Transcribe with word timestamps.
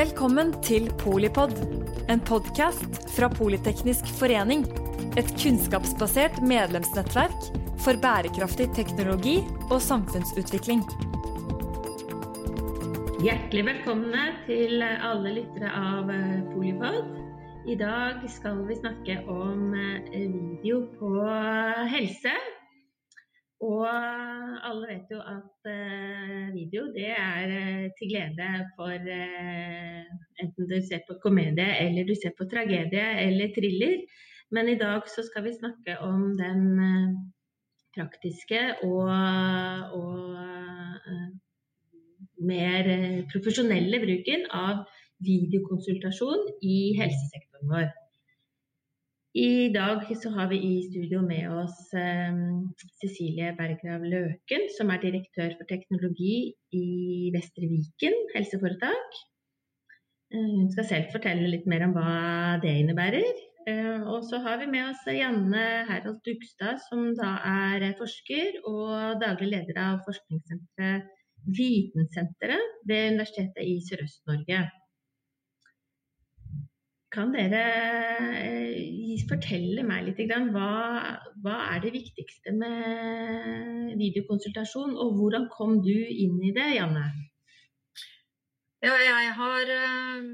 Velkommen 0.00 0.54
til 0.64 0.86
Polipod, 0.96 1.50
en 2.08 2.22
podkast 2.24 2.94
fra 3.12 3.26
Politeknisk 3.28 4.06
forening. 4.16 4.62
Et 5.20 5.28
kunnskapsbasert 5.42 6.38
medlemsnettverk 6.40 7.50
for 7.84 8.00
bærekraftig 8.00 8.70
teknologi 8.78 9.34
og 9.66 9.76
samfunnsutvikling. 9.84 10.80
Hjertelig 13.20 13.66
velkomne 13.66 14.24
til 14.46 14.80
alle 14.86 15.34
lyttere 15.36 15.74
av 15.82 16.08
eh, 16.14 16.38
Polipod. 16.54 17.12
I 17.68 17.76
dag 17.82 18.24
skal 18.38 18.64
vi 18.70 18.80
snakke 18.80 19.18
om 19.28 19.74
eh, 19.76 20.16
video 20.16 20.80
på 20.96 21.12
helse. 21.92 22.32
Og 23.60 23.84
alle 24.64 24.86
vet 24.88 25.10
jo 25.12 25.18
at 25.20 25.68
uh, 25.68 26.46
video 26.54 26.86
det 26.94 27.10
er 27.12 27.50
uh, 27.52 27.86
til 27.98 28.08
glede 28.08 28.48
for 28.76 29.10
enten 30.40 30.70
du 30.70 30.78
ser 30.86 31.04
på 31.08 31.18
komedie 31.20 31.68
eller 31.84 32.08
du 32.08 32.14
ser 32.16 32.32
på 32.38 32.48
tragedie 32.48 33.06
eller 33.26 33.52
thriller. 33.56 34.00
Men 34.50 34.68
i 34.68 34.78
dag 34.80 35.04
så 35.08 35.22
skal 35.28 35.44
vi 35.44 35.52
snakke 35.58 35.98
om 36.00 36.32
den 36.38 36.62
praktiske 37.94 38.60
og, 38.82 39.10
og 40.00 40.34
mer 42.50 42.88
profesjonelle 43.32 44.00
bruken 44.02 44.46
av 44.56 44.86
videokonsultasjon 45.26 46.48
i 46.64 46.78
helsesektoren 46.98 47.74
vår. 47.74 47.90
I 49.38 49.70
dag 49.70 50.08
så 50.18 50.30
har 50.34 50.48
vi 50.50 50.56
i 50.58 50.70
studio 50.90 51.20
med 51.22 51.52
oss 51.54 51.92
um, 51.94 52.72
Cecilie 52.98 53.52
Bergrav 53.54 54.02
Løken, 54.02 54.64
som 54.74 54.90
er 54.90 54.98
direktør 55.04 55.52
for 55.54 55.68
teknologi 55.70 56.50
i 56.74 57.30
Vestre 57.30 57.68
Viken 57.70 58.16
helseforetak. 58.34 59.20
Uh, 60.34 60.48
hun 60.56 60.72
skal 60.74 60.88
selv 60.88 61.14
fortelle 61.14 61.46
litt 61.46 61.70
mer 61.70 61.86
om 61.86 61.94
hva 61.94 62.58
det 62.64 62.74
innebærer. 62.80 63.30
Uh, 63.70 64.02
og 64.16 64.26
så 64.26 64.42
har 64.42 64.58
vi 64.64 64.66
med 64.74 64.88
oss 64.88 65.06
Janne 65.06 65.62
Herald 65.86 66.18
Dugstad, 66.26 66.82
som 66.88 67.12
da 67.14 67.36
er 67.46 67.86
forsker 68.02 68.58
og 68.66 69.22
daglig 69.22 69.52
leder 69.54 69.78
av 69.84 70.02
forskningssenteret 70.10 71.06
Vitensenteret 71.46 72.82
ved 72.84 73.14
Universitetet 73.14 73.62
i 73.62 73.78
Sørøst-Norge. 73.86 74.66
Kan 77.10 77.32
dere 77.34 77.60
eh, 78.38 79.18
fortelle 79.26 79.82
meg 79.86 80.06
litt 80.06 80.20
hva, 80.54 80.68
hva 81.42 81.56
er 81.72 81.82
det 81.82 81.90
viktigste 81.96 82.52
med 82.54 83.96
videokonsultasjon, 83.98 84.94
og 84.94 85.18
hvordan 85.18 85.48
kom 85.50 85.80
du 85.82 85.90
inn 85.94 86.38
i 86.46 86.52
det, 86.54 86.68
Janne? 86.76 87.08
Ja, 88.80 88.94
jeg 88.94 89.34
har 89.36 89.72
uh, 89.74 90.28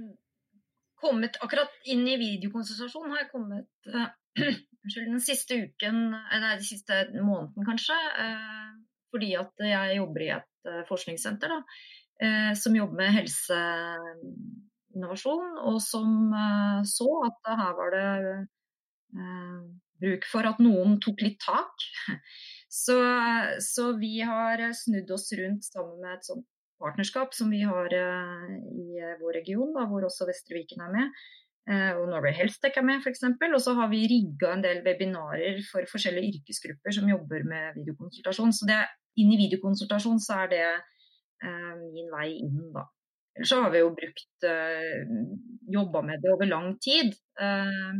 kommet 1.01 1.41
akkurat 1.43 1.73
inn 1.89 2.05
i 2.07 2.19
videokonsultasjon 2.21 3.09
har 3.15 3.25
jeg 3.25 3.33
kommet 3.33 3.89
uh, 3.97 4.61
den 4.93 5.19
siste 5.25 5.63
uken, 5.65 6.03
nei, 6.13 6.43
den 6.45 6.65
siste 6.65 7.07
måneden 7.17 7.67
kanskje. 7.67 7.97
Fordi 9.11 9.33
at 9.41 9.65
jeg 9.65 9.97
jobber 9.97 10.23
i 10.23 10.33
et 10.35 10.71
forskningssenter 10.87 11.51
da, 11.51 11.59
som 12.59 12.77
jobber 12.77 13.01
med 13.01 13.15
helse 13.17 13.59
innovasjon, 14.97 15.57
og 15.69 15.79
som 15.85 16.33
eh, 16.35 16.83
så 16.89 17.09
at 17.29 17.51
her 17.61 17.73
var 17.79 17.95
det 17.95 18.09
eh, 19.17 19.63
bruk 20.03 20.29
for 20.29 20.49
at 20.49 20.61
noen 20.63 20.99
tok 21.05 21.25
litt 21.27 21.41
tak. 21.45 21.89
Så, 22.77 22.93
så, 23.63 23.85
vi 23.97 24.19
har 24.27 24.61
snudd 24.77 25.09
oss 25.15 25.31
rundt 25.39 25.65
sammen 25.65 25.95
med 26.03 26.11
et 26.19 26.27
sånt 26.27 26.43
partnerskap 26.83 27.31
som 27.33 27.49
vi 27.49 27.63
har 27.65 27.95
eh, 27.95 28.51
i 28.69 28.99
vår 29.23 29.39
region, 29.39 29.71
da, 29.73 29.87
hvor 29.89 30.05
også 30.05 30.27
Vestre 30.29 30.59
Viken 30.59 30.83
er 30.85 30.91
med. 30.93 31.23
Og 31.97 32.05
Norway 32.11 32.35
Healthtech 32.37 32.77
er 32.77 32.85
med 32.85 33.01
f.eks. 33.01 33.25
Og 33.47 33.56
så 33.62 33.73
har 33.79 33.89
vi 33.95 34.03
rigga 34.11 34.53
en 34.53 34.67
del 34.67 34.83
webinarer 34.85 35.62
for 35.71 35.89
forskjellige 35.89 36.35
yrkesgrupper 36.35 36.99
som 36.99 37.09
jobber 37.09 37.47
med 37.49 37.79
videokonsultasjon. 37.79 38.53
Så 38.55 38.69
det, 38.69 38.83
inn 39.23 39.33
i 39.33 39.41
videokonsultasjon 39.41 40.21
så 40.23 40.43
er 40.45 40.53
det 40.53 40.67
eh, 40.69 41.73
min 41.81 42.12
vei 42.12 42.29
inn, 42.43 42.61
da. 42.77 42.85
Ellers 43.37 43.49
så 43.49 43.61
har 43.63 43.71
vi 43.71 43.83
jo 43.83 43.93
brukt 43.93 44.45
uh, 44.49 44.51
eh, 44.51 45.09
jobba 45.73 46.03
med 46.03 46.23
det 46.23 46.33
over 46.33 46.49
lang 46.49 46.79
tid. 46.81 47.13
Uh, 47.41 47.97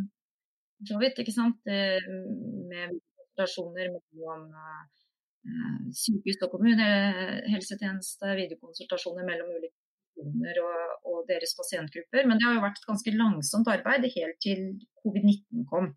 så 0.89 0.99
vidt, 1.01 1.19
ikke 1.21 1.33
sant. 1.33 1.61
med 1.65 2.95
konsultasjoner 3.17 3.91
mellom 3.93 4.47
uh, 4.53 5.91
sykehus 5.97 6.41
og 6.45 6.53
kommunehelsetjeneste, 6.53 8.33
videokonsultasjoner 8.41 9.25
mellom 9.29 9.55
ulike 9.57 9.77
kommuner 10.17 10.61
og, 10.65 10.79
og, 11.09 11.19
deres 11.29 11.57
pasientgrupper. 11.57 12.29
Men 12.29 12.41
det 12.41 12.49
har 12.49 12.57
jo 12.59 12.65
vært 12.65 12.81
et 12.81 12.89
ganske 12.89 13.15
langsomt 13.17 13.73
arbeid 13.73 14.09
helt 14.17 14.41
til 14.45 14.67
covid-19 15.05 15.69
kom. 15.73 15.93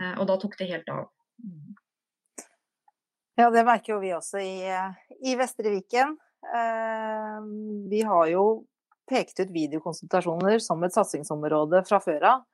Uh, 0.00 0.14
og 0.20 0.26
da 0.32 0.40
tok 0.40 0.56
det 0.60 0.68
helt 0.72 0.92
av. 0.92 1.08
Ja, 3.40 3.48
det 3.52 3.64
merker 3.64 3.96
jo 3.96 4.02
vi 4.04 4.12
også 4.12 4.40
i, 4.40 4.56
i 5.24 5.36
Vestre 5.40 5.72
Viken. 5.72 6.16
Vi 7.88 8.00
har 8.04 8.26
jo 8.28 8.44
pekte 9.10 9.46
ut 9.46 9.52
videokonsultasjoner 9.54 10.60
som 10.62 10.82
et 10.86 10.94
satsingsområde 10.94 11.82
fra 11.88 12.00
før 12.02 12.26
av. 12.34 12.46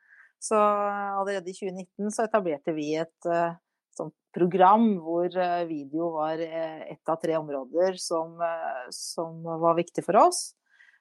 Så 0.42 0.56
allerede 0.56 1.50
i 1.50 1.56
2019 1.56 2.12
så 2.12 2.26
etablerte 2.26 2.74
vi 2.76 2.90
et 3.00 3.28
uh, 3.30 3.56
sånt 3.96 4.14
program 4.36 4.90
hvor 5.04 5.30
uh, 5.32 5.64
video 5.68 6.10
var 6.18 6.42
ett 6.42 7.12
av 7.12 7.20
tre 7.22 7.38
områder 7.38 7.96
som, 8.00 8.36
som, 8.92 9.40
var 9.42 9.78
viktig 9.78 10.04
for 10.04 10.26
oss. 10.26 10.50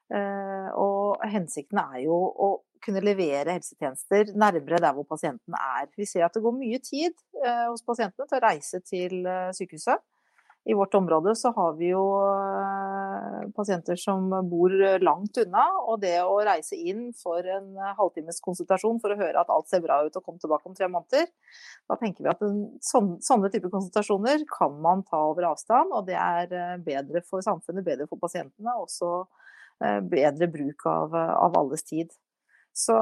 og 0.06 1.24
hensikten 1.26 1.80
er 1.82 2.04
jo 2.04 2.14
å 2.14 2.48
kunne 2.84 3.00
levere 3.02 3.56
helsetjenester 3.56 4.28
nærmere 4.38 4.78
der 4.78 4.94
hvor 4.94 5.04
pasienten 5.10 5.56
er. 5.58 5.88
Vi 5.98 6.06
ser 6.06 6.22
at 6.22 6.36
det 6.36 6.44
går 6.44 6.54
mye 6.54 6.78
tid 6.78 7.16
hos 7.66 7.82
pasientene 7.82 8.28
til 8.30 8.38
å 8.38 8.44
reise 8.44 8.80
til 8.86 9.26
sykehuset 9.58 10.04
i 10.68 10.74
vårt 10.74 10.94
område 10.94 11.36
så 11.36 11.52
har 11.54 11.76
vi 11.78 11.92
jo 11.92 12.02
eh, 12.26 13.42
pasienter 13.54 13.96
som 13.96 14.26
bor 14.50 14.72
langt 14.98 15.38
unna. 15.38 15.62
Og 15.86 16.00
det 16.02 16.16
å 16.24 16.40
reise 16.46 16.74
inn 16.74 17.12
for 17.14 17.46
en 17.46 17.68
halvtimes 17.98 18.42
konsultasjon 18.42 18.98
for 19.02 19.14
å 19.14 19.18
høre 19.20 19.42
at 19.42 19.52
alt 19.54 19.70
ser 19.70 19.84
bra 19.84 20.00
ut 20.02 20.18
og 20.18 20.24
komme 20.26 20.42
tilbake 20.42 20.66
om 20.66 20.74
tre 20.74 20.90
måneder, 20.90 21.30
da 21.86 21.98
tenker 22.00 22.26
vi 22.26 22.32
at 22.32 22.42
sånne, 22.82 23.20
sånne 23.22 23.52
typer 23.54 23.70
konsultasjoner 23.70 24.42
kan 24.50 24.74
man 24.82 25.06
ta 25.06 25.22
over 25.30 25.52
avstand. 25.52 25.94
Og 25.94 26.10
det 26.10 26.18
er 26.18 26.50
eh, 26.50 26.76
bedre 26.82 27.22
for 27.22 27.46
samfunnet, 27.46 27.86
bedre 27.86 28.10
for 28.10 28.18
pasientene, 28.22 28.74
og 28.74 28.88
også 28.88 29.12
eh, 29.86 30.00
bedre 30.02 30.50
bruk 30.50 30.88
av, 30.90 31.14
av 31.14 31.62
alles 31.62 31.86
tid. 31.86 32.10
Så, 32.76 32.94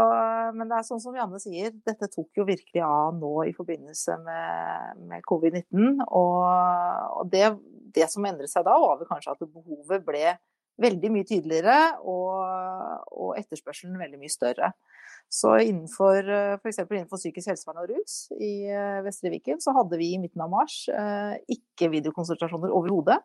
men 0.55 0.69
det 0.71 0.77
er 0.79 0.87
sånn 0.87 1.03
som 1.03 1.17
Janne 1.19 1.41
sier, 1.43 1.73
dette 1.83 2.07
tok 2.13 2.39
jo 2.39 2.47
virkelig 2.47 2.83
av 2.87 3.17
nå 3.19 3.33
i 3.49 3.55
forbindelse 3.57 4.21
med, 4.23 5.01
med 5.11 5.25
covid-19. 5.27 6.05
Og, 6.15 6.43
og 7.19 7.33
det, 7.33 7.49
det, 7.97 8.07
som 8.13 8.27
endret 8.29 8.53
seg 8.53 8.67
da, 8.69 8.77
var 8.79 9.01
vel 9.01 9.11
kanskje 9.11 9.35
at 9.35 9.43
behovet 9.43 10.07
ble 10.07 10.37
veldig 10.83 11.11
mye 11.15 11.27
tydeligere, 11.27 11.79
og, 12.07 12.39
og 13.15 13.35
etterspørselen 13.39 13.99
veldig 13.99 14.23
mye 14.23 14.33
større. 14.33 14.71
Så 15.31 15.57
innenfor 15.65 16.23
f.eks. 16.61 16.81
innenfor 16.85 17.19
psykisk 17.19 17.51
helsevern 17.51 17.83
og 17.83 17.91
rus 17.91 18.29
i 18.39 18.69
eh, 18.71 19.01
Vestre 19.03 19.33
Viken, 19.33 19.59
så 19.63 19.75
hadde 19.75 19.99
vi 19.99 20.13
i 20.15 20.21
midten 20.23 20.43
av 20.45 20.53
mars 20.53 20.85
eh, 20.93 21.35
ikke 21.51 21.91
videokonsultasjoner 21.97 22.75
overhodet. 22.75 23.19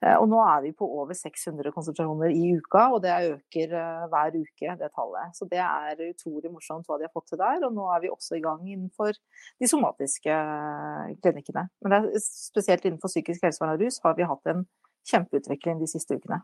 Eh, 0.00 0.16
og 0.16 0.30
nå 0.32 0.38
er 0.40 0.62
vi 0.64 0.70
på 0.76 0.86
over 0.88 1.16
600 1.16 1.74
konsultasjoner 1.74 2.32
i 2.32 2.54
uka, 2.56 2.86
og 2.94 3.02
det 3.04 3.12
øker 3.34 3.74
eh, 3.76 4.04
hver 4.12 4.36
uke, 4.38 4.76
det 4.80 4.88
tallet. 4.96 5.34
Så 5.36 5.48
det 5.50 5.60
er 5.60 6.00
utrolig 6.06 6.52
morsomt 6.52 6.88
hva 6.88 6.96
de 6.96 7.04
har 7.04 7.12
fått 7.12 7.28
til 7.32 7.40
der. 7.40 7.66
Og 7.68 7.74
nå 7.76 7.88
er 7.92 8.04
vi 8.04 8.12
også 8.12 8.38
i 8.38 8.44
gang 8.44 8.62
innenfor 8.64 9.12
de 9.12 9.68
somatiske 9.68 10.32
eh, 10.36 11.18
klinikkene. 11.20 11.66
Men 11.84 11.96
er 11.98 12.08
spesielt 12.24 12.86
innenfor 12.88 13.12
psykisk 13.12 13.44
helsevern 13.44 13.76
og 13.76 13.84
rus 13.84 14.00
har 14.06 14.16
vi 14.16 14.30
hatt 14.30 14.54
en 14.54 14.64
kjempeutvikling 15.10 15.84
de 15.84 15.90
siste 15.90 16.16
ukene. 16.16 16.40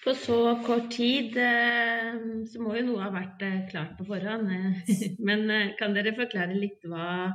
På 0.00 0.14
så 0.16 0.40
kort 0.64 0.86
tid 0.94 1.34
så 1.36 2.62
må 2.64 2.72
jo 2.78 2.86
noe 2.86 3.02
ha 3.04 3.10
vært 3.12 3.42
klart 3.68 3.98
på 3.98 4.06
forhånd. 4.08 4.48
Men 5.28 5.74
kan 5.78 5.92
dere 5.94 6.16
forklare 6.16 6.56
litt 6.56 6.88
hva 6.88 7.34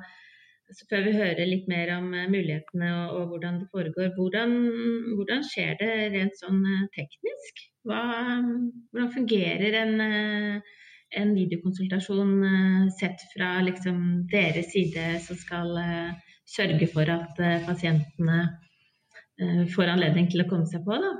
så 0.73 0.88
før 0.89 1.03
vi 1.06 1.13
hører 1.13 1.47
litt 1.47 1.67
mer 1.69 1.91
om 1.97 2.07
eh, 2.15 2.29
mulighetene 2.31 2.89
og, 2.95 3.17
og 3.19 3.33
hvordan 3.33 3.59
det 3.62 3.67
foregår, 3.73 4.13
hvordan, 4.17 4.56
hvordan, 5.17 5.44
skjer 5.45 5.75
det 5.81 5.91
rent 6.15 6.39
sånn 6.41 6.63
eh, 6.63 6.88
teknisk? 6.95 7.62
Hva, 7.85 8.01
hvordan 8.89 9.12
fungerer 9.13 9.77
en, 9.83 9.94
eh, 10.01 10.79
en, 11.21 11.35
videokonsultasjon 11.38 12.33
sett 12.97 13.27
fra 13.35 13.59
liksom 13.65 14.00
deres 14.31 14.71
side 14.73 15.19
som 15.27 15.38
skal 15.38 15.77
sørge 16.50 16.89
for 16.91 17.09
at 17.13 17.38
pasientene 17.65 18.41
får 19.71 19.91
anledning 19.94 20.27
til 20.31 20.44
å 20.44 20.47
komme 20.50 20.67
seg 20.69 20.83
på? 20.85 20.97
Da? 20.97 21.13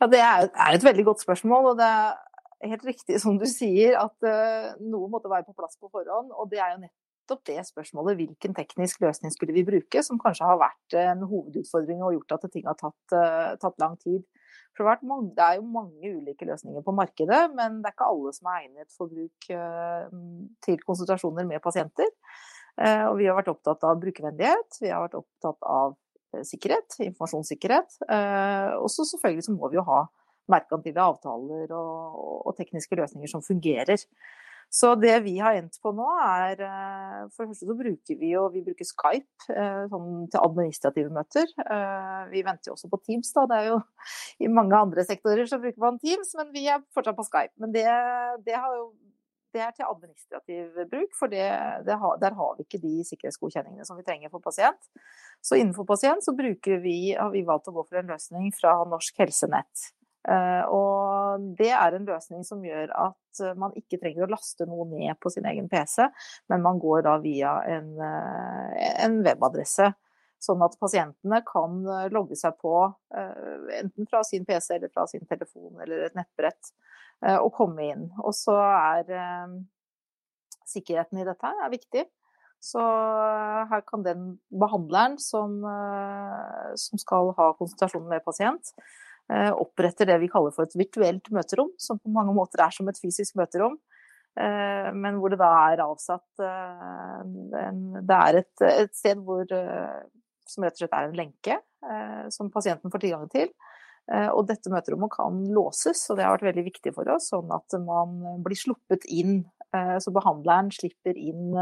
Ja, 0.00 0.08
Det 0.08 0.22
er, 0.24 0.48
et 0.72 0.88
veldig 0.88 1.04
godt 1.10 1.22
spørsmål. 1.22 1.72
og 1.72 1.78
det 1.78 1.86
er 1.88 2.72
helt 2.72 2.86
riktig 2.86 3.20
som 3.22 3.38
du 3.38 3.46
sier, 3.50 3.94
at 3.98 4.26
uh, 4.26 4.74
noe 4.82 5.10
måtte 5.10 5.30
være 5.30 5.46
på 5.46 5.56
plass 5.58 5.78
på 5.78 5.90
forhånd. 5.92 6.32
Og 6.34 6.50
det 6.50 6.62
er 6.62 6.74
jo 6.74 6.82
nett, 6.82 6.94
nettopp 7.28 7.44
det 7.44 7.60
spørsmålet 7.68 8.16
hvilken 8.16 8.54
teknisk 8.56 9.02
løsning 9.04 9.32
skulle 9.34 9.52
vi 9.52 9.66
bruke, 9.66 10.02
som 10.02 10.18
kanskje 10.18 10.48
har 10.48 10.58
vært 10.60 10.96
en 10.96 11.26
hovedutfordring 11.28 12.00
og 12.02 12.14
gjort 12.16 12.36
at 12.38 12.46
ting 12.52 12.64
har 12.66 12.78
tatt, 12.78 13.12
uh, 13.12 13.52
tatt 13.60 13.76
lang 13.78 13.98
tid. 14.00 14.24
For 14.76 14.88
det, 14.88 15.02
mange, 15.02 15.32
det, 15.36 15.44
er 15.44 15.58
jo 15.58 15.66
mange 15.68 16.12
ulike 16.16 16.46
løsninger 16.48 16.82
på 16.86 16.94
markedet, 16.94 17.40
men 17.52 17.82
det 17.82 17.90
er 17.90 17.96
ikke 17.96 18.08
alle 18.08 18.32
som 18.32 18.48
er 18.48 18.60
egnet 18.62 18.94
for 18.94 19.10
bruk 19.10 19.48
til 20.62 20.84
konsultasjoner 20.86 21.48
med 21.48 21.60
pasienter. 21.64 22.06
Og 22.78 23.16
vi 23.18 23.26
har 23.26 23.34
vært 23.34 23.50
opptatt 23.50 23.82
av 23.88 23.98
brukervennlighet, 23.98 24.78
vi 24.78 24.92
har 24.92 25.02
vært 25.02 25.18
opptatt 25.18 25.66
av 25.66 25.96
sikkerhet, 26.46 26.94
informasjonssikkerhet. 27.08 27.98
Og 28.78 28.86
så 28.94 29.08
selvfølgelig 29.10 29.48
så 29.48 29.56
må 29.56 29.72
vi 29.72 29.80
jo 29.80 29.86
ha 29.88 30.04
merkantile 30.52 31.04
avtaler 31.04 31.72
og, 31.74 32.20
og, 32.46 32.52
tekniske 32.58 32.98
løsninger 33.02 33.34
som 33.34 33.44
fungerer. 33.44 33.98
Så 34.70 34.92
det 35.00 35.14
vi 35.24 35.38
har 35.40 35.56
endt 35.56 35.78
på 35.80 35.92
nå, 35.96 36.06
er 36.20 36.60
eh, 36.60 37.20
For 37.32 37.44
det 37.44 37.54
første 37.54 37.68
så 37.70 37.76
bruker 37.76 38.18
vi 38.20 38.32
jo 38.34 38.44
vi 38.52 38.62
bruker 38.66 38.84
Skype 38.84 39.54
eh, 39.54 39.84
sånn 39.88 40.26
til 40.28 40.44
administrative 40.44 41.12
møter. 41.14 41.48
Eh, 41.64 42.22
vi 42.34 42.44
venter 42.44 42.70
jo 42.70 42.76
også 42.76 42.90
på 42.92 43.00
Teams, 43.06 43.32
da. 43.36 43.46
Det 43.48 43.60
er 43.62 43.70
jo 43.70 43.78
I 44.44 44.52
mange 44.52 44.76
andre 44.76 45.04
sektorer 45.08 45.48
så 45.48 45.60
bruker 45.62 45.80
man 45.84 46.00
Teams, 46.02 46.34
men 46.38 46.52
vi 46.52 46.66
er 46.68 46.84
fortsatt 46.94 47.16
på 47.16 47.26
Skype. 47.30 47.54
Men 47.64 47.72
det, 47.72 47.86
det, 48.44 48.60
jo, 48.60 48.90
det 49.56 49.64
er 49.64 49.72
til 49.72 49.88
administrativ 49.88 50.82
bruk, 50.92 51.16
for 51.16 51.32
det, 51.32 51.48
har, 51.88 52.20
der 52.20 52.36
har 52.36 52.56
vi 52.58 52.68
ikke 52.68 52.84
de 52.84 52.98
sikkerhetsgodkjenningene 53.08 53.88
som 53.88 53.96
vi 53.96 54.04
trenger 54.04 54.34
for 54.34 54.44
pasient. 54.44 54.90
Så 55.40 55.56
innenfor 55.56 55.88
pasient 55.88 56.24
så 56.26 56.36
vi, 56.36 56.98
har 57.16 57.32
vi 57.32 57.46
valgt 57.48 57.72
å 57.72 57.78
gå 57.78 57.88
for 57.88 58.02
en 58.02 58.12
løsning 58.12 58.52
fra 58.52 58.82
Norsk 58.84 59.24
Helsenett. 59.24 59.92
Eh, 60.26 60.64
og 60.74 61.44
det 61.58 61.70
er 61.70 61.94
en 61.94 62.08
løsning 62.08 62.42
som 62.46 62.64
gjør 62.64 62.90
at 62.90 63.42
eh, 63.44 63.54
man 63.58 63.74
ikke 63.78 64.00
trenger 64.02 64.26
å 64.26 64.32
laste 64.32 64.66
noe 64.68 64.88
ned 64.90 65.14
på 65.22 65.30
sin 65.32 65.46
egen 65.48 65.70
PC, 65.70 66.08
men 66.50 66.64
man 66.64 66.80
går 66.82 67.04
da 67.06 67.14
via 67.22 67.54
en, 67.76 67.94
eh, 68.02 68.90
en 69.06 69.20
webadresse. 69.26 69.92
Sånn 70.42 70.62
at 70.62 70.76
pasientene 70.78 71.40
kan 71.42 71.80
logge 72.14 72.36
seg 72.38 72.54
på 72.62 72.70
enten 73.10 74.06
fra 74.06 74.20
sin 74.22 74.44
PC 74.46 74.76
eller 74.76 74.92
fra 74.94 75.02
sin 75.10 75.24
telefon 75.26 75.80
eller 75.82 76.04
et 76.04 76.14
nettbrett 76.14 76.68
og 77.40 77.48
komme 77.56 77.88
inn. 77.88 78.04
Og 78.22 78.30
så 78.38 78.54
er 78.54 79.10
sikkerheten 80.62 81.18
i 81.18 81.26
dette 81.26 81.50
er 81.50 81.72
viktig. 81.74 82.04
Så 82.62 82.84
her 83.72 83.82
kan 83.90 84.06
den 84.06 84.28
behandleren 84.62 85.18
som, 85.18 85.58
som 86.86 87.02
skal 87.02 87.34
ha 87.34 87.50
konsultasjon 87.58 88.06
med 88.06 88.22
pasient, 88.22 88.70
oppretter 89.28 90.08
det 90.08 90.14
vi 90.22 90.30
kaller 90.32 90.54
for 90.56 90.64
et 90.64 90.76
virtuelt 90.78 91.26
møterom, 91.34 91.74
som 91.76 91.98
på 92.00 92.08
mange 92.14 92.32
måter 92.32 92.62
er 92.64 92.72
som 92.72 92.88
et 92.88 93.00
fysisk 93.00 93.36
møterom. 93.36 93.74
Eh, 94.38 94.90
men 94.94 95.18
hvor 95.18 95.32
det 95.32 95.40
da 95.40 95.48
er 95.72 95.80
avsatt 95.82 96.42
eh, 96.44 97.22
Det 98.06 98.18
er 98.18 98.38
et, 98.38 98.52
et 98.68 98.94
sted 98.94 99.18
hvor, 99.24 99.48
som 100.46 100.66
rett 100.66 100.76
og 100.76 100.84
slett 100.84 100.94
er 100.94 101.08
en 101.08 101.18
lenke 101.18 101.58
som 102.34 102.48
pasienten 102.50 102.90
får 102.90 103.04
tilgang 103.04 103.28
til. 103.30 103.52
Og 104.08 104.40
dette 104.48 104.70
møterommet 104.72 105.12
kan 105.12 105.36
låses, 105.54 106.00
og 106.10 106.16
det 106.18 106.24
har 106.26 106.32
vært 106.34 106.48
veldig 106.48 106.64
viktig 106.66 106.90
for 106.96 107.06
oss, 107.12 107.28
sånn 107.30 107.52
at 107.54 107.76
man 107.84 108.16
blir 108.42 108.58
sluppet 108.58 109.04
inn. 109.14 109.44
Så 110.02 110.10
behandleren 110.16 110.72
slipper 110.74 111.14
inn 111.14 111.54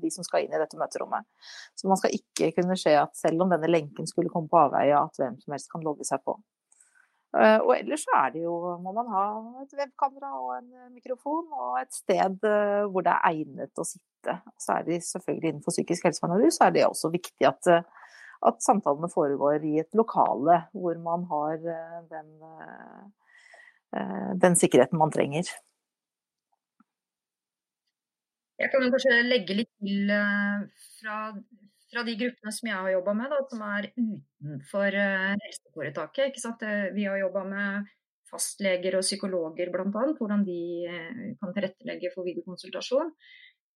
de 0.00 0.12
som 0.14 0.24
skal 0.24 0.46
inn 0.46 0.54
i 0.56 0.62
dette 0.62 0.80
møterommet. 0.80 1.28
Så 1.76 1.90
man 1.90 2.00
skal 2.00 2.16
ikke 2.16 2.54
kunne 2.56 2.78
se 2.80 2.94
at 2.96 3.12
selv 3.20 3.44
om 3.44 3.52
denne 3.52 3.68
lenken 3.68 4.08
skulle 4.08 4.32
komme 4.32 4.48
på 4.48 4.62
avveie, 4.62 4.96
at 4.96 5.20
hvem 5.20 5.36
som 5.42 5.58
helst 5.58 5.68
kan 5.74 5.84
logge 5.84 6.08
seg 6.08 6.24
på. 6.24 6.38
Eh, 7.30 7.60
og 7.62 7.76
ellers 7.76 8.02
så 8.02 8.14
er 8.24 8.32
det 8.34 8.40
jo, 8.42 8.54
må 8.82 8.90
man 8.94 9.10
ha 9.12 9.24
et 9.62 9.74
webkamera 9.78 10.32
og 10.34 10.50
en 10.56 10.72
eh, 10.74 10.88
mikrofon 10.90 11.44
og 11.54 11.76
et 11.78 11.92
sted 11.94 12.42
eh, 12.48 12.86
hvor 12.90 13.06
det 13.06 13.12
er 13.12 13.28
egnet 13.28 13.78
å 13.78 13.86
sitte. 13.86 14.34
Så 14.58 14.74
er 14.74 14.88
det 14.88 14.98
selvfølgelig 15.06 15.52
innenfor 15.52 15.76
psykisk 15.76 16.08
helsevern 16.08 16.34
og 16.34 16.42
rus, 16.42 16.58
er 16.58 16.74
det 16.74 16.82
også 16.88 17.12
viktig 17.14 17.46
at, 17.46 17.70
at, 17.70 18.58
samtalene 18.66 19.12
foregår 19.12 19.62
i 19.68 19.76
et 19.84 19.94
lokale 19.94 20.64
hvor 20.74 20.98
man 21.04 21.22
har 21.30 21.62
den, 22.10 22.28
den 24.42 24.58
sikkerheten 24.58 24.98
man 24.98 25.14
trenger. 25.14 25.48
Jeg 28.60 28.74
kan 28.74 28.90
kanskje 28.92 29.22
legge 29.24 29.56
litt 29.62 29.70
til 29.78 30.10
fra 30.98 31.22
fra 31.90 32.04
de 32.06 32.16
gruppene 32.18 32.52
som 32.54 32.70
jeg 32.70 32.76
har 32.76 32.92
jobba 32.94 33.14
med, 33.18 33.32
da, 33.32 33.40
som 33.50 33.64
er 33.66 33.88
utenfor 33.94 34.96
uh, 34.96 35.34
helseforetaket. 35.44 36.40
Vi 36.96 37.06
har 37.08 37.20
jobba 37.20 37.44
med 37.48 37.90
fastleger 38.30 38.96
og 38.98 39.06
psykologer 39.06 39.72
bl.a. 39.74 39.86
Hvordan 39.90 40.44
de 40.46 40.60
uh, 40.86 41.22
kan 41.40 41.54
tilrettelegge 41.56 42.12
for 42.14 42.28
videokonsultasjon. 42.28 43.14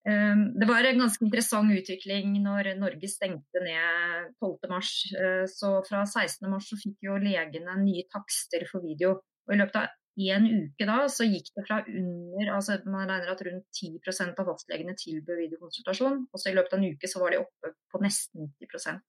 Det 0.04 0.66
var 0.68 0.84
en 0.84 0.98
ganske 1.00 1.24
interessant 1.24 1.72
utvikling 1.72 2.34
når 2.44 2.74
Norge 2.76 3.08
stengte 3.08 3.62
ned 3.64 4.34
12.3. 4.36 4.80
Uh, 5.16 5.44
så 5.48 5.78
fra 5.86 6.04
16.3 6.04 6.60
så 6.66 6.80
fikk 6.82 7.06
jo 7.08 7.16
legene 7.22 7.78
nye 7.80 8.04
takster 8.12 8.68
for 8.68 8.84
video. 8.84 9.16
Og 9.48 9.56
i 9.56 9.60
løpet 9.60 9.80
av 9.80 9.92
i 10.20 10.30
en 10.30 10.44
uke 10.46 10.86
da 10.86 11.00
så 11.10 11.26
gikk 11.26 11.50
det 11.56 11.64
fra 11.66 11.80
under 11.90 12.50
altså 12.54 12.76
Man 12.86 13.08
regner 13.10 13.32
at 13.32 13.42
rundt 13.46 13.80
10% 13.80 14.38
av 14.38 14.50
fastlegene 14.50 14.94
tilbød 14.98 15.40
videokonsultasjon. 15.42 16.20
Og 16.30 16.40
så 16.40 16.50
i 16.50 16.56
løpet 16.56 16.76
av 16.76 16.82
en 16.82 16.94
uke 16.94 17.10
så 17.10 17.22
var 17.22 17.34
de 17.34 17.40
oppe 17.42 17.72
på 17.90 18.02
nesten 18.02 18.46
90% 18.62 19.02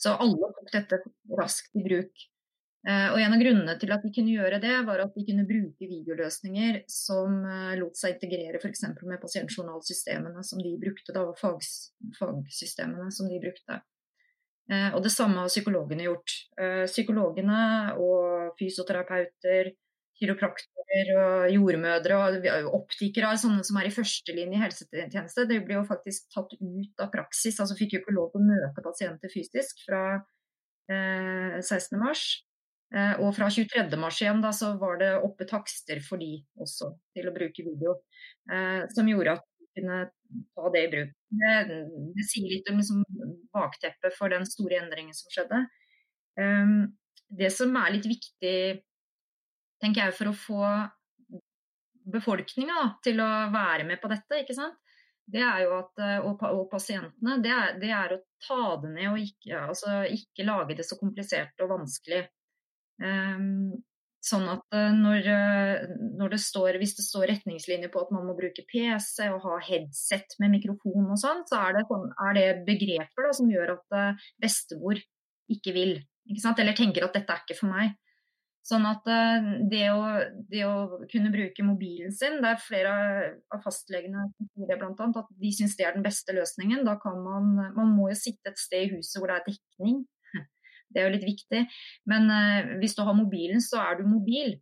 Så 0.00 0.14
alle 0.24 0.52
tok 0.56 0.72
dette 0.72 1.02
raskt 1.40 1.76
i 1.76 1.84
bruk. 1.84 2.28
Eh, 2.84 3.06
og 3.12 3.20
En 3.20 3.32
av 3.32 3.40
grunnene 3.40 3.74
til 3.80 3.92
at 3.96 4.02
de 4.04 4.10
kunne 4.12 4.32
gjøre 4.32 4.60
det, 4.60 4.74
var 4.84 5.00
at 5.00 5.14
de 5.16 5.24
kunne 5.24 5.46
bruke 5.48 5.88
videoløsninger 5.88 6.82
som 6.90 7.38
eh, 7.48 7.76
lot 7.80 7.96
seg 7.96 8.18
integrere 8.18 8.60
f.eks. 8.60 8.84
med 9.08 9.22
pasientjournalsystemene 9.22 10.44
som 10.44 10.60
de 10.60 10.74
brukte, 10.80 11.14
da, 11.16 11.24
og 11.24 11.38
fag, 11.40 11.64
fagsystemene 12.18 13.08
som 13.12 13.30
de 13.32 13.40
brukte. 13.40 13.80
Eh, 14.68 14.90
og 14.92 15.00
Det 15.04 15.12
samme 15.12 15.40
har 15.40 15.52
psykologene 15.52 16.08
gjort. 16.10 16.36
Psykologene 16.90 17.62
og 18.04 18.52
fysioterapeuter, 18.60 19.72
kiropraktorer 20.20 21.10
og 21.18 21.48
jordmødre 21.52 22.18
og 22.22 22.76
optikere, 22.78 23.32
sånne 23.40 23.64
som 23.66 23.78
er 23.80 23.88
i 23.88 23.94
førstelinje 23.94 24.58
i 24.58 24.62
helsetjeneste, 24.62 25.46
de 25.50 25.60
ble 25.64 25.78
jo 25.80 25.84
faktisk 25.88 26.28
tatt 26.34 26.54
ut 26.60 27.02
av 27.02 27.10
praksis. 27.12 27.58
altså 27.60 27.76
Fikk 27.78 27.96
jo 27.96 28.02
ikke 28.02 28.16
lov 28.16 28.32
til 28.32 28.42
å 28.42 28.48
møte 28.48 28.84
pasienter 28.84 29.32
fysisk 29.32 29.84
fra 29.88 30.04
eh, 30.90 31.58
16.3. 31.60 32.44
Eh, 32.94 33.16
og 33.24 33.32
fra 33.34 33.48
23.3 33.50 34.22
igjen 34.22 34.44
da, 34.44 34.52
så 34.54 34.74
var 34.78 35.00
det 35.00 35.10
oppe 35.26 35.48
takster 35.50 36.02
for 36.04 36.22
de 36.22 36.36
også 36.62 36.92
til 37.16 37.26
å 37.26 37.34
bruke 37.34 37.66
video. 37.66 37.98
Eh, 38.50 38.84
som 38.94 39.10
gjorde 39.10 39.38
at 39.38 39.46
de 39.50 39.70
kunne 39.80 40.00
ta 40.54 40.74
det 40.74 40.84
i 40.86 40.90
bruk. 40.92 41.14
Det, 41.42 41.54
det 42.14 42.26
sier 42.30 42.52
litt 42.52 42.70
om 42.70 42.78
liksom, 42.78 43.02
bakteppet 43.54 44.14
for 44.14 44.30
den 44.30 44.46
store 44.46 44.78
endringen 44.84 45.16
som 45.16 45.32
skjedde. 45.34 45.64
Um, 46.38 46.94
det 47.30 47.50
som 47.54 47.74
er 47.78 47.94
litt 47.94 48.06
viktig 48.10 48.56
tenker 49.84 50.06
jeg, 50.06 50.16
for 50.16 50.30
å 50.30 50.38
få 50.38 50.62
befolkninga 52.14 52.80
til 53.04 53.20
å 53.22 53.30
være 53.52 53.86
med 53.88 54.00
på 54.02 54.10
dette, 54.12 54.42
ikke 54.42 54.56
sant. 54.56 54.80
Det 55.24 55.40
er 55.40 55.62
jo 55.64 55.78
at, 55.78 56.02
eh, 56.04 56.18
og, 56.20 56.42
og 56.52 56.66
pasientene, 56.72 57.38
det 57.44 57.52
er, 57.54 57.76
det 57.80 57.90
er, 57.96 58.12
å 58.12 58.44
ta 58.44 58.76
det 58.82 58.90
ned 58.92 59.08
og 59.14 59.22
ikke, 59.22 59.56
altså, 59.70 60.02
ikke 60.12 60.44
lage 60.44 60.76
det 60.76 60.84
så 60.84 60.98
komplisert 61.00 61.64
og 61.64 61.72
vanskelig. 61.72 62.26
Um, 63.00 63.72
sånn 64.24 64.44
at 64.52 64.76
eh, 64.76 64.92
når, 64.92 65.30
eh, 65.32 65.94
når, 66.20 66.34
det 66.36 66.40
står, 66.44 66.76
hvis 66.80 66.94
det 67.00 67.06
står 67.06 67.26
retningslinjer 67.32 67.90
på 67.92 68.04
at 68.04 68.12
man 68.14 68.28
må 68.28 68.36
bruke 68.36 68.66
PC 68.68 69.30
og 69.32 69.48
ha 69.48 69.56
headset 69.64 70.36
med 70.44 70.52
mikrofon 70.58 71.08
og 71.08 71.18
sånn, 71.20 71.42
så 71.48 71.62
er 71.62 71.78
det, 71.78 71.86
sånn, 71.88 72.06
er 72.28 72.38
det 72.38 72.46
begreper 72.68 73.28
da, 73.28 73.32
som 73.36 73.50
gjør 73.52 73.78
at 73.78 73.98
bestemor 74.40 75.00
ikke 75.52 75.72
vil. 75.76 75.98
Ikke 76.28 76.52
Eller 76.60 76.76
tenker 76.76 77.08
at 77.08 77.16
dette 77.16 77.32
er 77.32 77.44
ikke 77.44 77.58
for 77.58 77.72
meg. 77.72 77.96
Sånn 78.64 78.86
at 78.88 79.04
eh, 79.12 79.48
det 79.68 79.84
å, 79.92 80.04
det 80.48 80.62
å, 80.64 81.00
kunne 81.10 81.32
bruke 81.34 81.66
mobilen 81.66 82.14
sin, 82.16 82.38
det 82.40 82.54
er 82.54 82.62
flere 82.64 82.94
av 83.52 83.60
fastlegene 83.64 84.30
det 84.56 84.78
bl.a. 84.80 84.94
at 84.96 85.32
de 85.42 85.50
syns 85.52 85.76
det 85.76 85.84
er 85.84 85.98
den 85.98 86.06
beste 86.06 86.32
løsningen. 86.32 86.84
Da 86.86 86.96
kan 87.02 87.20
man 87.20 87.52
Man 87.76 87.92
må 87.92 88.08
jo 88.12 88.16
sitte 88.16 88.54
et 88.54 88.60
sted 88.60 88.86
i 88.86 88.94
huset 88.96 89.20
hvor 89.20 89.28
det 89.28 89.40
er 89.40 89.48
dekning. 89.50 90.04
Det 90.94 91.02
er 91.02 91.08
jo 91.08 91.16
litt 91.16 91.26
viktig. 91.26 91.64
Men 92.06 92.30
uh, 92.30 92.76
hvis 92.78 92.94
du 92.94 93.02
har 93.02 93.16
mobilen, 93.18 93.58
så 93.64 93.80
er 93.82 93.98
du 93.98 94.04
mobil. 94.06 94.54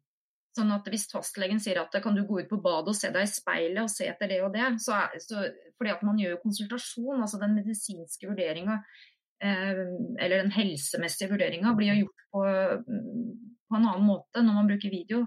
Sånn 0.57 0.73
at 0.75 0.89
hvis 0.89 1.07
fastlegen 1.09 1.61
sier 1.63 1.81
at 1.81 1.95
kan 2.05 2.17
du 2.17 2.27
gå 2.29 2.43
ut 2.43 2.51
på 2.51 2.61
badet 2.61 2.93
og 2.93 2.97
se 2.97 3.09
deg 3.13 3.25
i 3.25 3.31
speilet 3.31 3.85
og 3.85 3.93
se 3.93 4.09
etter 4.09 4.29
det 4.29 4.43
og 4.45 4.53
det, 4.53 4.67
så 4.85 4.99
er, 4.99 5.23
så, 5.25 5.47
fordi 5.81 5.93
at 5.95 6.03
man 6.05 6.19
gjør 6.21 6.43
konsultasjon, 6.43 7.23
altså 7.25 7.41
den 7.41 7.55
medisinske 7.57 8.29
vurderinga 8.29 8.77
eh, 9.41 9.81
eller 10.21 10.43
den 10.43 10.53
helsemessige 10.53 11.31
vurderinga 11.33 11.73
blir 11.79 11.95
jo 11.95 12.03
gjort 12.03 12.27
på 12.37 12.45
på 13.73 13.81
en 13.81 13.89
annen 13.89 14.05
måte 14.07 14.45
når 14.45 14.59
man 14.61 14.69
bruker 14.69 14.93
video. 14.93 15.25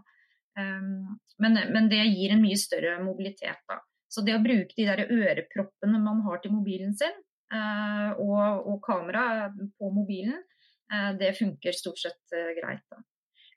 Um, 0.55 1.17
men, 1.41 1.59
men, 1.73 1.89
det 1.91 2.03
gir 2.05 2.31
en 2.31 2.43
mye 2.43 2.57
større 2.59 2.97
mobilitet. 3.03 3.59
Da. 3.67 3.81
Så 4.11 4.23
det 4.23 4.37
å 4.37 4.43
bruke 4.43 4.75
de 4.77 4.85
der 4.87 5.03
øreproppene 5.09 5.99
man 5.99 6.21
har 6.27 6.39
til 6.43 6.53
mobilen 6.55 6.93
sin, 6.95 7.17
uh, 7.53 8.13
og, 8.21 8.69
og 8.71 8.79
kamera 8.85 9.49
på 9.51 9.91
mobilen, 9.91 10.39
uh, 10.93 11.11
det 11.19 11.35
funker 11.39 11.75
stort 11.75 11.99
sett 11.99 12.37
uh, 12.37 12.53
greit. 12.61 12.85
Da. 12.91 13.01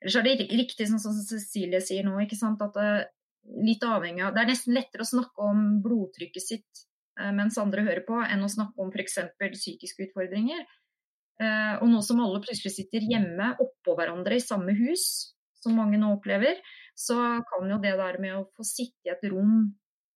Ellers 0.01 0.19
er 0.19 0.27
det 0.27 0.49
riktig 0.51 0.89
sånn 0.89 1.01
som 1.03 1.15
Cecilie 1.23 1.81
sier 1.83 2.05
nå, 2.07 2.19
at 2.19 2.83
litt 3.65 3.83
avhengig 3.83 4.23
av 4.23 4.35
Det 4.35 4.41
er 4.43 4.47
nesten 4.51 4.75
lettere 4.75 5.03
å 5.03 5.09
snakke 5.09 5.43
om 5.43 5.81
blodtrykket 5.83 6.43
sitt 6.43 6.85
mens 7.35 7.57
andre 7.59 7.83
hører 7.83 8.05
på, 8.07 8.15
enn 8.15 8.45
å 8.45 8.47
snakke 8.47 8.79
om 8.79 8.93
f.eks. 8.93 9.17
psykiske 9.57 10.05
utfordringer. 10.05 10.61
Eh, 11.39 11.75
og 11.79 11.87
nå 11.87 12.01
som 12.03 12.19
alle 12.23 12.41
plutselig 12.43 12.73
sitter 12.75 13.05
hjemme 13.07 13.53
oppå 13.63 13.95
hverandre 13.95 14.35
i 14.35 14.43
samme 14.43 14.75
hus, 14.75 15.35
som 15.63 15.75
mange 15.75 15.99
nå 15.99 16.11
opplever, 16.15 16.59
så 16.99 17.15
kan 17.47 17.69
jo 17.71 17.79
det 17.83 17.95
der 17.99 18.19
med 18.19 18.35
å 18.35 18.47
få 18.55 18.65
sitte 18.67 19.07
i 19.07 19.13
et 19.13 19.23
rom 19.31 19.69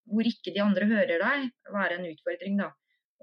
hvor 0.04 0.26
ikke 0.28 0.52
de 0.52 0.60
andre 0.60 0.88
hører 0.88 1.22
deg, 1.22 1.46
være 1.72 1.96
en 1.96 2.08
utfordring, 2.10 2.58
da. 2.60 2.68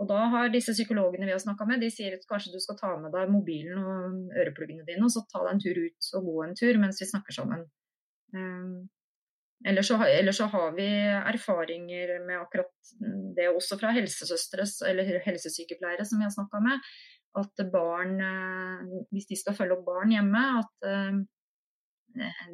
Og 0.01 0.08
da 0.10 0.24
har 0.34 0.50
disse 0.50 0.74
psykologene 0.74 1.27
vi 1.27 1.34
har 1.36 1.41
snakka 1.43 1.67
med, 1.70 1.84
de 1.84 1.91
sier 1.93 2.15
at 2.15 2.25
kanskje 2.29 2.55
du 2.55 2.62
skal 2.63 2.79
ta 2.79 2.96
med 2.98 3.13
deg 3.13 3.29
mobilen 3.29 3.77
og 3.77 4.34
ørepluggene 4.34 4.86
dine, 4.88 5.03
og 5.05 5.13
så 5.13 5.22
ta 5.29 5.43
deg 5.46 5.53
en 5.53 5.62
tur 5.62 5.77
ut 5.77 6.10
og 6.17 6.31
gå 6.31 6.38
en 6.48 6.58
tur 6.58 6.79
mens 6.81 7.01
vi 7.03 7.10
snakker 7.12 7.38
sammen. 7.38 7.67
Eller 9.67 9.86
så, 9.86 10.00
eller 10.08 10.34
så, 10.34 10.48
har 10.50 10.72
vi 10.74 10.88
erfaringer 11.20 12.15
med 12.25 12.39
akkurat 12.39 12.93
det 13.38 13.51
også 13.51 13.77
fra 13.77 13.91
helsesøstre 13.93 14.65
eller 14.89 15.22
helsesykepleiere 15.27 16.05
som 16.08 16.17
vi 16.17 16.25
har 16.25 16.34
snakka 16.34 16.63
med. 16.65 16.81
At 17.39 17.61
barn, 17.71 18.17
eh, 18.19 19.03
hvis 19.13 19.29
de 19.29 19.38
skal 19.39 19.55
følge 19.55 19.77
opp 19.77 19.85
barn 19.88 20.11
hjemme, 20.11 20.41
at 20.59 20.88
eh, 20.89 21.21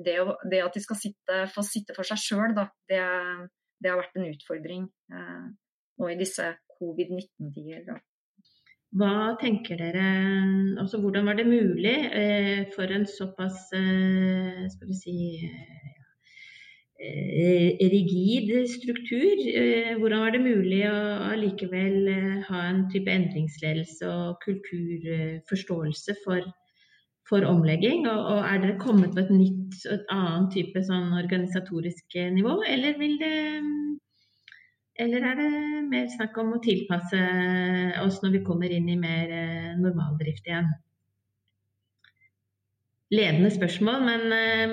det, 0.06 0.18
at 0.62 0.76
de 0.76 0.84
skal 0.84 1.00
sitte, 1.00 1.40
få 1.50 1.64
sitte 1.66 1.96
for 1.98 2.06
seg 2.06 2.22
sjøl, 2.22 2.54
det, 2.54 2.68
det, 2.92 3.90
har 3.90 3.98
vært 3.98 4.20
en 4.20 4.28
utfordring 4.30 4.84
eh, 4.86 5.48
nå 5.98 6.12
i 6.14 6.20
disse 6.20 6.52
covid-19-tider. 6.78 7.98
Hva 8.98 9.34
tenker 9.42 9.82
dere, 9.82 10.06
altså 10.80 11.02
Hvordan 11.02 11.26
var 11.28 11.36
det 11.36 11.44
mulig 11.50 11.98
for 12.72 12.94
en 12.96 13.04
såpass 13.10 13.66
skal 13.68 14.88
vi 14.88 14.96
si, 14.96 15.16
rigid 17.00 18.70
struktur. 18.70 19.38
Eh, 19.54 19.96
hvordan 20.00 20.20
var 20.20 20.32
det 20.32 20.42
mulig 20.42 20.84
å 20.90 20.96
allikevel 21.32 22.08
eh, 22.10 22.40
ha 22.50 22.62
en 22.70 22.88
type 22.92 23.12
endringsledelse 23.12 24.08
og 24.08 24.40
kulturforståelse 24.46 26.18
for, 26.24 26.42
for 27.30 27.46
omlegging? 27.46 28.08
Og, 28.08 28.18
og, 28.18 28.42
er 28.46 28.64
dere 28.64 28.80
kommet 28.82 29.14
på 29.14 29.26
et 29.26 29.34
nytt 29.34 29.78
og 29.86 29.94
et 29.94 30.10
annet 30.16 30.52
type 30.56 30.84
sånn 30.90 31.14
organisatorisk 31.22 32.18
nivå, 32.34 32.62
eller 32.66 32.98
vil 32.98 33.18
det 33.22 33.36
eller 34.98 35.22
er 35.30 35.36
det 35.38 35.50
mer 35.92 36.08
snakk 36.10 36.40
om 36.42 36.56
å 36.56 36.62
tilpasse 36.64 37.20
oss 38.02 38.18
når 38.24 38.32
vi 38.34 38.46
kommer 38.48 38.72
inn 38.74 38.88
i 38.90 38.96
mer 38.98 39.30
normaldrift 39.78 40.50
igjen? 40.50 40.72
Ledende 43.12 43.52
spørsmål, 43.56 44.02
men, 44.10 44.24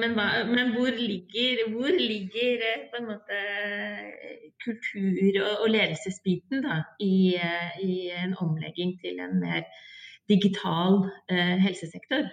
men, 0.00 0.14
hva, 0.16 0.26
men 0.48 0.72
hvor, 0.74 0.90
ligger, 0.90 1.70
hvor, 1.72 1.92
ligger, 2.10 2.64
eh, 2.70 2.86
på 2.90 3.00
en 3.00 3.10
måte 3.12 3.40
kultur- 4.64 5.42
og, 5.48 5.54
og 5.62 5.68
ledelsesbiten 5.70 6.64
da, 6.66 6.80
i, 7.00 7.36
eh, 7.36 7.76
i, 7.88 7.92
en 8.24 8.34
omlegging 8.44 8.96
til 9.02 9.20
en 9.26 9.38
mer 9.44 9.62
digital 10.32 11.04
eh, 11.30 11.56
helsesektor? 11.66 12.26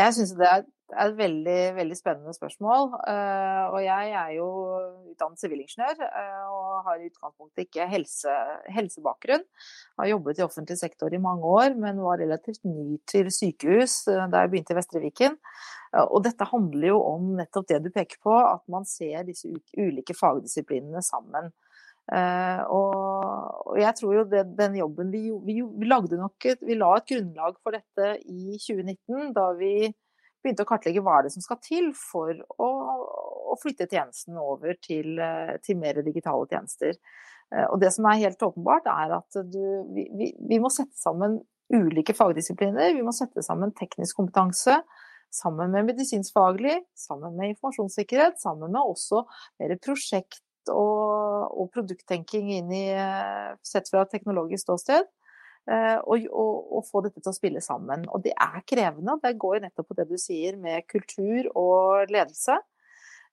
Jeg 0.00 0.14
syns 0.14 0.36
det 0.40 0.48
er 0.48 0.62
det 0.90 0.98
er 0.98 1.10
et 1.12 1.18
veldig, 1.18 1.58
veldig 1.76 1.96
spennende 1.96 2.32
spørsmål. 2.34 2.88
Uh, 2.98 3.66
og 3.70 3.78
jeg 3.84 4.14
er 4.18 4.32
jo 4.34 4.48
utdannet 5.12 5.42
sivilingeniør 5.42 6.00
uh, 6.02 6.48
og 6.50 6.88
har 6.88 6.98
i 6.98 7.06
utgangspunktet 7.06 7.68
ikke 7.68 7.86
helse, 7.92 8.34
helsebakgrunn. 8.74 9.44
Har 10.00 10.10
jobbet 10.10 10.40
i 10.40 10.44
offentlig 10.46 10.80
sektor 10.80 11.14
i 11.14 11.22
mange 11.22 11.46
år, 11.46 11.76
men 11.78 12.02
var 12.02 12.18
relativt 12.18 12.66
ny 12.66 12.98
til 13.10 13.30
sykehus 13.34 14.02
uh, 14.10 14.26
da 14.32 14.42
jeg 14.42 14.52
begynte 14.54 14.74
i 14.74 14.80
Vestre 14.80 15.04
Viken. 15.04 15.38
og 16.00 16.20
dette 16.22 16.46
handler 16.46 16.86
jo 16.86 17.00
om 17.02 17.32
nettopp 17.38 17.70
det 17.70 17.80
du 17.82 17.90
peker 17.94 18.18
på, 18.22 18.34
at 18.34 18.62
man 18.70 18.84
ser 18.86 19.24
disse 19.26 19.48
ulike 19.78 20.14
fagdisiplinene 20.14 21.02
sammen. 21.02 21.50
Og, 22.10 22.94
og, 23.70 23.74
jeg 23.78 23.94
tror 23.98 24.14
jo 24.16 24.22
det, 24.26 24.40
den 24.58 24.74
jobben 24.80 25.12
vi, 25.12 25.20
vi, 25.46 25.60
vi 25.62 25.86
lagde 25.86 26.16
nok 26.18 26.46
Vi 26.66 26.74
la 26.74 26.88
et 26.96 27.06
grunnlag 27.06 27.58
for 27.62 27.76
dette 27.76 28.16
i 28.26 28.56
2019, 28.58 29.30
da 29.36 29.44
vi 29.58 29.92
begynte 30.42 30.64
å 30.64 30.68
kartlegge 30.68 31.02
hva 31.04 31.18
er 31.18 31.26
det 31.26 31.34
som 31.34 31.44
skal 31.44 31.60
til 31.64 31.90
for 31.96 32.32
å, 32.32 32.70
å 33.52 33.58
flytte 33.60 33.88
tjenesten 33.90 34.38
over 34.40 34.78
til, 34.82 35.18
eh, 35.20 35.56
til, 35.64 35.78
mer 35.80 36.00
digitale 36.06 36.48
tjenester. 36.50 36.96
Eh, 37.52 37.66
og 37.66 37.78
det 37.82 37.92
som 37.96 38.08
er 38.10 38.24
helt 38.24 38.42
åpenbart, 38.46 38.88
er 38.90 39.16
at 39.20 39.40
du, 39.52 39.62
vi, 39.94 40.08
vi, 40.34 40.58
må 40.62 40.72
sette 40.72 40.96
sammen 41.00 41.40
ulike 41.70 42.16
fagdisipliner. 42.16 42.96
Vi 42.96 43.06
må 43.06 43.14
sette 43.14 43.44
sammen 43.46 43.74
teknisk 43.78 44.18
kompetanse 44.18 44.80
sammen 45.30 45.70
med 45.70 45.86
medisinskfaglig, 45.86 46.80
sammen 46.98 47.36
med 47.38 47.54
informasjonssikkerhet, 47.54 48.40
sammen 48.42 48.72
med 48.72 48.82
også 48.82 49.24
mer 49.62 49.76
prosjekt 49.82 50.42
og, 50.70 51.46
og 51.54 51.70
produkttenking 51.74 52.50
i, 52.50 52.84
eh, 52.92 53.52
sett 53.66 53.90
fra 53.90 54.04
et 54.04 54.12
teknologisk 54.14 54.66
ståsted. 54.66 55.06
Eh, 55.70 55.98
og, 56.02 56.24
og, 56.34 56.54
og, 56.78 56.86
få 56.88 57.02
dette 57.04 57.20
til 57.22 57.30
å 57.30 57.36
spille 57.36 57.62
sammen. 57.62 58.06
Og 58.10 58.24
det 58.24 58.34
er 58.34 58.62
krevende. 58.66 59.20
Det 59.22 59.36
går 59.38 59.58
jo 59.58 59.66
nettopp 59.68 59.90
på 59.92 59.98
det 60.00 60.08
du 60.10 60.16
sier 60.18 60.58
med 60.58 60.86
kultur 60.90 61.50
og 61.54 62.10
ledelse. 62.10 62.56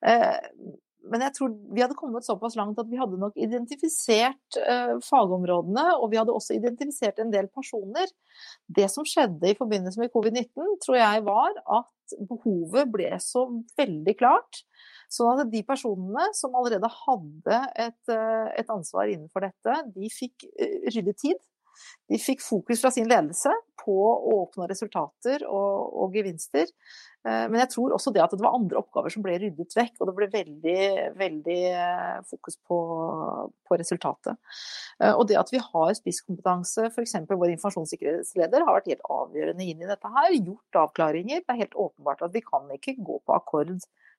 Eh, 0.06 0.36
men 1.08 1.24
jeg 1.24 1.34
tror 1.38 1.53
vi 1.72 1.82
hadde 1.82 1.96
kommet 1.98 2.25
såpass 2.27 2.58
langt 2.60 2.77
at 2.82 2.89
vi 2.89 3.00
hadde 3.00 3.17
nok 3.22 3.38
identifisert 3.39 4.58
eh, 4.60 4.98
fagområdene, 5.08 5.86
og 6.01 6.12
vi 6.12 6.20
hadde 6.20 6.36
også 6.36 6.58
identifisert 6.58 7.22
en 7.24 7.32
del 7.34 7.48
personer. 7.48 8.12
Det 8.67 8.89
som 8.91 9.08
skjedde 9.08 9.53
i 9.53 9.58
forbindelse 9.58 10.01
med 10.01 10.12
covid-19, 10.13 10.75
tror 10.84 11.00
jeg 11.00 11.25
var 11.25 11.58
at 11.79 12.17
behovet 12.27 12.91
ble 12.91 13.13
så 13.24 13.48
veldig 13.79 14.17
klart. 14.20 14.62
Sånn 15.10 15.39
at 15.39 15.50
de 15.50 15.63
personene 15.65 16.27
som 16.36 16.58
allerede 16.60 16.91
hadde 16.91 17.62
et, 17.79 18.15
et 18.60 18.74
ansvar 18.74 19.08
innenfor 19.08 19.48
dette, 19.48 19.77
de 19.96 20.12
fikk 20.12 20.44
ryddet 20.91 21.24
tid. 21.24 21.39
De 22.07 22.19
fikk 22.22 22.43
fokus 22.46 22.81
fra 22.84 22.91
sin 22.93 23.10
ledelse 23.10 23.51
på 23.81 23.96
å 23.96 24.39
oppnå 24.43 24.67
resultater 24.69 25.43
og, 25.48 25.93
og, 26.03 26.15
gevinster. 26.15 26.67
Eh, 27.27 27.46
men 27.51 27.60
jeg 27.62 27.72
tror 27.74 27.96
også 27.96 28.12
det 28.15 28.24
at 28.24 28.34
det 28.36 28.43
var 28.43 28.55
andre 28.57 28.79
oppgaver 28.81 29.13
som 29.13 29.24
ble 29.25 29.38
ryddet 29.41 29.75
vekk, 29.77 29.93
og 30.00 30.10
det 30.10 30.15
ble 30.17 30.29
veldig, 30.34 30.79
veldig 31.19 31.60
eh, 31.69 32.17
fokus 32.31 32.60
på, 32.67 32.79
på 33.67 33.79
resultatet. 33.79 34.39
Eh, 35.01 35.13
og 35.13 35.27
det 35.29 35.39
at 35.39 35.53
vi 35.53 35.62
har 35.63 35.93
spisskompetanse, 36.00 36.89
f.eks. 36.91 37.15
vår 37.29 37.53
informasjonssikkerhetsleder, 37.55 38.67
har 38.67 38.79
vært 38.79 38.91
helt 38.93 39.07
avgjørende 39.19 39.67
inn 39.67 39.86
i 39.86 39.91
dette 39.91 40.15
her. 40.17 40.34
Gjort 40.36 40.81
avklaringer. 40.88 41.43
Det 41.43 41.55
er 41.55 41.63
helt 41.63 41.79
åpenbart 41.88 42.27
at 42.27 42.36
vi 42.36 42.43
kan 42.46 42.67
ikke 42.75 42.98
gå 43.00 43.22
på 43.24 43.38
akkord 43.38 43.75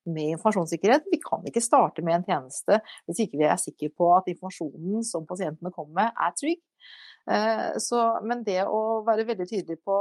med 0.09 0.35
informasjonssikkerhet. 0.37 1.09
Vi 1.13 1.21
kan 1.23 1.45
ikke 1.49 1.65
starte 1.65 2.05
med 2.05 2.19
en 2.19 2.27
tjeneste 2.29 2.81
hvis 3.09 3.25
ikke 3.25 3.41
vi 3.41 3.49
er 3.49 3.61
sikre 3.61 3.91
på 3.93 4.11
at 4.17 4.31
informasjonen 4.33 5.05
som 5.07 5.27
pasientene 5.29 5.73
kommer 5.75 6.03
med, 6.03 6.17
er 6.17 6.35
trygg. 6.39 6.63
Eh, 7.31 7.79
så, 7.79 8.21
men 8.25 8.43
det 8.47 8.63
å 8.65 9.03
være 9.07 9.27
veldig 9.29 9.49
tydelig 9.51 9.79
på 9.85 9.99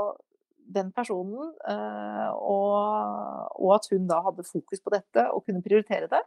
den 0.77 0.93
personen, 0.95 1.51
eh, 1.67 2.29
og, 2.35 3.51
og, 3.55 3.69
at 3.75 3.91
hun 3.91 4.07
da 4.07 4.21
hadde 4.25 4.47
fokus 4.47 4.83
på 4.83 4.93
dette 4.95 5.27
og 5.31 5.45
kunne 5.47 5.63
prioritere 5.63 6.09
det, 6.11 6.23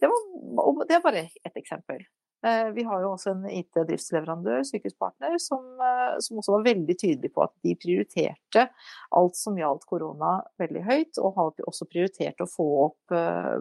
det, 0.00 0.08
var, 0.12 0.86
det 0.88 0.96
er 0.96 1.04
bare 1.04 1.26
ett 1.44 1.56
eksempel. 1.56 2.04
Eh, 2.44 2.68
vi 2.76 2.84
har 2.84 3.00
jo 3.00 3.14
også 3.14 3.32
en 3.32 3.46
IT-driftsleverandør, 3.48 4.60
Sykehuspartner, 4.68 5.38
som, 5.40 5.64
som, 6.24 6.40
også 6.40 6.58
var 6.58 6.66
veldig 6.68 6.96
tydelig 7.00 7.32
på 7.32 7.44
at 7.46 7.54
de 7.64 7.76
prioriterte 7.80 8.66
alt 9.16 9.40
som 9.40 9.56
gjaldt 9.56 9.88
korona 9.88 10.38
veldig 10.60 10.84
høyt, 10.84 11.20
og 11.20 11.36
har 11.40 11.68
også 11.68 11.88
prioritert 11.88 12.44
å 12.44 12.50
få 12.50 12.68
opp 12.90 13.16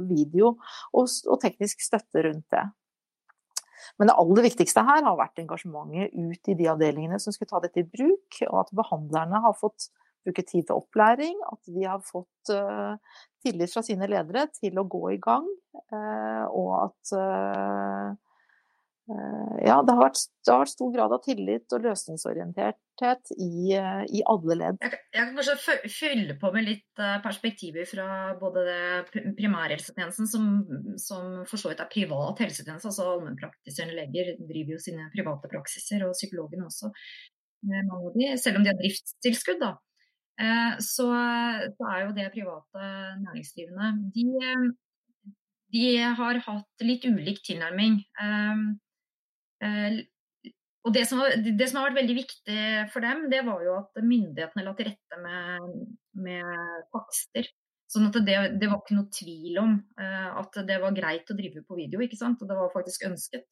video 0.09 0.57
og, 0.91 1.07
og 1.07 1.39
teknisk 1.43 1.87
støtte 1.87 2.27
rundt 2.27 2.49
det. 2.51 2.67
Men 3.99 4.09
det 4.09 4.17
aller 4.21 4.47
viktigste 4.47 4.83
her 4.87 5.05
har 5.05 5.19
vært 5.19 5.43
engasjementet 5.43 6.15
ut 6.15 6.51
i 6.51 6.57
de 6.57 6.71
avdelingene 6.71 7.19
som 7.21 7.35
skulle 7.35 7.51
ta 7.51 7.61
dette 7.63 7.83
i 7.83 7.87
bruk, 7.87 8.41
og 8.49 8.59
at 8.65 8.73
behandlerne 8.75 9.43
har 9.45 9.55
fått 9.59 9.89
bruke 10.25 10.41
tid 10.45 10.65
til 10.65 10.79
opplæring, 10.79 11.37
at 11.51 11.69
de 11.69 11.85
har 11.85 12.01
fått 12.01 12.49
uh, 12.49 12.97
tillit 13.45 13.69
fra 13.69 13.83
sine 13.85 14.09
ledere 14.09 14.47
til 14.57 14.79
å 14.81 14.87
gå 14.89 15.03
i 15.13 15.19
gang, 15.21 15.45
uh, 15.93 16.45
og 16.49 16.71
at 16.79 17.13
Eh, 17.13 18.13
ja, 19.05 19.75
det 19.85 19.93
har, 19.93 19.99
vært, 20.01 20.17
det 20.41 20.49
har, 20.49 20.63
vært, 20.63 20.71
stor 20.73 20.91
grad 20.95 21.13
av 21.13 21.21
tillit 21.21 21.73
og 21.77 21.83
løsningsorienterthet 21.83 23.31
i, 23.37 23.75
eh, 23.77 24.01
i 24.17 24.21
alle 24.25 24.55
ledd. 24.57 24.79
Jeg, 24.81 24.99
jeg, 25.13 25.19
kan 25.19 25.35
kanskje 25.37 25.89
fylle 25.93 26.35
på 26.41 26.49
med 26.55 26.65
litt 26.65 27.01
eh, 27.03 27.19
perspektiver 27.21 27.85
fra 27.89 28.07
både 28.39 28.63
primærhelsetjenesten, 29.37 30.29
som, 30.29 30.47
som 31.01 31.43
for 31.45 31.61
så 31.61 31.69
vidt 31.69 31.83
er 31.83 31.91
privat 31.91 32.41
helsetjeneste, 32.41 32.89
altså 32.89 33.05
allmennpraktiserende 33.11 33.97
leger 33.99 34.31
driver 34.39 34.73
jo 34.73 34.81
sine 34.81 35.05
private 35.13 35.51
praksiser, 35.51 36.07
og 36.07 36.17
psykologene 36.17 36.65
også, 36.65 36.89
selv 38.41 38.57
om 38.57 38.65
de 38.65 38.71
har 38.71 38.79
driftstilskudd. 38.79 39.61
da. 39.61 39.75
Så, 40.83 41.05
så 41.77 41.91
er 41.91 42.01
jo 42.03 42.15
det 42.17 42.25
private 42.33 42.89
næringsdrivende. 43.21 44.09
De, 44.17 44.25
de 45.73 45.85
har 46.19 46.41
hatt 46.45 46.85
litt 46.85 47.05
ulik 47.07 47.39
tilnærming. 47.47 48.01
Eh, 49.65 49.99
og 50.85 50.93
det 50.93 51.07
som, 51.09 51.23
det 51.41 51.65
som, 51.65 51.79
har 51.79 51.89
vært 51.89 52.03
veldig 52.03 52.15
viktig 52.19 52.63
for 52.93 53.01
dem, 53.01 53.25
det 53.31 53.41
var 53.47 53.61
jo 53.65 53.77
at 53.79 54.03
myndighetene 54.05 54.65
la 54.67 54.73
til 54.77 54.91
rette 54.91 55.21
med, 55.23 55.77
med 56.27 56.89
takster. 56.93 57.49
Sånn 57.89 58.09
at 58.09 58.19
det, 58.25 58.35
det, 58.61 58.69
var 58.69 58.81
ikke 58.81 58.97
noe 58.97 59.09
tvil 59.13 59.57
om 59.61 59.73
uh, 59.97 60.29
at 60.41 60.57
det 60.67 60.77
var 60.81 60.93
greit 60.93 61.29
å 61.29 61.37
drive 61.37 61.63
på 61.65 61.77
video, 61.77 62.01
ikke 62.05 62.19
sant. 62.19 62.41
Og 62.41 62.49
det 62.49 62.57
var 62.57 62.73
faktisk 62.73 63.05
ønsket. 63.09 63.47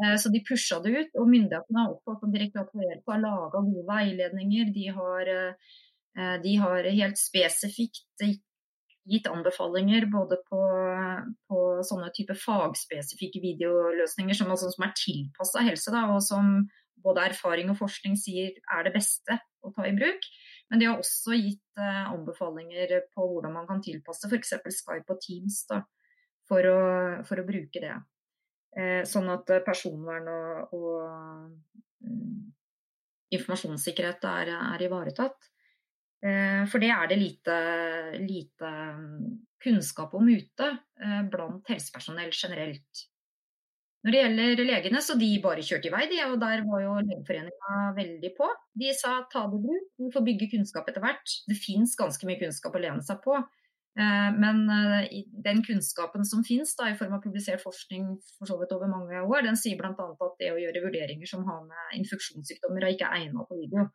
Eh, 0.00 0.16
så 0.16 0.32
de 0.32 0.40
pusha 0.48 0.80
det 0.84 0.92
ut, 0.96 1.16
og 1.20 1.28
myndighetene 1.28 1.84
har 1.84 1.92
også 1.92 2.28
Direktoratet 2.32 2.72
for 2.72 2.86
hjelp 2.86 3.12
har 3.12 3.22
laga 3.24 3.62
gode 3.66 3.86
veiledninger. 3.88 4.72
De 4.76 4.86
har, 4.96 5.32
eh, 5.34 6.36
de 6.44 6.54
har, 6.62 6.88
helt 7.00 7.20
spesifikt 7.20 8.24
gitt 9.08 9.26
anbefalinger 9.30 10.06
både 10.12 10.36
på, 10.48 10.60
på 11.48 11.60
sånne 11.86 12.10
type 12.16 12.36
fagspesifikke 12.36 13.40
videoløsninger 13.42 14.36
som, 14.36 14.50
altså, 14.52 14.70
som 14.74 14.84
er 14.86 14.96
tilpassa 14.98 15.64
helse, 15.64 15.92
da, 15.94 16.04
og 16.12 16.20
som 16.24 16.58
både 17.04 17.24
erfaring 17.30 17.70
og 17.72 17.78
forskning 17.78 18.16
sier 18.20 18.52
er 18.60 18.84
det 18.86 18.92
beste 18.94 19.38
å 19.64 19.72
ta 19.76 19.86
i 19.88 19.94
bruk. 19.96 20.26
Men 20.70 20.82
de 20.82 20.88
har 20.88 21.00
også 21.00 21.36
gitt 21.38 21.80
eh, 21.80 22.04
anbefalinger 22.12 22.92
på 23.14 23.26
hvordan 23.26 23.56
man 23.56 23.68
kan 23.68 23.82
tilpasse 23.84 24.28
f.eks. 24.28 24.54
Skype 24.80 25.12
og 25.12 25.20
Teams 25.24 25.62
da, 25.70 25.80
for, 26.48 26.66
å, 26.68 26.80
for, 27.26 27.40
å, 27.40 27.46
bruke 27.48 27.82
det. 27.82 27.96
Eh, 28.78 29.02
sånn 29.08 29.30
at 29.32 29.50
personvern 29.66 30.28
og, 30.30 30.76
og 30.76 32.04
um, 32.06 32.52
informasjonssikkerhet 33.34 34.28
er, 34.30 34.52
er 34.74 34.86
ivaretatt. 34.86 35.50
Eh, 36.20 36.64
for 36.68 36.82
det 36.82 36.90
er 36.92 37.06
det 37.08 37.16
lite, 37.16 37.54
lite 38.20 38.72
kunnskap 39.64 40.12
om 40.16 40.28
ute 40.28 40.66
eh, 41.00 41.22
blant 41.32 41.70
helsepersonell 41.72 42.32
generelt. 42.32 43.06
Når 44.04 44.14
det 44.14 44.20
gjelder 44.20 44.62
legene, 44.64 45.00
så 45.04 45.16
de 45.20 45.28
bare 45.44 45.64
kjørte 45.64 45.90
i 45.90 45.92
vei, 45.92 46.06
de, 46.08 46.20
og 46.24 46.38
der 46.40 46.62
var 46.64 46.82
jo 46.84 46.92
Legeforeninga 47.04 47.80
veldig 47.96 48.30
på. 48.36 48.48
De 48.80 48.92
sa 48.96 49.18
ta 49.32 49.44
det 49.48 49.60
i 49.60 49.64
bruk, 49.66 49.88
vi 50.00 50.12
får 50.14 50.24
bygge 50.28 50.48
kunnskap 50.54 50.88
etter 50.88 51.04
hvert. 51.04 51.34
Det 51.48 51.56
fins 51.60 51.96
ganske 52.00 52.28
mye 52.28 52.40
kunnskap 52.40 52.76
å 52.76 52.80
lene 52.80 53.04
seg 53.04 53.20
på. 53.24 53.36
Eh, 54.00 54.30
men 54.40 54.62
den 55.44 55.60
kunnskapen 55.66 56.24
som 56.28 56.44
finnes 56.48 56.72
i 56.84 56.96
form 57.00 57.16
av 57.16 57.24
publisert 57.24 57.60
forskning 57.64 58.14
for 58.38 58.48
så 58.48 58.56
vidt 58.60 58.72
over 58.76 58.92
mange 58.92 59.20
år, 59.20 59.44
den 59.48 59.60
sier 59.60 59.80
bl.a. 59.80 59.92
at 59.92 60.40
det 60.40 60.52
å 60.52 60.60
gjøre 60.60 60.84
vurderinger 60.84 61.28
som 61.28 61.44
har 61.48 61.64
med 61.68 62.00
infeksjonssykdommer, 62.00 62.84
er 62.84 62.96
ikke 62.96 63.12
egnet 63.20 63.52
på 63.52 63.60
video. 63.60 63.88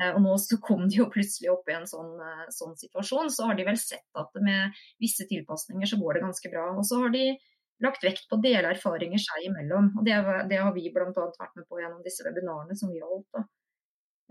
Eh, 0.00 0.14
og 0.14 0.22
nå 0.24 0.34
så 0.42 0.60
kom 0.62 0.86
de 0.86 1.00
jo 1.00 1.10
plutselig 1.12 1.52
opp 1.52 1.68
i 1.70 1.76
en 1.76 1.86
sånn, 1.90 2.16
sånn 2.54 2.74
situasjon. 2.80 3.30
Så 3.34 3.50
har 3.50 3.58
de 3.58 3.68
vel 3.68 3.78
sett 3.80 4.06
at 4.18 4.42
med 4.42 4.76
visse 5.02 5.26
tilpasninger 5.30 5.90
så 5.90 6.00
går 6.00 6.18
det 6.18 6.26
ganske 6.26 6.52
bra. 6.52 6.70
Og 6.76 6.86
så 6.88 7.02
har 7.02 7.14
de 7.14 7.24
lagt 7.84 8.04
vekt 8.04 8.26
på 8.28 8.38
å 8.38 8.42
dele 8.42 8.72
erfaringer 8.72 9.22
seg 9.22 9.48
imellom. 9.48 9.92
og 9.98 10.06
Det, 10.06 10.16
det 10.50 10.60
har 10.62 10.74
vi 10.74 10.88
bl.a. 10.94 11.10
vært 11.14 11.56
med 11.58 11.66
på 11.68 11.80
gjennom 11.80 12.02
disse 12.06 12.26
webinarene 12.26 12.76
som 12.78 12.92
vi 12.92 13.02
har 13.02 13.10
holdt 13.10 13.28
da, 13.36 13.44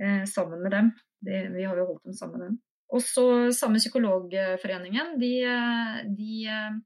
eh, 0.04 0.24
sammen 0.30 0.64
med 0.64 0.76
dem. 0.76 0.92
Det, 1.24 1.48
vi 1.56 1.66
har 1.68 1.80
jo 1.80 1.88
holdt 1.94 2.10
dem 2.10 2.18
sammen 2.18 2.40
med 2.40 2.50
dem. 2.50 2.60
Og 2.96 3.04
så 3.04 3.26
Samme 3.56 3.82
psykologforeningen, 3.82 5.18
de, 5.20 5.32
de, 6.16 6.34
eh, 6.52 6.78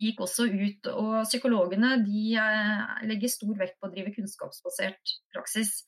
gikk 0.00 0.22
også 0.24 0.48
ut. 0.48 0.90
Og 0.94 1.14
psykologene 1.28 1.96
de 2.06 2.24
eh, 2.40 3.06
legger 3.10 3.32
stor 3.32 3.54
vekt 3.58 3.78
på 3.78 3.90
å 3.90 3.94
drive 3.94 4.14
kunnskapsbasert 4.16 5.18
praksis. 5.34 5.80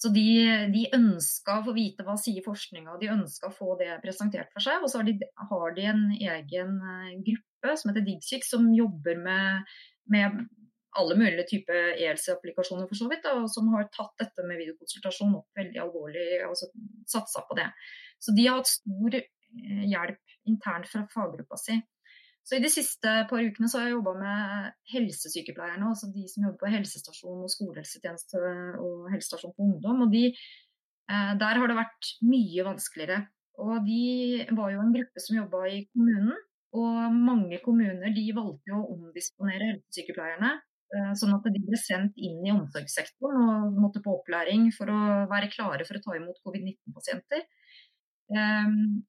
Så 0.00 0.08
de, 0.14 0.24
de 0.72 0.86
ønska 0.96 1.58
å 1.58 1.64
få 1.66 1.74
vite 1.76 2.04
hva 2.06 2.14
sier 2.20 2.44
forskninga, 2.44 2.96
de 3.02 3.10
ønska 3.12 3.50
å 3.50 3.52
få 3.52 3.74
det 3.80 3.98
presentert 4.00 4.48
for 4.54 4.64
seg. 4.64 4.80
Og 4.80 4.88
så 4.88 5.02
har 5.02 5.08
de, 5.10 5.16
har 5.50 5.74
de 5.76 5.84
en 5.90 6.06
egen 6.16 6.78
eh, 6.80 7.18
gruppe 7.26 7.74
som 7.76 7.90
heter 7.90 8.06
Digsyk, 8.06 8.46
som 8.48 8.70
jobber 8.72 9.20
med, 9.20 9.74
med 10.08 10.40
alle 10.96 11.18
mulige 11.20 11.44
typer 11.52 11.92
ELC-applikasjoner 12.00 12.88
for 12.88 12.96
så 12.96 13.10
vidt, 13.12 13.28
og 13.28 13.44
som 13.52 13.68
har 13.74 13.90
tatt 13.92 14.16
dette 14.22 14.46
med 14.48 14.62
videokonsultasjon 14.62 15.36
opp 15.38 15.60
veldig 15.60 15.82
alvorlig 15.84 16.26
og 16.48 16.56
satsa 17.10 17.44
på 17.44 17.60
det. 17.60 17.68
Så 18.20 18.32
de 18.36 18.48
har 18.48 18.62
hatt 18.62 18.72
stor 18.72 19.20
eh, 19.20 19.84
hjelp 19.84 20.38
internt 20.48 20.88
fra 20.88 21.04
faggruppa 21.12 21.60
si. 21.60 21.76
Så 22.50 22.56
I 22.58 22.64
de 22.64 22.68
siste 22.72 23.10
par 23.30 23.44
ukene 23.46 23.68
så 23.70 23.78
har 23.78 23.84
jeg 23.86 23.92
jobba 23.94 24.12
med 24.18 24.70
helsesykepleierne, 24.90 25.86
altså 25.86 26.08
de 26.10 26.24
som 26.26 26.48
jobber 26.48 26.64
på 26.64 26.70
helsestasjon 26.72 27.44
og 27.46 27.52
skolehelsetjeneste 27.52 28.40
og 28.82 29.04
helsestasjon 29.12 29.52
for 29.54 29.68
ungdom. 29.68 30.00
og 30.02 30.10
de, 30.10 30.24
eh, 30.34 31.32
Der 31.38 31.60
har 31.60 31.66
det 31.70 31.76
vært 31.78 32.08
mye 32.26 32.64
vanskeligere. 32.66 33.28
Og 33.54 33.86
De 33.86 34.46
var 34.50 34.72
jo 34.72 34.80
en 34.80 34.92
gruppe 34.96 35.22
som 35.22 35.36
jobba 35.36 35.60
i 35.68 35.86
kommunen. 35.94 36.34
Og 36.74 37.14
mange 37.14 37.60
kommuner 37.62 38.10
de 38.18 38.32
valgte 38.34 38.74
å 38.74 38.88
omdisponere 38.96 39.70
helsesykepleierne. 39.70 40.50
Eh, 40.90 41.12
sånn 41.14 41.36
at 41.36 41.46
de 41.54 41.62
ble 41.62 41.78
sendt 41.78 42.18
inn 42.18 42.42
i 42.42 42.50
omsorgssektoren 42.50 43.38
og 43.46 43.78
måtte 43.78 44.02
på 44.02 44.10
opplæring 44.10 44.72
for 44.74 44.90
å 44.90 45.28
være 45.30 45.52
klare 45.54 45.86
for 45.86 45.94
å 45.94 46.02
ta 46.02 46.16
imot 46.18 46.42
covid-19-pasienter. 46.42 47.46
Um, 48.34 49.04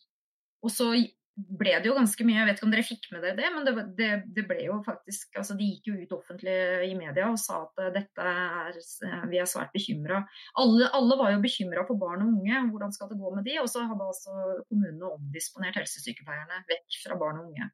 og 0.61 0.69
så 0.69 0.93
ble 1.35 1.71
det 1.79 1.87
jo 1.87 1.95
ganske 1.95 2.25
mye, 2.27 2.41
jeg 2.41 2.47
vet 2.49 2.57
ikke 2.59 2.65
om 2.67 2.73
dere 2.73 2.85
fikk 2.85 3.05
med 3.13 3.23
dere 3.23 3.37
det, 3.37 3.49
men 3.55 3.65
det, 3.67 3.73
det, 3.97 4.09
det, 4.35 4.43
ble 4.49 4.57
jo 4.65 4.77
faktisk 4.85 5.39
altså 5.39 5.55
De 5.57 5.67
gikk 5.69 5.87
jo 5.87 5.95
ut 6.01 6.15
offentlig 6.17 6.55
i 6.89 6.91
media 6.97 7.29
og 7.31 7.39
sa 7.39 7.61
at 7.63 7.81
eh, 7.85 7.91
dette 7.95 8.27
er, 8.33 8.79
eh, 9.07 9.23
vi 9.31 9.39
er 9.39 9.49
svært 9.49 9.71
bekymra. 9.75 10.21
Alle, 10.61 10.89
alle, 10.97 11.17
var 11.19 11.33
jo 11.33 11.41
bekymra 11.43 11.85
for 11.87 12.01
barn 12.01 12.25
og 12.25 12.35
unge, 12.35 12.63
hvordan 12.73 12.95
skal 12.95 13.11
det 13.11 13.19
gå 13.21 13.33
med 13.35 13.47
de? 13.47 13.57
Og 13.63 13.69
så 13.71 13.85
hadde 13.87 14.07
altså 14.11 14.35
kommunene 14.67 15.13
omdisponert 15.15 15.79
helsesykepleierne 15.79 16.63
vekk 16.71 17.01
fra 17.05 17.19
barn 17.21 17.41
og 17.41 17.51
unge. 17.51 17.71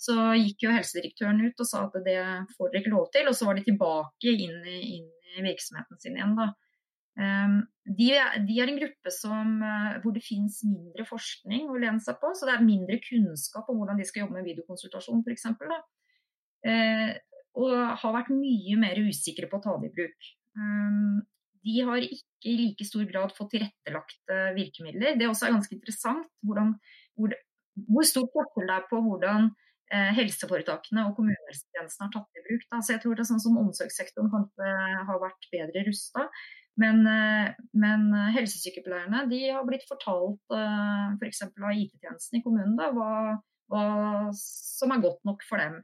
Så 0.00 0.16
gikk 0.38 0.64
jo 0.64 0.72
helsedirektøren 0.72 1.40
ut 1.44 1.60
og 1.60 1.68
sa 1.68 1.84
at 1.88 1.96
det 2.04 2.20
får 2.56 2.70
dere 2.72 2.84
ikke 2.84 2.94
lov 2.94 3.08
til, 3.16 3.28
og 3.28 3.36
så 3.36 3.48
var 3.48 3.56
de 3.56 3.66
tilbake 3.66 4.32
inn 4.32 4.60
inn 4.64 5.08
i 5.36 5.44
virksomheten 5.44 6.00
sin 6.00 6.16
igjen. 6.16 6.36
da. 6.38 6.52
Ehm, 7.18 7.56
de, 7.84 8.10
de, 8.46 8.58
er 8.60 8.70
en 8.70 8.78
gruppe 8.78 9.12
som, 9.14 9.56
eh, 9.66 9.96
hvor 10.02 10.14
det 10.14 10.22
finnes 10.24 10.60
mindre 10.66 11.06
forskning 11.08 11.70
å 11.70 11.78
lene 11.80 12.02
seg 12.04 12.20
på. 12.20 12.30
Så 12.36 12.46
det 12.46 12.54
er 12.54 12.66
mindre 12.66 13.00
kunnskap 13.02 13.70
om 13.70 13.80
hvordan 13.80 13.98
de 13.98 14.06
skal 14.08 14.24
jobbe 14.24 14.38
med 14.38 14.46
videokonsultasjon 14.52 15.24
f.eks. 15.26 15.48
Eh, 16.70 17.10
og 17.60 17.74
har 17.98 18.14
vært 18.14 18.30
mye 18.32 18.78
mer 18.78 19.00
usikre 19.02 19.48
på 19.50 19.58
å 19.58 19.64
ta 19.64 19.74
det 19.80 19.90
i 19.90 19.94
bruk. 19.96 20.28
Um, 20.54 21.22
de 21.66 21.80
har 21.86 22.04
ikke 22.04 22.50
i 22.50 22.56
like 22.56 22.86
stor 22.86 23.04
grad 23.08 23.34
fått 23.36 23.52
tilrettelagte 23.56 24.38
virkemidler. 24.56 25.18
Det 25.18 25.28
også 25.28 25.48
er 25.48 25.56
ganske 25.56 25.74
interessant 25.76 26.28
hvordan, 26.46 26.72
hvor, 27.18 27.34
hvor 27.90 28.06
stor 28.08 28.28
forskjell 28.32 28.70
det 28.70 28.76
er 28.78 28.86
på 28.88 29.00
hvordan 29.04 29.50
eh, 29.92 30.12
helseforetakene 30.16 31.04
og 31.08 31.18
kommunehelsetjenesten 31.18 32.06
har 32.06 32.14
tatt 32.14 32.30
det 32.30 32.44
i 32.44 32.46
bruk. 32.46 32.64
Da. 32.70 32.80
Så 32.80 32.94
jeg 32.94 33.02
tror 33.02 33.18
det 33.18 33.26
er 33.26 33.30
sånn 33.32 33.44
som 33.44 33.60
omsorgssektoren 33.60 34.32
kanskje 34.32 34.72
har 35.10 35.22
vært 35.26 35.50
bedre 35.52 35.84
rusta. 35.90 36.28
Men, 36.78 37.02
eh, 37.06 37.52
men, 37.72 38.08
helsesykepleierne 38.34 39.24
de 39.30 39.40
har 39.50 39.64
blitt 39.66 39.86
fortalt 39.88 40.54
eh, 40.54 41.06
f.eks. 41.18 41.42
For 41.50 41.68
av 41.68 41.76
IT-tjenesten 41.76 42.38
i 42.38 42.42
kommunen 42.44 42.76
da, 42.78 42.90
hva, 42.94 43.12
hva, 43.72 43.84
som 44.36 44.94
er 44.94 45.02
godt 45.02 45.24
nok 45.28 45.44
for 45.48 45.62
dem. 45.62 45.80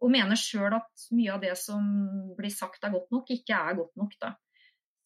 Og 0.00 0.12
mener 0.12 0.38
sjøl 0.38 0.78
at 0.78 1.08
mye 1.12 1.34
av 1.34 1.42
det 1.42 1.52
som 1.60 1.84
blir 2.38 2.52
sagt 2.54 2.86
er 2.86 2.94
godt 2.94 3.10
nok, 3.12 3.28
ikke 3.34 3.58
er 3.58 3.76
godt 3.76 3.92
nok. 4.00 4.14
Da. 4.22 4.32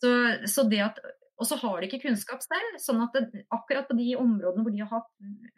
Så, 0.03 0.13
så 0.51 0.67
det 0.71 0.85
at 0.85 1.01
og 1.35 1.49
så 1.49 1.57
har 1.59 1.81
de 1.81 1.89
ikke 1.89 2.05
kunnskap 2.05 2.43
selv. 2.45 2.77
sånn 2.83 3.01
at 3.03 3.17
det, 3.17 3.43
akkurat 3.55 3.89
på 3.89 3.97
de 3.99 4.13
områdene 4.21 4.63
hvor 4.63 4.75
de 4.75 4.85
har 4.87 5.03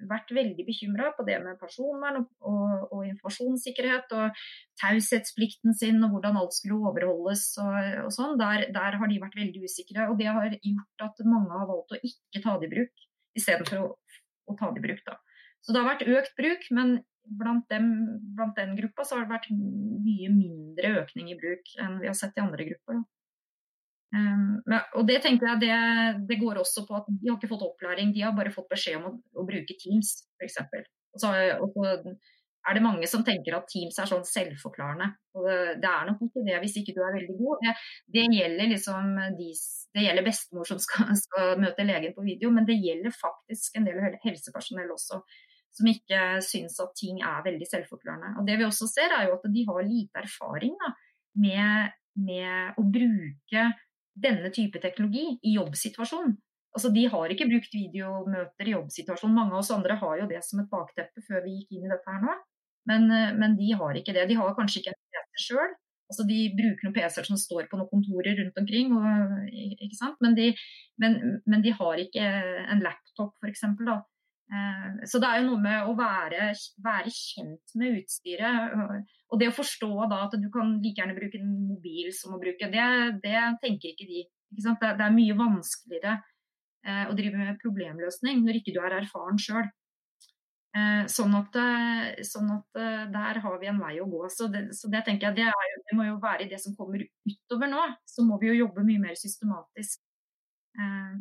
vært 0.08 0.32
veldig 0.32 0.64
bekymra 0.64 1.10
på 1.16 1.26
det 1.28 1.36
med 1.44 1.58
personvern 1.60 2.22
og, 2.22 2.30
og, 2.40 2.86
og, 2.88 3.02
informasjonssikkerhet 3.10 4.14
og 4.16 4.40
taushetsplikten 4.80 5.76
sin 5.76 6.00
og 6.00 6.14
hvordan 6.14 6.38
alt 6.40 6.56
skulle 6.56 6.80
overholdes 6.80 7.44
og, 7.60 7.76
og 8.06 8.14
sånn, 8.14 8.38
der, 8.40 8.68
der, 8.72 8.96
har 9.00 9.12
de 9.12 9.20
vært 9.20 9.36
veldig 9.36 9.66
usikre. 9.68 10.08
Og 10.08 10.16
det 10.20 10.30
har 10.32 10.56
gjort 10.56 11.04
at 11.10 11.20
mange 11.28 11.52
har 11.52 11.68
valgt 11.68 11.92
å 11.92 12.00
ikke 12.00 12.44
ta 12.46 12.56
det 12.62 12.70
i 12.70 12.72
bruk, 12.72 13.04
istedenfor 13.36 13.82
å, 13.82 13.90
å 14.48 14.56
ta 14.56 14.70
det 14.72 14.80
i 14.80 14.86
bruk. 14.88 15.04
da. 15.04 15.18
Så 15.60 15.74
det 15.74 15.82
har 15.82 15.92
vært 15.92 16.08
økt 16.08 16.36
bruk, 16.40 16.64
men 16.78 16.96
blant, 17.36 17.66
dem, 17.68 17.92
blant 18.36 18.56
den 18.56 18.76
gruppa 18.78 19.04
så 19.04 19.18
har 19.18 19.26
det 19.26 19.34
vært 19.34 19.52
mye 19.52 20.32
mindre 20.32 20.92
økning 21.02 21.32
i 21.32 21.38
bruk 21.38 21.72
enn 21.82 22.00
vi 22.00 22.08
har 22.08 22.16
sett 22.16 22.38
i 22.38 22.44
andre 22.44 22.68
grupper. 22.70 23.02
da. 23.02 23.15
Um, 24.16 24.62
og 24.96 25.02
det 25.08 25.18
tenker 25.24 25.50
jeg 25.50 25.62
det, 25.66 25.76
det, 26.30 26.38
går 26.40 26.62
også 26.62 26.86
på 26.88 26.96
at 26.96 27.08
de 27.10 27.28
har 27.28 27.36
ikke 27.36 27.50
fått 27.50 27.66
opplæring, 27.66 28.14
de 28.14 28.22
har 28.24 28.36
bare 28.36 28.54
fått 28.54 28.70
beskjed 28.70 28.96
om 29.00 29.10
å, 29.10 29.12
å 29.36 29.44
bruke 29.48 29.76
Teams 29.82 30.14
f.eks. 30.38 30.60
Og, 31.16 31.20
så, 31.20 31.32
er 32.66 32.74
det 32.74 32.82
mange 32.82 33.06
som 33.10 33.22
tenker 33.26 33.54
at 33.56 33.68
Teams 33.70 33.98
er 34.02 34.08
sånn 34.10 34.24
selvforklarende. 34.26 35.08
Og 35.38 35.46
det, 35.46 35.56
det 35.82 35.90
er 35.90 36.06
nok 36.08 36.22
ikke 36.26 36.44
det 36.46 36.60
hvis 36.62 36.78
ikke 36.80 36.94
du 36.96 37.02
er 37.04 37.14
veldig 37.14 37.36
god. 37.38 37.62
Det, 37.62 37.74
det 38.16 38.24
gjelder 38.34 38.70
liksom 38.72 39.12
de, 39.38 39.50
gjelder 40.02 40.26
bestemor 40.26 40.68
som 40.68 40.80
skal, 40.82 41.12
skal, 41.20 41.52
møte 41.62 41.86
legen 41.86 42.16
på 42.16 42.24
video, 42.26 42.50
men 42.54 42.66
det 42.68 42.78
gjelder 42.80 43.14
faktisk 43.14 43.78
en 43.78 43.86
del 43.86 44.00
helsepersonell 44.24 44.90
også. 44.96 45.20
Som 45.76 45.90
ikke 45.92 46.20
syns 46.44 46.78
at 46.80 46.94
ting 46.96 47.20
er 47.20 47.44
veldig 47.44 47.68
selvforklarende. 47.68 48.34
Og 48.40 48.48
Det 48.48 48.56
vi 48.58 48.66
også 48.66 48.88
ser, 48.88 49.12
er 49.12 49.28
jo 49.28 49.36
at 49.36 49.46
de 49.52 49.64
har 49.68 49.82
lite 49.84 50.22
erfaring 50.24 50.74
da, 50.80 50.92
med, 51.44 51.96
med 52.26 52.80
å 52.80 52.86
bruke 52.88 53.66
denne 54.16 54.50
type 54.54 54.80
teknologi 54.82 55.36
i 55.44 55.54
jobbsituasjon. 55.56 56.34
Altså, 56.76 56.90
de 56.92 57.06
har 57.08 57.32
ikke 57.32 57.48
brukt 57.48 57.72
videomøter 57.72 58.68
i 58.68 58.74
jobbsituasjon. 58.74 59.32
Mange 59.32 59.54
av 59.54 59.62
oss 59.62 59.72
andre 59.72 59.96
har 60.00 60.20
jo 60.20 60.28
det 60.28 60.42
som 60.44 60.60
et 60.60 60.70
bakteppe 60.72 61.24
før 61.24 61.44
vi 61.46 61.56
gikk 61.60 61.76
inn 61.76 61.86
i 61.86 61.92
dette 61.92 62.12
her 62.12 62.22
nå. 62.24 62.36
Men, 62.90 63.10
eh, 63.10 63.32
men 63.36 63.56
de 63.58 63.72
har 63.80 63.98
ikke 63.98 64.14
det. 64.16 64.28
De 64.28 64.38
har 64.38 64.56
kanskje 64.58 64.82
ikke 64.82 64.92
en 64.92 65.00
PC 65.14 65.46
sjøl. 65.46 65.72
Altså, 66.06 66.26
de 66.28 66.38
bruker 66.54 66.86
noen 66.86 66.94
PC-er 66.94 67.26
som 67.26 67.38
står 67.40 67.66
på 67.70 67.78
noen 67.80 67.90
kontorer 67.90 68.36
rundt 68.38 68.58
omkring, 68.60 68.92
og, 68.94 69.06
men, 70.22 70.36
de, 70.38 70.52
men, 71.02 71.16
men, 71.50 71.64
de, 71.64 71.72
har 71.74 72.02
ikke 72.02 72.26
en 72.76 72.84
laptop 72.84 73.34
f.eks. 73.42 73.64
Eh, 74.46 75.06
så 75.10 75.18
det 75.18 75.28
er 75.28 75.40
jo 75.40 75.48
noe 75.48 75.62
med 75.62 75.88
å 75.90 75.94
være, 75.98 76.52
være, 76.84 77.12
kjent 77.12 77.74
med 77.78 77.98
utstyret. 78.02 78.76
Og 79.32 79.40
det 79.40 79.50
å 79.50 79.56
forstå 79.56 79.90
da 80.12 80.22
at 80.28 80.36
du 80.38 80.46
kan 80.54 80.76
like 80.82 81.02
gjerne 81.02 81.16
bruke 81.16 81.40
en 81.40 81.56
mobil 81.72 82.12
som 82.14 82.36
å 82.36 82.42
bruke 82.42 82.70
det, 82.70 82.86
det 83.24 83.40
tenker 83.64 83.92
ikke 83.92 84.06
de. 84.06 84.22
Ikke 84.54 84.62
det, 84.62 84.92
det, 85.00 85.08
er 85.08 85.16
mye 85.16 85.34
vanskeligere 85.38 86.14
eh, 86.86 87.02
å 87.10 87.16
drive 87.18 87.40
med 87.40 87.58
problemløsning 87.64 88.44
når 88.44 88.60
ikke 88.60 88.76
du 88.76 88.80
er 88.84 89.00
erfaren 89.00 89.42
sjøl. 89.42 89.66
Eh, 90.76 91.04
sånn, 91.10 91.34
at, 91.34 91.58
sånn 92.28 92.52
at 92.54 92.82
der 93.10 93.42
har 93.42 93.58
vi 93.58 93.70
en 93.72 93.82
vei 93.82 93.96
å 93.98 94.08
gå. 94.10 94.26
Så 94.30 94.46
det, 94.52 94.68
så 94.78 94.92
det 94.92 95.02
tenker 95.08 95.32
jeg 95.32 95.40
det, 95.42 95.50
jo, 95.50 95.84
det, 95.90 95.98
må 95.98 96.06
jo 96.06 96.18
være 96.22 96.46
i 96.46 96.50
det 96.52 96.62
som 96.62 96.76
kommer 96.78 97.02
utover 97.02 97.72
nå. 97.72 97.86
Så 98.06 98.22
må 98.28 98.38
vi 98.38 98.52
jo 98.52 98.60
jobbe 98.62 98.86
mye 98.86 99.08
mer 99.08 99.18
systematisk 99.18 100.04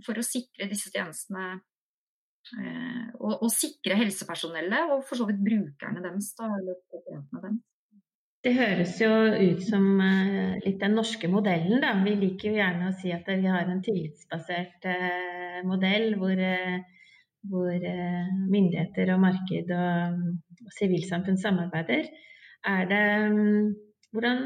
for 0.04 0.20
å 0.20 0.24
sikre 0.28 0.68
disse 0.68 0.90
tjenestene 0.92 1.54
og, 3.20 3.32
og, 3.42 3.48
sikre 3.54 3.98
helsepersonellet 4.00 4.92
og 4.94 5.06
for 5.08 5.20
så 5.20 5.26
vidt 5.30 5.42
brukerne 5.46 6.04
deres. 6.04 6.34
Da, 6.38 6.50
eller 6.60 6.78
deres. 7.02 7.62
Det 8.46 8.54
høres 8.54 9.00
jo 9.02 9.10
ut 9.10 9.62
som 9.66 9.86
uh, 9.98 10.58
litt 10.62 10.78
den 10.84 10.94
norske 10.94 11.30
modellen. 11.32 11.80
Da. 11.82 11.96
Vi 12.06 12.14
liker 12.20 12.52
jo 12.52 12.60
gjerne 12.60 12.92
å 12.92 12.98
si 13.00 13.10
at 13.16 13.26
vi 13.32 13.50
har 13.50 13.66
en 13.66 13.82
tillitsbasert 13.86 14.86
uh, 14.86 15.64
modell 15.66 16.12
hvor, 16.22 16.38
uh, 16.38 16.76
hvor 17.50 17.74
myndigheter 18.52 19.16
og 19.16 19.24
marked 19.26 19.74
og 19.74 20.70
sivilsamfunn 20.78 21.42
samarbeider. 21.42 22.12
Er 22.70 22.86
det 22.90 23.04
um, 23.32 23.74
hvordan 24.14 24.46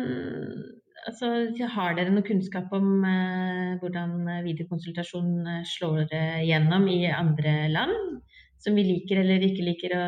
altså, 1.09 1.67
har 1.75 1.95
dere 1.97 2.13
noe 2.13 2.25
kunnskap 2.25 2.71
om 2.75 3.03
eh, 3.07 3.77
hvordan 3.81 4.15
videokonsultasjon 4.45 5.31
eh, 5.47 5.63
slår 5.67 6.05
gjennom 6.45 6.87
i 6.91 7.01
andre 7.11 7.53
land, 7.73 8.19
som 8.61 8.77
vi 8.77 8.85
liker 8.87 9.23
eller 9.23 9.45
ikke 9.49 9.65
liker 9.67 9.95
å 9.97 10.05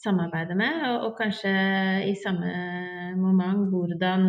samarbeide 0.00 0.56
med? 0.58 0.80
Og, 0.88 1.10
og 1.10 1.18
kanskje 1.20 1.52
i 2.08 2.16
samme 2.18 2.54
moment 3.20 3.68
hvordan 3.72 4.26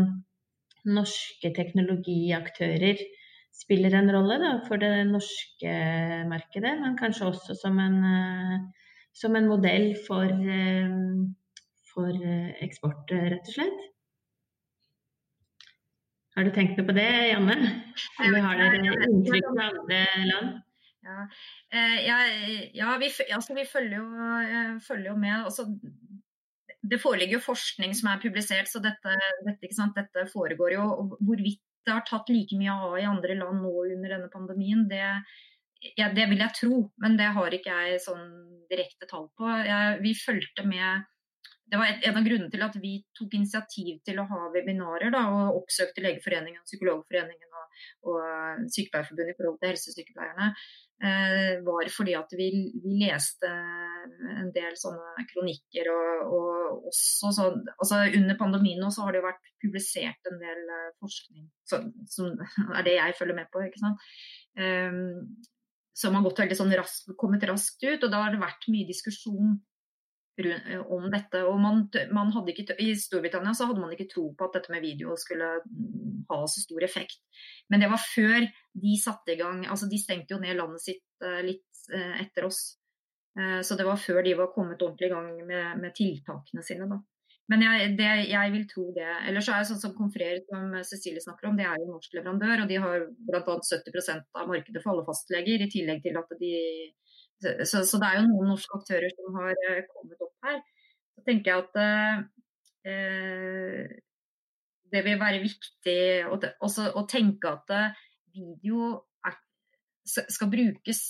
norske 0.92 1.52
teknologiaktører 1.56 3.02
spiller 3.54 3.94
en 3.98 4.10
rolle 4.14 4.38
da, 4.42 4.52
for 4.66 4.82
det 4.82 4.92
norske 5.10 5.74
markedet, 6.30 6.74
men 6.82 6.98
kanskje 7.00 7.30
også 7.30 7.58
som 7.60 7.80
en, 7.84 8.00
eh, 8.08 8.58
som 9.14 9.36
en 9.36 9.50
modell 9.52 9.94
for, 10.08 10.26
eh, 10.26 10.90
for 11.94 12.28
eksport, 12.66 13.12
rett 13.12 13.48
og 13.48 13.56
slett? 13.60 13.91
Har 16.36 16.48
du 16.48 16.52
tenkt 16.56 16.78
noe 16.80 16.88
på 16.88 16.96
det, 16.96 17.10
Janne? 17.34 17.56
Eller 18.24 18.46
har 18.46 18.60
dere 18.62 19.08
inntrykk 19.10 19.50
fra 19.50 19.72
andre 19.72 20.04
land? 20.30 20.60
Ja, 21.02 21.24
eh, 21.74 21.98
ja, 22.06 22.18
ja 22.78 22.94
vi, 23.02 23.10
altså, 23.34 23.56
vi, 23.58 23.66
følger 23.68 23.98
jo, 23.98 24.06
eh, 24.46 24.76
følger 24.86 25.12
jo 25.12 25.18
med. 25.20 25.48
Altså, 25.50 25.66
det 26.82 27.02
foreligger 27.02 27.40
jo 27.40 27.46
forskning 27.50 27.94
som 27.98 28.12
er 28.12 28.22
publisert, 28.22 28.70
så 28.70 28.80
dette, 28.84 29.18
dette, 29.48 29.90
dette 29.98 30.26
foregår 30.32 30.78
jo. 30.78 30.88
Hvorvidt 31.20 31.62
det 31.86 31.96
har 31.96 32.06
tatt 32.06 32.30
like 32.30 32.58
mye 32.58 32.74
av 32.74 33.00
i 33.00 33.08
andre 33.10 33.36
land 33.40 33.64
nå 33.66 33.74
under 33.84 34.16
denne 34.16 34.30
pandemien, 34.32 34.86
det, 34.90 35.04
ja, 35.98 36.12
det 36.14 36.28
vil 36.30 36.44
jeg 36.46 36.58
tro. 36.58 36.82
Men 37.02 37.18
det 37.20 37.32
har 37.36 37.58
ikke 37.58 37.78
jeg 37.86 38.04
sånn 38.06 38.28
direkte 38.72 39.10
tall 39.10 39.28
på. 39.38 39.50
Jeg, 39.66 39.98
vi 40.06 40.14
fulgte 40.16 40.66
med 40.70 41.08
det 41.72 41.80
var 41.80 41.88
en 41.88 42.18
av 42.20 42.26
grunnene 42.26 42.52
til 42.52 42.64
at 42.66 42.74
vi 42.84 42.98
tok 43.16 43.36
initiativ 43.38 44.02
til 44.04 44.20
å 44.20 44.28
ha 44.28 44.50
webinarer 44.52 45.14
da, 45.14 45.22
og 45.32 45.62
oppsøkte 45.62 46.04
Legeforeningen, 46.04 46.66
Psykologforeningen 46.68 47.60
og, 47.62 47.84
og 48.12 48.66
Sykepleierforbundet 48.76 49.32
i 49.32 49.38
forhold 49.38 49.60
til 49.62 49.72
helsesykepleierne. 49.72 50.50
Eh, 51.02 51.62
var 51.66 51.88
fordi 51.90 52.14
at 52.14 52.36
vi, 52.38 52.50
vi, 52.84 52.98
leste 53.00 53.50
en 53.50 54.52
del 54.54 54.76
sånne 54.78 55.24
kronikker. 55.32 55.88
Og, 55.96 56.36
og 56.36 56.92
også 56.92 57.32
så, 57.40 57.48
altså 57.78 58.04
Under 58.20 58.38
pandemien 58.38 58.92
så 58.92 59.08
har 59.08 59.16
det 59.16 59.24
jo 59.24 59.30
vært 59.30 59.50
publisert 59.64 60.30
en 60.30 60.44
del 60.44 60.62
eh, 60.76 60.92
forskning 61.02 61.48
så, 61.72 61.82
som 62.12 62.36
er 62.76 62.86
det 62.86 63.00
jeg 63.00 63.18
følger 63.18 63.40
med 63.40 63.50
på. 63.54 63.64
ikke 63.66 63.82
sant? 63.82 64.06
Um, 64.60 65.40
som 65.98 66.16
har 66.16 66.24
gått 66.28 66.44
veldig 66.44 66.60
sånn 66.60 66.76
raskt, 66.76 67.12
kommet 67.20 67.48
raskt 67.48 67.82
ut. 67.88 68.04
Og 68.04 68.10
da 68.12 68.26
har 68.26 68.36
det 68.36 68.44
vært 68.44 68.70
mye 68.74 68.92
diskusjon 68.92 69.56
om 70.92 71.08
dette. 71.14 71.44
og 71.48 71.60
man, 71.62 71.84
man 72.12 72.32
ikke, 72.50 72.76
I 72.80 72.94
Storbritannia 72.98 73.54
så 73.58 73.68
hadde 73.70 73.84
man 73.84 73.94
ikke 73.96 74.10
tro 74.12 74.28
på 74.38 74.48
at 74.48 74.58
dette 74.58 74.74
med 74.74 74.84
video 74.86 75.16
skulle 75.20 75.50
mm, 75.66 76.26
ha 76.30 76.42
så 76.48 76.64
stor 76.64 76.84
effekt. 76.88 77.22
Men 77.70 77.84
det 77.84 77.92
var 77.92 78.02
før 78.02 78.46
de 78.82 78.98
satte 79.00 79.34
i 79.34 79.40
gang 79.40 79.66
altså 79.68 79.90
De 79.92 80.00
stengte 80.00 80.36
jo 80.36 80.42
ned 80.42 80.58
landet 80.58 80.84
sitt 80.84 81.26
litt 81.46 81.84
etter 81.92 82.48
oss. 82.48 82.62
Så 83.64 83.76
det 83.78 83.86
var 83.88 84.00
før 84.00 84.24
de 84.26 84.34
var 84.40 84.52
kommet 84.56 84.82
ordentlig 84.82 85.10
i 85.10 85.14
gang 85.14 85.30
med, 85.48 85.82
med 85.82 85.94
tiltakene 85.96 86.64
sine. 86.66 86.88
da. 86.90 87.00
Men 87.52 87.66
jeg, 87.66 87.88
det, 88.00 88.10
jeg, 88.32 88.52
vil 88.54 88.68
tro 88.70 88.86
det. 88.96 89.10
Ellers 89.28 89.50
er 89.52 89.60
det 89.60 89.68
sånn 89.72 89.82
som 89.82 89.96
Confrer, 89.98 90.40
som 90.48 90.76
Cecilie 90.88 91.24
snakker 91.24 91.50
om, 91.50 91.58
det 91.60 91.66
er 91.68 91.82
jo 91.82 91.90
norsk 91.90 92.14
leverandør. 92.16 92.64
Og 92.64 92.70
de 92.70 92.78
har 92.80 93.08
bl.a. 93.28 93.42
70% 93.44 94.40
av 94.40 94.52
markedet 94.52 94.84
for 94.84 94.94
alle 94.94 95.08
fastleger, 95.08 95.66
i 95.66 95.72
tillegg 95.72 96.04
til 96.06 96.20
at 96.22 96.32
de 96.40 96.54
så, 97.42 97.82
så, 97.88 98.00
det 98.02 98.08
er 98.08 98.20
jo 98.20 98.30
noen 98.30 98.52
norske 98.54 98.78
aktører 98.78 99.12
som 99.16 99.36
har 99.40 99.58
uh, 99.58 99.82
kommet 99.92 100.24
opp 100.26 100.48
her. 100.48 100.62
Så 101.16 101.26
tenker 101.28 101.52
jeg 101.52 101.64
at 101.66 101.76
eh, 102.90 103.90
det 104.92 105.02
vil 105.06 105.20
være 105.22 105.42
viktig 105.44 105.98
å, 106.32 106.38
også, 106.66 106.88
å 106.98 107.04
tenke 107.10 107.52
at 107.52 107.74
uh, 107.76 108.00
video 108.34 108.94
er, 109.28 109.36
skal 110.08 110.50
brukes 110.52 111.02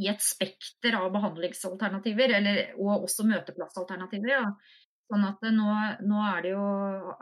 i 0.00 0.08
et 0.08 0.22
spekter 0.24 0.96
av 0.96 1.10
behandlingsalternativer, 1.12 2.32
eller, 2.38 2.62
og 2.80 3.08
også 3.08 3.26
møteplassalternativer. 3.28 4.32
Ja. 4.32 4.46
Sånn 5.12 5.26
at 5.28 5.42
nå, 5.52 5.72
nå 6.08 6.20
jo, 6.48 6.60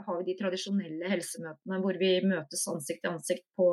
har 0.06 0.18
vi 0.20 0.26
de 0.28 0.36
tradisjonelle 0.38 1.08
helsemøtene 1.10 1.78
hvor 1.82 1.96
vi 1.98 2.10
møtes 2.22 2.60
ansikt 2.70 3.00
til 3.02 3.16
ansikt 3.16 3.42
på, 3.58 3.66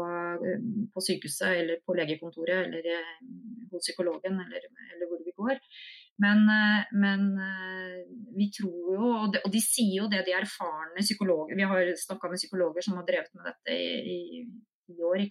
på 0.89 1.03
sykehuset 1.05 1.51
eller 1.59 1.83
på 1.85 1.93
legekontoret 1.99 2.63
eller 2.63 2.87
eh, 2.95 3.11
hos 3.69 3.85
psykologen 3.85 4.39
eller, 4.41 4.65
eller 4.95 5.11
hvor 5.11 5.21
vi 5.21 5.35
går. 5.37 5.61
Men, 6.25 6.41
eh, 6.49 6.95
men, 6.97 7.27
eh, 7.45 7.99
vi 8.39 8.49
tror 8.57 8.95
jo, 8.95 9.11
og 9.11 9.35
de, 9.35 9.43
og 9.45 9.53
de, 9.53 9.61
sier 9.61 9.99
jo 9.99 10.09
det, 10.09 10.23
de 10.25 10.33
erfarne 10.33 11.05
psykologer 11.05 11.53
Vi 11.61 11.69
har 11.69 11.93
snakka 12.07 12.31
med 12.31 12.41
psykologer 12.41 12.87
som 12.87 12.97
har 12.97 13.05
drevet 13.05 13.37
med 13.37 13.51
dette 13.51 13.77
i, 13.77 14.41
i 14.97 14.97
år, 15.11 15.27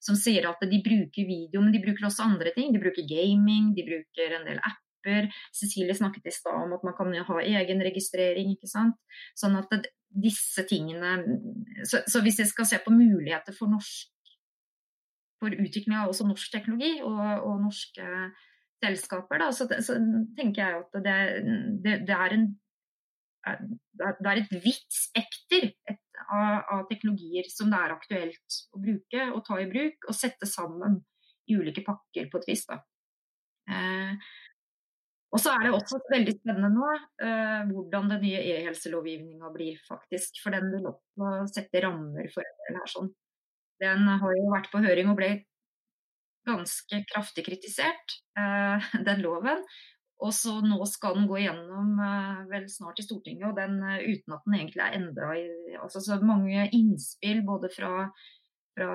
som 0.00 0.16
sier 0.16 0.48
at 0.48 0.64
de 0.64 0.80
bruker 0.88 1.28
video, 1.28 1.60
men 1.60 1.76
de 1.76 1.84
bruker 1.84 2.08
også 2.08 2.30
andre 2.30 2.56
ting. 2.56 2.72
De 2.72 2.80
bruker 2.80 3.04
gaming, 3.12 3.74
de 3.76 3.84
bruker 3.92 4.38
en 4.40 4.48
del 4.48 4.64
app 4.64 4.85
grupper. 5.06 5.30
Cecilie 5.52 5.94
snakket 5.94 6.26
i 6.26 6.30
stad 6.30 6.54
om 6.54 6.72
at 6.72 6.82
man 6.82 6.94
kan 6.96 7.14
ha 7.14 7.40
egen 7.42 7.80
registrering. 7.82 8.52
ikke 8.52 8.66
sant? 8.66 8.96
Sånn 9.34 9.56
at 9.56 9.70
det, 9.70 9.92
disse 10.08 10.64
tingene 10.64 11.18
så, 11.84 12.00
så, 12.06 12.22
hvis 12.22 12.38
jeg 12.38 12.48
skal 12.48 12.66
se 12.66 12.78
på 12.78 12.90
muligheter 12.94 13.52
for 13.52 13.68
norsk 13.68 14.12
for 15.36 15.52
utvikling 15.52 15.98
av 15.98 16.08
også 16.08 16.24
norsk 16.24 16.52
teknologi 16.52 17.02
og, 17.04 17.42
og 17.44 17.58
norske 17.60 18.06
selskaper, 18.80 19.42
da, 19.42 19.50
så, 19.52 19.66
så, 19.84 19.98
tenker 20.36 20.62
jeg 20.62 20.78
at 20.80 20.96
det, 21.04 21.16
det, 21.84 21.98
det, 22.08 22.16
er 22.16 22.36
en 22.36 22.46
det 23.92 24.30
er 24.30 24.40
et 24.40 24.54
vidt 24.64 24.88
spekter 24.90 25.68
av, 26.32 26.64
av, 26.72 26.80
teknologier 26.88 27.46
som 27.52 27.68
det 27.70 27.78
er 27.78 27.94
aktuelt 27.94 28.56
å 28.74 28.80
bruke 28.80 29.28
og 29.28 29.44
ta 29.46 29.60
i 29.60 29.68
bruk, 29.70 30.08
og 30.08 30.16
sette 30.16 30.48
sammen 30.48 30.98
i 31.46 31.54
ulike 31.60 31.84
pakker 31.86 32.26
på 32.32 32.40
et 32.40 32.48
vis. 32.48 32.64
Eh, 33.70 34.16
og 35.36 35.42
så 35.42 35.52
er 35.52 35.66
det 35.66 35.72
også 35.76 35.98
veldig 36.08 36.32
spennende 36.38 36.70
nå 36.72 36.86
eh, 36.96 37.66
hvordan 37.68 38.06
den 38.14 38.22
nye 38.24 38.38
e-helselovgivninga 38.40 39.50
blir, 39.52 39.76
faktisk. 39.84 40.38
For 40.40 40.54
den 40.56 40.70
vil 40.72 40.86
også 40.88 41.58
sette 41.58 41.82
rammer 41.84 42.30
for 42.32 42.40
en 42.46 42.62
del 42.62 42.78
her 42.80 42.88
sånn. 42.88 43.10
Den 43.84 44.08
har 44.08 44.32
jo 44.32 44.46
vært 44.54 44.70
på 44.72 44.80
høring 44.80 45.12
og 45.12 45.18
ble 45.18 45.28
ganske 46.48 47.02
kraftig 47.10 47.44
kritisert, 47.50 48.16
eh, 48.40 48.88
den 49.10 49.20
loven. 49.26 49.60
Og 50.24 50.32
så 50.32 50.54
nå 50.64 50.80
skal 50.88 51.18
den 51.18 51.28
gå 51.28 51.42
gjennom 51.42 52.00
eh, 52.00 52.42
vel 52.48 52.64
snart 52.72 53.02
i 53.02 53.04
Stortinget, 53.04 53.50
og 53.50 53.60
den 53.60 53.76
uten 53.84 54.38
at 54.38 54.48
den 54.48 54.56
egentlig 54.62 54.86
er 54.86 54.96
endra 55.02 55.34
i 55.36 55.76
altså, 55.76 56.00
Så 56.00 56.16
mange 56.24 56.70
innspill 56.72 57.44
både 57.44 57.68
fra, 57.76 58.06
fra 58.72 58.92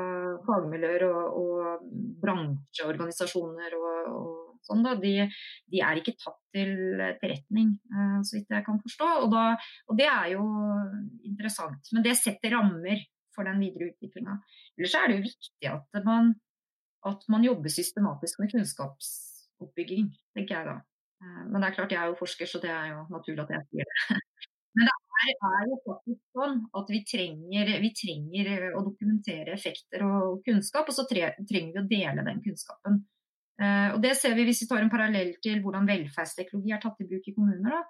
fagmiljøer 0.49 1.06
og, 1.12 1.43
og 1.43 1.91
bransjeorganisasjoner 2.25 3.77
og, 3.77 4.15
og 4.15 4.40
sånn, 4.67 4.84
da, 4.86 4.93
de, 5.00 5.13
de, 5.71 5.82
er 5.84 6.00
ikke 6.00 6.15
tatt 6.19 6.39
til 6.56 7.02
etterretning, 7.06 7.74
uh, 7.93 8.19
så 8.28 8.38
vidt 8.38 8.54
jeg 8.54 8.65
kan 8.67 8.80
forstå. 8.84 9.10
Og, 9.24 9.32
da, 9.34 9.45
og, 9.88 9.97
det 10.00 10.08
er 10.10 10.30
jo 10.36 10.45
interessant. 11.28 11.91
Men 11.95 12.06
det 12.06 12.17
setter 12.19 12.56
rammer 12.58 13.04
for 13.36 13.47
den 13.47 13.62
videre 13.63 13.91
utviklinga. 13.93 14.38
Ellers 14.78 14.95
er 15.00 15.10
det 15.10 15.19
jo 15.19 15.28
viktig 15.30 15.71
at 15.71 16.02
man, 16.08 16.34
at 17.08 17.28
man 17.32 17.47
jobber 17.47 17.74
systematisk 17.74 18.41
med 18.41 18.52
kunnskapsoppbygging, 18.56 20.12
tenker 20.38 20.60
jeg 20.60 20.69
da. 20.71 20.78
Uh, 21.21 21.43
men 21.47 21.60
det 21.60 21.69
er 21.69 21.80
klart 21.80 21.95
jeg 21.95 22.04
er 22.04 22.12
jo 22.12 22.19
forsker, 22.19 22.50
så 22.50 22.63
det 22.63 22.74
er 22.74 22.93
jo 22.95 23.06
naturlig 23.13 23.45
at 23.45 23.56
jeg 23.58 23.69
sier 23.69 23.91
det. 23.93 24.21
Men 24.71 24.88
det 24.88 24.91
er, 25.28 25.32
er, 25.43 25.63
jo 25.67 25.78
faktisk 25.84 26.19
sånn 26.32 26.54
at 26.80 26.91
vi 26.93 27.00
trenger, 27.04 27.71
vi 27.84 27.89
trenger, 27.91 28.69
å 28.71 28.84
dokumentere 28.86 29.52
effekter 29.52 30.06
og 30.08 30.38
kunnskap, 30.45 30.88
og 30.88 30.95
så 30.95 31.04
trenger 31.12 31.41
vi 31.50 31.82
å 31.82 31.84
dele 31.89 32.24
den 32.24 32.39
kunnskapen 32.45 33.02
Og 33.62 34.00
Det 34.02 34.15
ser 34.17 34.34
vi 34.38 34.45
hvis 34.47 34.63
vi 34.63 34.67
tar 34.69 34.82
en 34.82 34.89
parallell 34.89 35.36
til 35.43 35.60
hvordan 35.62 35.86
velferdsteknologi 35.86 36.74
er 36.74 36.82
tatt 36.82 37.04
i 37.04 37.08
bruk 37.10 37.28
i 37.30 37.34
kommuner. 37.36 37.76
Da. 37.76 37.82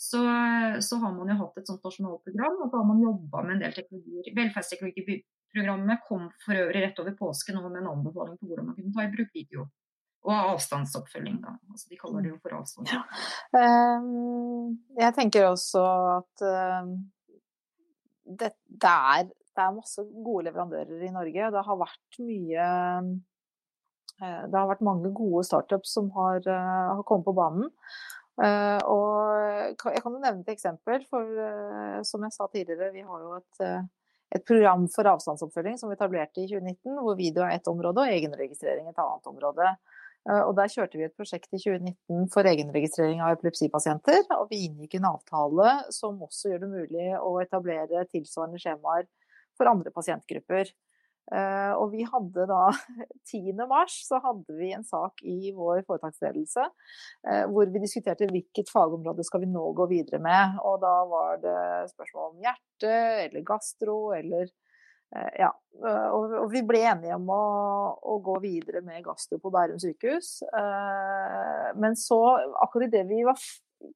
Så, 0.00 0.20
så, 0.80 0.96
har 0.96 1.12
man 1.12 1.28
jo 1.28 1.36
hatt 1.42 1.58
et 1.60 1.68
sånt 1.68 1.82
nasjonalt 1.84 2.22
program, 2.24 2.54
og 2.64 2.70
så 2.70 2.78
har 2.80 2.86
man 2.88 3.02
jobba 3.04 3.42
med 3.44 3.52
en 3.56 3.62
del 3.66 3.74
teknologier. 3.76 4.30
Velferdsteknologiprogrammet 4.38 6.06
kom 6.06 6.22
for 6.40 6.56
øvrig 6.56 6.80
rett 6.86 7.02
over 7.02 7.16
påske 7.18 7.52
nå 7.52 7.60
med 7.66 7.82
en 7.82 7.90
anbefaling 7.90 8.38
på 8.40 8.48
hvordan 8.48 8.70
man 8.70 8.78
kunne 8.78 8.94
ta 8.96 9.04
i 9.04 9.10
bruk 9.12 9.34
video. 9.36 9.66
Og 10.24 10.32
avstandsoppfølging, 10.36 11.38
da. 11.44 11.52
Altså, 11.72 11.86
de 11.92 11.98
kaller 12.00 12.24
det 12.24 12.32
jo 12.32 12.38
for 12.40 12.56
avstand. 12.56 12.88
Ja. 12.92 13.04
Um, 13.56 14.80
jeg 14.96 15.16
tenker 15.16 15.50
også 15.50 15.84
at 16.16 16.44
um, 16.48 16.90
det, 18.24 18.50
det, 18.68 18.90
er, 18.90 19.28
det, 19.28 19.62
er, 19.66 19.78
masse 19.78 20.04
gode 20.24 20.48
leverandører 20.48 21.06
i 21.06 21.12
Norge. 21.12 21.52
Det 21.56 21.64
har 21.68 21.80
vært 21.84 22.20
mye 22.24 22.66
Det 24.20 24.56
har 24.56 24.68
vært 24.68 24.84
mange 24.84 25.12
gode 25.16 25.44
startups 25.48 25.94
som 25.96 26.10
har, 26.16 26.42
uh, 26.44 26.96
har 26.98 27.04
kommet 27.08 27.28
på 27.28 27.36
banen. 27.36 27.70
Uh, 28.40 28.80
og 28.88 29.92
jeg 29.92 30.02
kan 30.04 30.14
jo 30.14 30.20
nevne 30.20 30.44
et 30.44 30.52
eksempel, 30.52 31.02
for 31.08 32.04
som 32.06 32.24
jeg 32.24 32.36
sa 32.36 32.46
tidligere, 32.52 32.92
vi 32.94 33.04
har 33.04 33.24
jo 33.24 33.40
et 33.40 33.88
et 34.30 34.44
program 34.46 34.86
for 34.90 35.08
avstandsoppfølging 35.10 35.78
som 35.78 35.90
vi 35.90 35.96
etablerte 35.96 36.42
i 36.42 36.46
2019, 36.46 36.98
hvor 37.02 37.16
video 37.18 37.42
er 37.42 37.56
ett 37.56 37.70
område 37.70 38.04
og 38.04 38.12
egenregistrering 38.14 38.86
et 38.86 39.00
annet 39.02 39.26
område. 39.26 39.72
Eh, 40.28 40.42
og 40.44 40.52
der 40.58 40.70
kjørte 40.70 41.00
vi 41.00 41.06
et 41.08 41.16
prosjekt 41.16 41.48
i 41.50 41.58
2019 41.58 42.28
for 42.34 42.46
egenregistrering 42.46 43.22
av 43.24 43.34
epilepsipasienter. 43.34 44.22
Og 44.38 44.46
vi 44.52 44.66
inngikk 44.68 44.98
en 44.98 45.08
avtale 45.10 45.72
som 45.94 46.20
også 46.26 46.52
gjør 46.52 46.62
det 46.64 46.70
mulig 46.76 47.08
å 47.18 47.34
etablere 47.42 48.06
tilsvarende 48.12 48.60
skjemaer 48.62 49.08
for 49.58 49.70
andre 49.70 49.92
pasientgrupper. 49.94 50.70
Eh, 51.30 51.72
og 51.78 51.92
vi 51.92 52.06
hadde 52.08 52.46
da 52.50 52.62
10. 53.30 53.54
mars 53.70 54.00
så 54.08 54.18
hadde 54.24 54.56
vi 54.58 54.72
en 54.74 54.86
sak 54.86 55.22
i 55.22 55.52
vår 55.54 55.84
foretaksledelse 55.86 56.64
eh, 56.64 57.44
hvor 57.50 57.70
vi 57.70 57.82
diskuterte 57.84 58.30
hvilket 58.30 58.72
fagområde 58.72 59.26
skal 59.26 59.44
vi 59.44 59.52
nå 59.52 59.68
gå 59.78 59.86
videre 59.92 60.22
med. 60.22 60.58
Og 60.66 60.80
da 60.82 60.96
var 61.10 61.38
det 61.44 61.60
spørsmål 61.92 62.32
om 62.32 62.42
hjerte 62.48 62.96
eller 63.28 63.46
gastro 63.46 64.00
eller 64.16 64.50
Eh, 65.10 65.30
ja, 65.42 65.48
og 66.14 66.52
vi 66.52 66.60
ble 66.66 66.84
enige 66.86 67.16
om 67.16 67.30
å, 67.34 67.44
å 68.12 68.18
gå 68.22 68.36
videre 68.44 68.82
med 68.86 69.02
gastro 69.02 69.40
på 69.42 69.50
Bærum 69.50 69.80
sykehus. 69.82 70.36
Eh, 70.46 71.70
men 71.82 71.98
så, 71.98 72.20
akkurat 72.62 72.90
idet 72.90 73.08
vi 73.10 73.24
var 73.26 73.38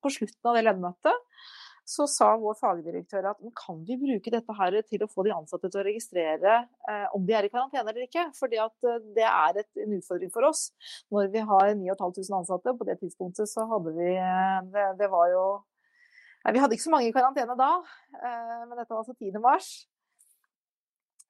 på 0.03 0.11
slutten 0.11 0.51
av 0.51 0.59
det 0.59 0.65
ledermøtet, 0.65 1.45
så 1.89 2.07
sa 2.09 2.31
vår 2.41 2.57
fagdirektør 2.59 3.29
at 3.31 3.43
kan 3.59 3.83
vi 3.85 3.99
bruke 4.01 4.33
dette 4.33 4.57
her 4.57 4.77
til 4.89 5.05
å 5.05 5.11
få 5.11 5.27
de 5.27 5.35
ansatte 5.37 5.69
til 5.69 5.83
å 5.83 5.85
registrere 5.85 6.57
om 7.17 7.27
de 7.29 7.37
er 7.37 7.45
i 7.45 7.53
karantene 7.53 7.85
eller 7.93 8.07
ikke. 8.07 8.25
Fordi 8.39 8.61
at 8.63 8.89
det 9.17 9.27
er 9.29 9.61
et, 9.61 9.71
en 9.85 9.97
utfordring 9.99 10.33
for 10.33 10.49
oss. 10.49 10.67
Når 11.13 11.29
vi 11.35 11.45
har 11.45 11.75
9500 11.77 12.39
ansatte, 12.41 12.77
på 12.79 12.89
det 12.89 12.97
tidspunktet 13.03 13.51
så 13.53 13.67
hadde 13.69 13.93
vi 13.99 14.15
Det, 14.73 14.87
det 15.01 15.11
var 15.13 15.29
jo 15.33 15.45
Vi 16.53 16.61
hadde 16.65 16.77
ikke 16.77 16.89
så 16.89 16.95
mange 16.97 17.09
i 17.11 17.17
karantene 17.17 17.57
da, 17.57 17.73
men 18.69 18.79
dette 18.79 18.91
var 18.93 19.05
altså 19.05 19.17
10. 19.17 19.41
mars. 19.45 19.75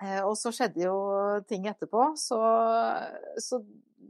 Eh, 0.02 0.20
og 0.26 0.34
så 0.38 0.50
skjedde 0.54 0.82
jo 0.82 0.94
ting 1.48 1.68
etterpå, 1.70 2.12
så, 2.18 2.38
så, 3.40 3.60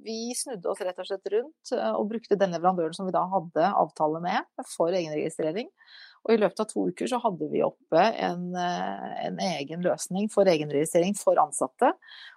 vi 0.04 0.34
snudde 0.36 0.68
oss 0.68 0.80
rett 0.84 0.98
og 1.00 1.06
slett 1.08 1.28
rundt 1.32 1.72
eh, 1.76 1.92
og 1.92 2.08
brukte 2.10 2.38
den 2.40 2.54
leverandøren 2.56 2.96
som 2.96 3.06
vi 3.08 3.14
da 3.14 3.22
hadde 3.30 3.68
avtale 3.68 4.22
med 4.24 4.64
for 4.72 4.92
egenregistrering. 4.92 5.68
Og 6.24 6.32
i 6.32 6.38
løpet 6.40 6.62
av 6.62 6.68
to 6.70 6.86
uker 6.88 7.08
så 7.10 7.18
hadde 7.20 7.46
vi 7.52 7.60
oppe 7.64 8.00
en, 8.00 8.46
eh, 8.56 9.26
en 9.26 9.40
egen 9.44 9.82
løsning 9.84 10.30
for 10.32 10.48
egenregistrering 10.48 11.12
for 11.18 11.36
ansatte. 11.40 11.90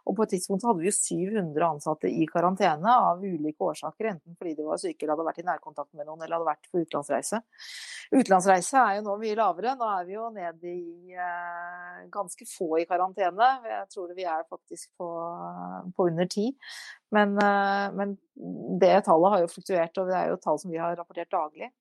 Og 0.07 0.15
på 0.17 0.25
et 0.25 0.33
tidspunkt 0.35 0.63
så 0.63 0.71
hadde 0.71 0.83
vi 0.83 0.89
jo 0.89 0.95
700 0.95 1.67
ansatte 1.69 2.11
i 2.11 2.27
karantene 2.27 2.91
av 2.91 3.23
ulike 3.23 3.63
årsaker. 3.63 4.09
Enten 4.11 4.35
fordi 4.35 4.57
de 4.57 4.67
var 4.67 4.81
syke 4.81 5.03
eller 5.03 5.15
hadde 5.15 5.27
vært 5.29 5.39
i 5.39 5.47
nærkontakt 5.47 5.93
med 5.93 6.05
noen 6.07 6.21
eller 6.21 6.35
hadde 6.35 6.49
vært 6.49 6.67
på 6.67 6.83
utenlandsreise. 6.83 7.41
Utenlandsreise 8.11 8.83
er 8.83 8.99
jo 8.99 9.07
nå 9.07 9.17
mye 9.23 9.39
lavere. 9.39 9.77
Nå 9.79 9.89
er 9.93 10.05
vi 10.11 10.17
jo 10.17 10.27
ned 10.35 10.67
i 10.67 11.15
eh, 11.15 12.05
ganske 12.11 12.51
få 12.57 12.69
i 12.81 12.87
karantene. 12.91 13.51
Jeg 13.71 13.89
tror 13.95 14.13
vi 14.19 14.27
er 14.27 14.47
faktisk 14.51 14.91
på, 14.99 15.09
på 15.95 16.11
under 16.11 16.27
ti. 16.27 16.51
Men, 17.15 17.39
eh, 17.39 17.87
men 17.95 18.17
det 18.83 18.97
tallet 19.07 19.31
har 19.31 19.43
jo 19.47 19.51
fluktuert, 19.55 19.95
og 19.97 20.11
det 20.11 20.19
er 20.19 20.31
jo 20.33 20.41
tall 20.43 20.59
som 20.59 20.75
vi 20.75 20.83
har 20.83 20.99
rapportert 20.99 21.31
daglig. 21.31 21.71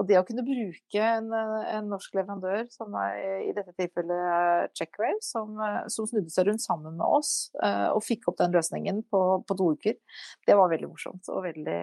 Og 0.00 0.08
det 0.08 0.16
å 0.16 0.24
kunne 0.24 0.44
bruke 0.46 1.04
en, 1.04 1.28
en 1.30 1.90
norsk 1.92 2.14
leverandør, 2.16 2.64
som 2.72 2.94
er 2.96 3.44
i 3.44 3.54
dette 3.56 3.74
tilfellet 3.76 4.72
Checkwave, 4.78 5.20
som, 5.24 5.60
som, 5.92 6.08
snudde 6.08 6.32
seg 6.32 6.48
rundt 6.48 6.64
sammen 6.64 6.96
med 6.96 7.04
oss 7.04 7.50
og 7.60 8.00
fikk 8.06 8.30
opp 8.30 8.38
den 8.40 8.54
løsningen 8.56 9.02
på, 9.12 9.20
på, 9.44 9.56
to 9.58 9.72
uker, 9.76 9.98
det 10.48 10.56
var 10.56 10.72
veldig 10.72 10.88
morsomt 10.88 11.28
og 11.28 11.44
veldig, 11.44 11.80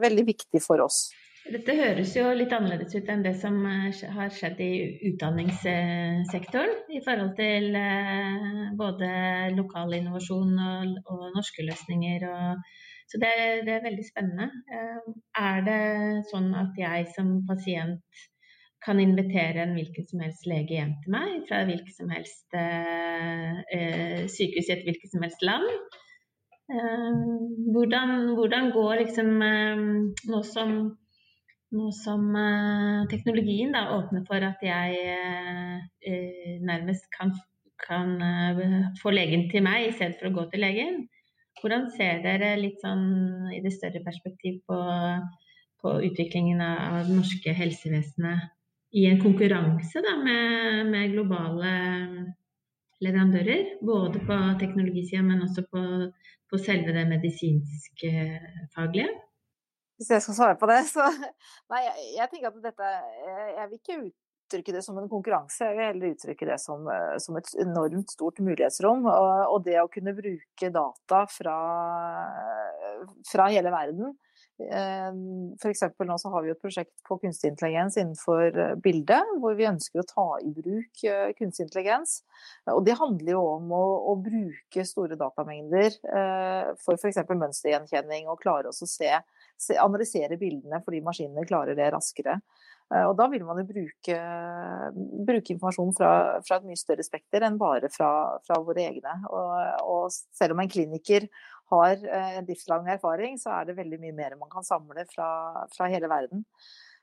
veldig 0.00 0.24
viktig 0.32 0.62
for 0.64 0.80
oss. 0.86 1.10
Dette 1.48 1.72
høres 1.72 2.12
jo 2.14 2.26
litt 2.36 2.52
annerledes 2.52 2.92
ut 2.94 3.08
enn 3.08 3.22
det 3.24 3.32
som 3.40 3.54
eh, 3.64 4.02
har 4.16 4.28
skjedd 4.34 4.58
i 4.60 4.72
utdanningssektoren. 5.08 6.74
I 6.92 7.00
forhold 7.04 7.32
til 7.38 7.72
både 8.76 9.08
lokal 9.56 9.96
innovasjon 9.96 10.52
og, 10.66 10.98
og 11.08 11.24
norske 11.36 11.64
løsninger. 11.64 12.28
og 12.28 12.68
så 13.10 13.18
det 13.22 13.30
er, 13.42 13.62
det 13.66 13.72
er, 13.74 13.86
veldig 13.88 14.04
spennende. 14.06 14.50
Eh, 14.70 15.14
er 15.42 15.64
det 15.66 15.80
sånn 16.30 16.52
at 16.54 16.76
jeg 16.78 17.08
som 17.16 17.40
pasient 17.48 18.20
kan 18.84 19.00
invitere 19.02 19.64
en 19.64 19.74
hvilken 19.76 20.06
som 20.08 20.22
helst 20.24 20.46
lege 20.48 20.78
hjem 20.78 20.94
til 21.02 21.12
meg 21.12 21.42
fra 21.48 21.64
hvilket 21.68 21.96
som 21.98 22.12
helst 22.14 22.54
eh, 22.56 23.58
eh 23.76 24.22
sykehus 24.30 24.70
i 24.70 24.76
et 24.76 24.86
hvilket 24.86 25.12
som 25.12 25.26
helst 25.26 25.42
land? 25.44 25.68
Eh, 26.70 27.14
hvordan, 27.74 28.10
hvordan, 28.38 28.70
går 28.70 28.94
liksom 28.94 29.42
eh, 29.42 29.80
nå 30.30 30.42
som, 30.46 30.74
nå 31.74 31.86
som 31.98 32.28
eh, 32.38 33.08
teknologien 33.10 33.74
da, 33.74 33.88
åpner 33.96 34.22
for 34.28 34.46
at 34.46 34.62
jeg 34.62 34.94
nærmest 36.62 37.08
kan, 37.16 37.34
kan 37.82 38.14
få 39.02 39.10
legen 39.10 39.48
til 39.50 39.66
meg 39.66 39.88
i 39.88 39.96
stedet 39.96 40.20
for 40.20 40.30
å 40.30 40.36
gå 40.38 40.46
til 40.52 40.62
legen? 40.68 41.02
Hvordan 41.60 41.90
ser 41.92 42.22
dere 42.24 42.54
litt 42.56 42.80
sånn 42.80 43.50
i 43.52 43.60
det 43.64 43.72
større 43.74 44.00
perspektiv 44.04 44.60
på, 44.68 44.78
på 45.82 45.94
utviklingen 46.08 46.62
av 46.64 47.02
det 47.08 47.16
norske 47.18 47.52
helsevesenet 47.56 48.48
i 48.96 49.04
en 49.10 49.20
konkurranse 49.22 50.02
da, 50.02 50.16
med, 50.24 50.88
med, 50.90 51.12
globale 51.12 51.72
leverandører? 53.04 53.76
Både 53.84 54.22
på 54.24 54.38
teknologisida, 54.62 55.22
men 55.26 55.44
også 55.44 55.66
på, 55.68 55.84
på 56.48 56.62
selve 56.64 56.96
det 56.96 57.04
medisinske 57.10 58.14
faglige? 58.74 59.12
Hvis 60.00 60.14
jeg 60.14 60.24
skal 60.24 60.38
svare 60.38 60.56
på 60.56 60.68
det, 60.70 60.80
så 60.88 61.04
Nei, 61.72 61.84
jeg, 61.84 62.10
jeg 62.16 62.32
tenker 62.32 62.54
at 62.54 62.60
dette 62.70 62.90
Jeg, 62.96 63.48
jeg 63.58 63.68
vil 63.68 63.80
ikke 63.82 64.00
ut 64.06 64.18
uttrykke 64.50 64.74
det 64.74 64.82
som 64.82 64.98
en 64.98 65.08
konkurranse, 65.08 65.68
jeg 65.68 65.76
vil 65.76 65.86
heller 65.86 66.14
uttrykke 66.16 66.48
det 66.48 66.58
som, 66.60 66.88
eh, 66.90 67.18
som 67.22 67.36
et 67.38 67.52
enormt 67.62 68.10
stort 68.10 68.40
mulighetsrom. 68.42 69.06
Og, 69.06 69.54
og, 69.54 69.62
det 69.64 69.78
å 69.80 69.90
kunne 69.92 70.16
bruke 70.16 70.72
data 70.74 71.22
fra, 71.30 71.60
fra 73.30 73.46
hele 73.52 73.70
verden. 73.70 74.16
Eh, 74.60 75.12
F.eks. 75.62 75.84
nå 76.04 76.16
så 76.20 76.32
har 76.34 76.44
vi 76.44 76.50
et 76.52 76.60
prosjekt 76.60 76.92
på 77.06 77.16
kunstig 77.22 77.52
intelligens 77.52 77.96
innenfor 77.96 78.76
bildet, 78.82 79.30
hvor 79.40 79.54
vi 79.56 79.68
ønsker 79.70 80.02
å 80.02 80.08
ta 80.08 80.26
i 80.42 80.50
bruk 80.52 81.04
kunstig 81.38 81.68
intelligens. 81.68 82.20
Og 82.74 82.82
det 82.84 82.98
handler 82.98 83.36
jo 83.38 83.44
om 83.54 83.70
å, 83.72 83.84
å 84.10 84.16
bruke 84.20 84.84
store 84.84 85.16
datamengder 85.20 85.94
for 86.82 86.98
f.eks. 86.98 87.22
mønstergjenkjenning, 87.30 88.28
og 88.28 88.42
klare 88.42 88.74
oss 88.74 88.82
å 88.84 88.90
se, 88.90 89.14
analysere 89.80 90.38
bildene 90.40 90.80
fordi 90.84 91.02
maskinene 91.04 91.46
klarer 91.48 91.78
det 91.78 91.90
raskere. 91.94 92.38
Eh, 92.90 93.06
og 93.06 93.14
da 93.18 93.28
vil 93.30 93.44
man 93.46 93.60
jo 93.62 93.68
bruke, 93.68 94.18
bruke 95.28 95.54
informasjon 95.54 95.94
fra, 95.96 96.12
fra, 96.46 96.58
et 96.58 96.68
mye 96.68 96.80
større 96.80 97.06
spekter 97.06 97.46
enn 97.46 97.58
bare 97.60 97.90
fra, 97.92 98.10
fra 98.46 98.60
våre 98.66 98.88
egne. 98.88 99.16
Og, 99.30 99.56
og, 99.86 100.20
selv 100.36 100.56
om 100.56 100.62
en 100.62 100.70
kliniker 100.70 101.28
har 101.70 101.96
eh, 102.02 102.36
en 102.40 102.48
livslang 102.48 102.88
erfaring, 102.90 103.38
så 103.38 103.54
er 103.58 103.70
det 103.70 103.78
veldig 103.78 104.00
mye 104.02 104.16
mer 104.16 104.38
man 104.40 104.50
kan 104.52 104.66
samle 104.66 105.06
fra, 105.12 105.30
fra 105.74 105.90
hele 105.92 106.10
verden. 106.10 106.46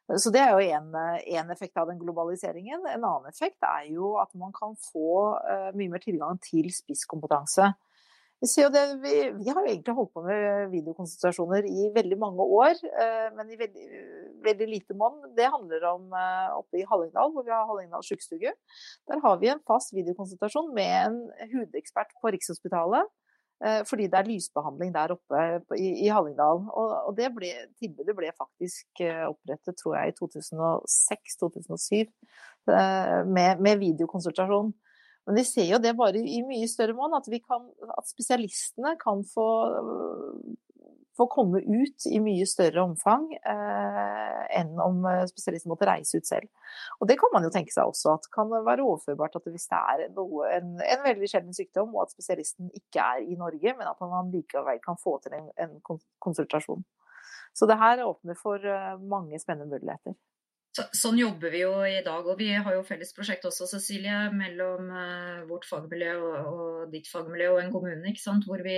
Så 0.08 0.32
det 0.32 0.40
er 0.40 0.54
jo 0.56 0.64
én 0.64 1.50
effekt 1.52 1.76
av 1.76 1.90
den 1.90 1.98
globaliseringen. 2.00 2.86
En 2.88 3.04
annen 3.04 3.28
effekt 3.28 3.60
er 3.68 3.90
jo 3.92 4.14
at 4.22 4.30
man 4.40 4.54
kan 4.56 4.72
få 4.80 5.34
uh, 5.36 5.74
mye 5.76 5.92
mer 5.92 6.00
tilgang 6.00 6.40
til 6.40 6.70
spisskompetanse. 6.72 7.74
Vi, 8.40 8.48
det, 8.70 8.82
vi, 9.02 9.14
vi, 9.32 9.50
har 9.50 9.64
jo 9.64 9.72
egentlig 9.72 9.94
holdt 9.98 10.12
på 10.14 10.22
med 10.22 10.68
videokonsultasjoner 10.70 11.66
i 11.66 11.88
veldig 11.96 12.18
mange 12.22 12.44
år, 12.46 12.76
eh, 12.86 13.30
men 13.34 13.50
i 13.50 13.58
veldig, 13.58 13.86
veldig 14.46 14.68
lite 14.70 14.98
monn. 15.00 15.24
Det 15.38 15.48
handler 15.50 15.88
om 15.90 16.14
eh, 16.14 16.52
oppe 16.60 16.78
i 16.78 16.86
Hallingdal, 16.86 17.34
hvor 17.34 17.48
vi 17.48 17.56
har 17.56 17.66
Hallingdal 17.66 18.06
sjukestue. 18.06 18.54
Der 19.10 19.24
har 19.26 19.40
vi 19.42 19.50
en 19.50 19.64
fast 19.66 19.96
videokonsultasjon 19.98 20.70
med 20.78 20.94
en 21.08 21.18
hudekspert 21.56 22.14
på 22.22 22.30
Rikshospitalet. 22.36 23.10
Eh, 23.66 23.82
fordi 23.90 24.06
det 24.06 24.22
er 24.22 24.30
lysbehandling 24.30 24.94
der 24.94 25.18
oppe 25.18 25.42
i, 25.82 26.06
Hallingdal. 26.06 26.62
Og 26.78 27.18
det 27.18 27.34
ble, 27.34 27.50
tilbudet 27.82 28.14
ble 28.20 28.30
faktisk 28.38 29.02
opprettet, 29.32 29.82
tror 29.82 29.98
jeg, 29.98 30.14
i 30.14 30.18
2006-2007 30.22 32.14
med, 33.34 33.66
med 33.66 33.82
videokonsultasjon. 33.82 34.76
Men 35.28 35.42
vi 35.42 35.44
ser 35.44 35.68
jo 35.68 35.82
det 35.84 35.92
bare 36.00 36.22
i 36.24 36.40
mye 36.48 36.70
større 36.72 36.96
mån, 36.96 37.18
at, 37.18 37.28
at 37.28 38.08
spesialistene 38.08 38.94
kan 39.02 39.26
få, 39.28 39.48
få 41.20 41.28
komme 41.34 41.60
ut 41.60 42.06
i 42.08 42.22
mye 42.24 42.46
større 42.48 42.86
omfang 42.86 43.26
eh, 43.36 44.46
enn 44.56 44.78
om 44.80 45.04
eh, 45.10 45.26
spesialisten 45.28 45.74
måtte 45.74 45.90
reise 45.90 46.22
ut 46.22 46.30
selv. 46.30 46.48
Og 47.02 47.12
det 47.12 47.18
kan 47.20 47.34
man 47.34 47.44
jo 47.44 47.52
tenke 47.52 47.76
seg 47.76 47.92
også 47.92 48.14
at 48.14 48.30
kan 48.32 48.54
være 48.56 48.86
overførbart 48.86 49.36
at 49.42 49.50
hvis 49.52 49.68
det 49.68 49.82
er 49.82 50.06
noe, 50.16 50.48
en, 50.48 50.78
en, 50.80 51.04
veldig 51.04 51.32
sjelden 51.34 51.58
sykdom, 51.58 51.92
og 51.96 52.06
at 52.06 52.16
spesialisten 52.16 52.72
ikke 52.72 53.04
er 53.04 53.28
i 53.28 53.36
Norge, 53.40 53.76
men 53.76 53.90
at 53.90 54.08
man 54.08 54.32
likevel 54.32 54.80
kan 54.86 55.00
få 55.02 55.18
til 55.26 55.36
en, 55.42 55.52
en 55.60 55.76
konsultasjon. 56.24 56.88
Så 57.58 57.68
det 57.68 57.80
her 57.82 58.06
åpner 58.06 58.40
for 58.40 58.64
eh, 58.64 58.96
mange 59.12 59.44
spennende 59.44 59.76
muligheter. 59.76 60.16
Så, 60.78 60.84
sånn 60.94 61.18
jobber 61.18 61.50
vi 61.54 61.64
jo 61.64 61.74
i 61.88 62.04
dag, 62.06 62.28
og 62.30 62.38
vi 62.38 62.52
har 62.54 62.76
jo 62.76 62.84
felles 62.86 63.14
prosjekt 63.18 63.48
også, 63.50 63.66
Cecilie, 63.72 64.28
mellom 64.36 64.92
uh, 64.94 65.46
vårt 65.50 65.66
fagmiljø 65.66 66.12
og, 66.20 66.36
og, 66.52 66.82
ditt 66.92 67.10
fagmiljø 67.10 67.48
og 67.56 67.62
en 67.64 67.72
kommune, 67.74 68.12
ikke 68.12 68.22
sant? 68.22 68.46
hvor 68.46 68.62
vi 68.66 68.78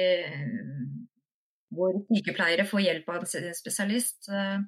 hvor 1.76 2.00
sykepleiere 2.08 2.66
får 2.66 2.86
hjelp 2.86 3.10
av 3.14 3.26
en 3.26 3.58
spesialist 3.58 4.30
uh, 4.32 4.62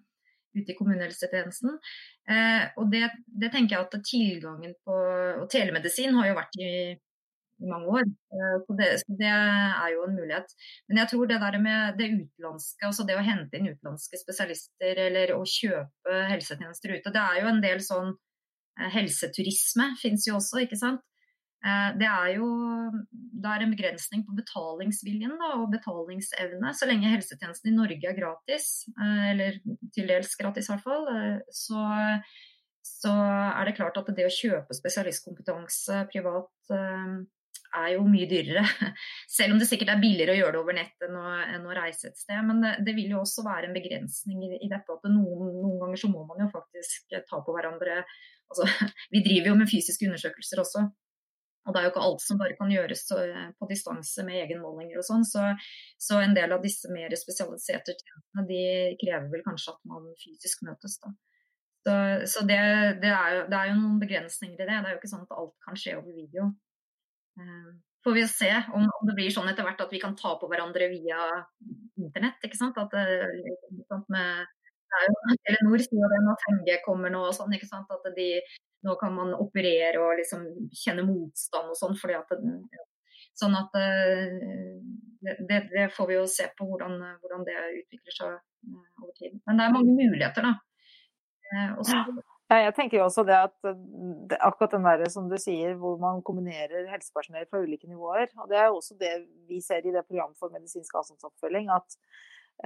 ute 0.57 0.73
i 0.73 0.75
kommunehelsetjenesten. 0.77 1.79
Uh, 2.29 2.65
og 2.81 2.91
det, 2.91 3.07
det, 3.25 3.49
tenker 3.53 3.77
jeg 3.77 3.87
at 3.87 3.95
tilgangen 4.05 4.75
på 4.85 4.97
Og 5.41 5.47
telemedisin 5.49 6.13
har 6.19 6.29
jo 6.29 6.37
vært 6.37 6.59
i 6.61 6.73
i 7.61 7.69
mange 7.69 7.91
år. 7.97 8.09
Eh, 8.33 8.55
så 8.65 8.77
det, 8.79 8.89
så 9.03 9.17
det, 9.19 9.29
er 9.29 9.93
jo 9.93 10.07
en 10.07 10.17
mulighet. 10.17 10.55
Men 10.89 11.01
jeg 11.01 11.11
tror 11.11 11.29
det 11.29 11.39
der 11.43 11.59
med 11.61 11.99
det 11.99 12.09
utenlandske, 12.15 12.87
altså 12.89 13.05
det 13.07 13.17
å 13.17 13.25
hente 13.25 13.57
inn 13.59 13.69
utenlandske 13.71 14.19
spesialister 14.21 15.05
eller 15.07 15.35
å 15.37 15.43
kjøpe 15.47 16.25
helsetjenester 16.31 16.97
ute, 16.97 17.13
det 17.13 17.23
er 17.23 17.41
jo 17.41 17.53
en 17.53 17.63
del 17.63 17.85
sånn 17.85 18.11
eh, 18.11 18.91
Helseturisme 18.97 19.93
fins 20.01 20.27
jo 20.29 20.37
også, 20.39 20.63
ikke 20.65 20.79
sant. 20.79 21.03
Eh, 21.61 21.89
det 22.01 22.09
er 22.09 22.37
jo 22.39 22.47
det 23.11 23.49
er 23.49 23.65
en 23.65 23.73
begrensning 23.73 24.23
på 24.25 24.37
betalingsviljen 24.37 25.35
da, 25.37 25.55
og 25.61 25.73
betalingsevne. 25.73 26.73
Så 26.77 26.89
lenge 26.89 27.11
helsetjenesten 27.13 27.71
i 27.71 27.75
Norge 27.75 28.09
er 28.09 28.17
gratis, 28.17 28.71
eller 29.01 29.59
til 29.93 30.09
dels 30.09 30.33
gratis 30.39 30.69
i 30.69 30.73
hvert 30.73 30.85
fall, 30.85 31.07
så, 31.53 31.85
så 32.85 33.13
er 33.17 33.69
det 33.69 33.75
klart 33.77 33.97
at 34.01 34.09
det 34.17 34.27
å 34.27 34.33
kjøpe 34.33 34.77
spesialistkompetanse 34.77 36.03
privat 36.13 36.73
er 37.81 37.95
jo 37.95 38.05
mye 38.07 38.27
dyrere. 38.29 38.63
Selv 39.37 39.55
om 39.55 39.61
det 39.61 39.67
sikkert 39.69 39.93
er 39.93 40.01
billigere 40.01 40.35
å 40.35 40.39
gjøre 40.39 40.55
det 40.55 40.61
over 40.61 40.77
nett 40.77 41.05
enn 41.07 41.17
å, 41.19 41.25
enn 41.55 41.67
å 41.67 41.75
reise 41.77 42.11
et 42.11 42.19
sted. 42.19 42.39
Men 42.47 42.63
det, 42.63 42.73
det, 42.87 42.95
vil 42.97 43.13
jo 43.15 43.21
også 43.21 43.45
være 43.47 43.69
en 43.69 43.77
begrensning 43.77 44.41
i, 44.47 44.51
i 44.61 44.71
dette 44.71 44.97
at 44.97 45.07
noen, 45.09 45.53
noen, 45.57 45.77
ganger 45.83 46.03
så 46.03 46.11
må 46.11 46.25
man 46.29 46.43
jo 46.45 46.49
faktisk 46.53 47.15
ta 47.29 47.41
på 47.43 47.55
hverandre 47.55 48.01
altså, 48.01 48.67
Vi 49.13 49.23
driver 49.25 49.53
jo 49.53 49.61
med 49.61 49.71
fysiske 49.71 50.09
undersøkelser 50.09 50.63
også. 50.63 50.85
Og 51.61 51.73
det 51.73 51.81
er 51.81 51.85
jo 51.85 51.91
ikke 51.91 52.05
alt 52.07 52.23
som 52.23 52.39
bare 52.39 52.55
kan 52.57 52.71
gjøres 52.73 53.03
på 53.07 53.67
distanse 53.69 54.23
med 54.25 54.39
egenmålinger 54.47 54.97
og 54.97 55.05
sånn. 55.05 55.25
Så, 55.27 55.43
så, 56.01 56.17
en 56.17 56.33
del 56.37 56.55
av 56.55 56.63
disse 56.63 56.89
mer 56.89 57.13
spesialiserte 57.17 57.93
tjenestene 57.99 58.47
de 58.49 58.63
krever 59.03 59.29
vel 59.29 59.43
kanskje 59.45 59.75
at 59.75 59.83
man 59.91 60.07
fysisk 60.23 60.65
møtes. 60.65 60.97
da. 61.03 61.13
Så, 61.81 61.93
så 62.33 62.43
det, 62.45 62.57
det, 63.01 63.09
er 63.13 63.35
jo, 63.35 63.45
det, 63.49 63.57
er 63.57 63.69
jo, 63.71 63.77
noen 63.77 64.01
begrensninger 64.01 64.57
i 64.57 64.65
det. 64.65 64.73
Det 64.73 64.89
er 64.89 64.95
jo 64.95 64.99
ikke 64.99 65.13
sånn 65.13 65.25
at 65.25 65.37
alt 65.37 65.55
kan 65.65 65.77
skje 65.77 65.95
over 65.99 66.17
video. 66.17 66.49
Eh, 67.39 67.69
får 68.03 68.13
vi 68.13 68.27
se 68.27 68.51
om, 68.73 68.87
det 69.07 69.15
blir 69.17 69.31
sånn 69.33 69.49
etter 69.51 69.65
hvert 69.65 69.81
at 69.83 69.93
vi 69.93 70.01
kan 70.01 70.15
ta 70.17 70.33
på 70.39 70.49
hverandre 70.51 70.89
via 70.91 71.21
internett. 72.01 72.41
ikke 72.43 72.59
sant? 72.59 72.77
At 72.81 72.95
med, 74.11 74.47
det 74.91 75.07
jo, 75.07 75.35
Telenor 75.47 75.83
sier 75.83 76.01
jo 76.03 76.11
det 76.11 76.21
når 76.25 76.45
5G 76.45 76.79
kommer 76.85 77.13
nå 77.13 77.23
og 77.29 77.35
sånn. 77.37 77.53
ikke 77.55 77.69
sant? 77.69 77.91
At 77.93 78.07
de, 78.17 78.29
nå 78.87 78.95
kan 79.01 79.13
man 79.15 79.35
operere 79.37 80.01
og 80.01 80.17
liksom 80.19 80.47
kjenne 80.83 81.05
motstand 81.07 81.71
og 81.73 81.77
sånn. 81.79 81.99
fordi 81.99 82.17
at 82.19 82.33
det, 82.41 82.87
Sånn 83.37 83.53
at 83.55 83.75
eh, 83.79 84.33
det, 85.23 85.59
det, 85.71 85.85
får 85.95 86.07
vi 86.09 86.15
jo 86.17 86.25
se 86.29 86.49
på 86.57 86.65
hvordan, 86.67 86.97
hvordan 87.21 87.45
det 87.47 87.55
utvikler 87.79 88.15
seg 88.15 88.33
eh, 88.35 88.89
over 88.99 89.13
tid. 89.15 89.37
Men 89.47 89.61
det 89.61 89.67
er 89.67 89.75
mange 89.77 89.93
muligheter, 89.95 90.49
da. 90.49 90.57
Også, 91.79 92.01
jeg 92.59 92.73
tenker 92.75 92.99
jo 92.99 93.05
også 93.05 93.23
det 93.27 93.37
at 93.37 93.53
det, 93.63 94.37
akkurat 94.39 94.73
den 94.75 94.87
der 94.87 95.05
som 95.13 95.29
du 95.31 95.37
sier, 95.39 95.77
hvor 95.79 95.99
man 96.01 96.23
kombinerer 96.25 96.89
helsepersonell 96.91 97.47
fra 97.47 97.61
ulike 97.63 97.87
nivåer. 97.87 98.27
og 98.37 98.49
Det 98.51 98.57
er 98.59 98.67
jo 98.67 98.81
også 98.81 98.97
det 98.99 99.13
vi 99.47 99.61
ser 99.63 99.85
i 99.85 99.93
det 99.93 100.03
programmet 100.07 100.37
for 100.39 100.51
medisinsk 100.51 100.95
avstandsoppfølging. 100.99 101.69
at 101.71 101.95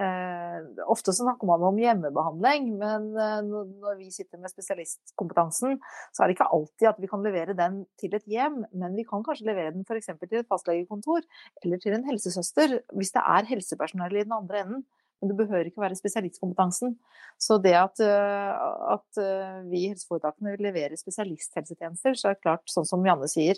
eh, 0.02 0.82
Ofte 0.90 1.14
så 1.14 1.22
snakker 1.22 1.46
man 1.46 1.62
om 1.68 1.78
hjemmebehandling, 1.78 2.72
men 2.80 3.08
eh, 3.14 3.38
når 3.46 4.00
vi 4.00 4.10
sitter 4.10 4.42
med 4.42 4.50
spesialistkompetansen, 4.50 5.78
så 6.10 6.22
er 6.22 6.26
det 6.26 6.38
ikke 6.38 6.50
alltid 6.58 6.90
at 6.90 7.00
vi 7.02 7.12
kan 7.12 7.22
levere 7.22 7.54
den 7.58 7.84
til 8.00 8.18
et 8.18 8.26
hjem, 8.26 8.64
men 8.72 8.98
vi 8.98 9.06
kan 9.06 9.22
kanskje 9.26 9.46
levere 9.52 9.74
den 9.76 9.86
f.eks. 9.86 10.10
til 10.18 10.40
et 10.40 10.50
fastlegekontor 10.50 11.22
eller 11.62 11.78
til 11.78 11.94
en 11.94 12.06
helsesøster, 12.10 12.80
hvis 12.90 13.14
det 13.14 13.22
er 13.22 13.50
helsepersonell 13.54 14.18
i 14.18 14.26
den 14.26 14.34
andre 14.34 14.66
enden. 14.66 14.86
Men 15.20 15.30
det 15.30 15.38
behøver 15.38 15.70
ikke 15.70 15.80
være 15.80 15.96
spesialistkompetansen. 15.96 16.96
Så 17.40 17.58
det 17.64 17.72
at, 17.78 18.00
eh, 18.04 18.68
at 18.96 19.20
eh, 19.22 19.58
vi 19.70 19.84
i 19.84 19.90
helseforetakene 19.92 20.56
leverer 20.60 20.96
spesialisthelsetjenester, 21.00 22.16
så 22.16 22.30
er 22.30 22.36
det 22.36 22.44
klart, 22.44 22.64
sånn 22.68 22.88
som 22.88 23.04
Janne 23.06 23.28
sier, 23.32 23.56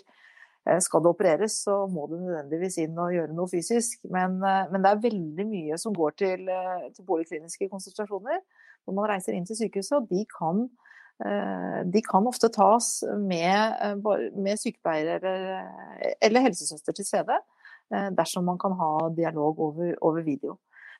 eh, 0.65 0.79
skal 0.83 1.03
det 1.03 1.11
opereres, 1.11 1.57
så 1.65 1.81
må 1.91 2.07
du 2.07 2.15
nødvendigvis 2.15 2.79
inn 2.85 2.95
og 2.99 3.11
gjøre 3.15 3.35
noe 3.35 3.51
fysisk. 3.51 3.99
Men, 4.11 4.39
men 4.39 4.85
det 4.85 4.91
er 4.91 5.03
veldig 5.09 5.47
mye 5.51 5.79
som 5.81 5.95
går 5.95 6.15
til, 6.23 6.47
til 6.95 7.07
polikliniske 7.07 7.69
konsultasjoner, 7.71 8.39
Når 8.87 8.95
man 8.95 9.09
reiser 9.11 9.35
inn 9.35 9.45
til 9.45 9.59
sykehuset, 9.59 9.99
og 9.99 10.07
de 10.09 10.23
kan, 10.31 10.63
de 11.93 12.01
kan 12.01 12.25
ofte 12.25 12.47
tas 12.49 13.03
med, 13.19 13.99
med 14.33 14.57
sykepleier 14.57 15.19
eller, 15.19 15.67
eller, 16.23 16.45
helsesøster 16.47 16.95
til 16.95 17.05
stede, 17.05 17.35
dersom 18.15 18.47
man 18.47 18.57
kan 18.57 18.73
ha 18.79 19.09
dialog 19.13 19.59
over, 19.59 19.93
over 20.01 20.23
video. 20.23 20.55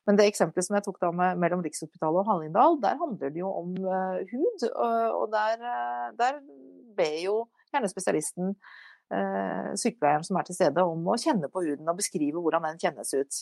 Men 0.08 0.18
det 0.18 0.26
eksempelet 0.30 0.66
som 0.66 0.78
jeg 0.78 0.86
tok 0.88 1.00
da 1.04 1.12
med, 1.14 1.40
mellom 1.42 1.64
Rikshospitalet 1.66 2.24
og 2.24 2.30
Hallingdal, 2.30 2.78
der 2.82 3.00
handler 3.02 3.34
det 3.34 3.42
jo 3.42 3.52
om 3.54 3.76
uh, 3.84 4.20
hud. 4.32 4.68
Og, 4.70 5.00
og 5.22 5.26
der, 5.34 5.62
uh, 5.62 6.06
der, 6.18 6.40
ber 6.98 7.20
jo 7.22 7.36
gjerne 7.70 7.88
spesialisten 7.92 8.56
uh, 8.56 9.68
sykepleieren 9.78 10.26
som 10.26 10.40
er 10.40 10.48
til 10.48 10.58
stede, 10.58 10.84
om 10.84 11.06
å 11.08 11.18
kjenne 11.22 11.52
på 11.52 11.64
huden 11.68 11.92
og 11.92 12.00
beskrive 12.00 12.42
hvordan 12.42 12.66
den 12.72 12.82
kjennes 12.82 13.14
ut. 13.14 13.42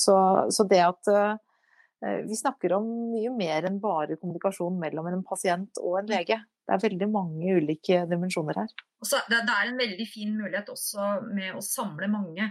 Så, 0.00 0.18
så, 0.52 0.66
det 0.68 0.82
at 0.84 1.14
vi 2.26 2.34
snakker 2.34 2.72
om 2.74 2.86
mye 3.12 3.30
mer 3.30 3.68
enn 3.68 3.76
bare 3.78 4.16
kommunikasjon 4.18 4.74
mellom 4.80 5.06
en 5.06 5.20
pasient 5.22 5.78
og 5.78 6.00
en 6.00 6.08
lege. 6.10 6.40
Det 6.66 6.74
er 6.74 6.82
veldig 6.82 7.08
mange 7.14 7.54
ulike 7.60 8.00
dimensjoner 8.10 8.58
her. 8.58 8.72
Også, 9.04 9.20
det 9.30 9.38
er 9.38 9.70
en 9.70 9.78
veldig 9.78 10.06
fin 10.10 10.34
mulighet 10.34 10.72
også 10.74 11.12
med 11.28 11.54
å 11.54 11.62
samle 11.62 12.10
mange. 12.10 12.48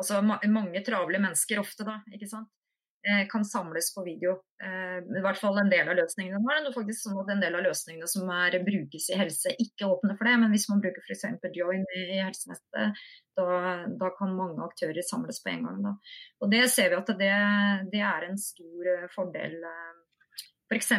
Altså 0.00 0.22
mange 0.24 0.80
travle 0.86 1.20
mennesker 1.20 1.60
ofte, 1.60 1.84
da. 1.84 1.98
ikke 2.16 2.30
sant? 2.30 2.48
Eh, 3.08 3.28
kan 3.28 3.44
samles 3.44 3.94
på 3.94 4.04
video. 4.04 4.30
Eh, 4.64 4.98
I 5.18 5.20
hvert 5.24 5.38
fall 5.40 5.56
en 5.58 5.70
del 5.72 5.88
av 5.88 5.96
løsningene. 5.96 6.36
Nå 6.36 6.50
er 6.52 6.66
det 6.66 6.72
faktisk 6.74 7.06
sånn 7.06 7.20
at 7.22 7.30
en 7.32 7.40
del 7.40 7.54
av 7.56 7.62
løsningene 7.64 8.08
som 8.12 8.28
er, 8.34 8.58
brukes 8.66 9.06
i 9.08 9.16
helse, 9.16 9.54
ikke 9.64 9.88
åpner 9.88 10.18
for 10.18 10.28
det. 10.28 10.34
Men 10.42 10.52
hvis 10.52 10.66
man 10.68 10.82
bruker 10.84 11.00
f.eks. 11.06 11.24
Join 11.56 11.86
i, 11.96 12.02
helsenettet, 12.20 13.00
da, 13.40 13.46
da, 14.02 14.10
kan 14.18 14.36
mange 14.36 14.60
aktører 14.66 15.00
samles 15.06 15.40
på 15.40 15.48
en 15.54 15.64
gang. 15.64 15.78
Da. 15.86 15.94
Og 16.44 16.52
det 16.52 16.66
ser 16.74 16.92
vi 16.92 16.98
at 16.98 17.12
det, 17.22 17.32
det 17.94 18.02
er 18.04 18.26
en 18.28 18.36
stor 18.42 18.90
eh, 18.92 19.06
fordel. 19.14 19.56
F.eks. 20.70 20.92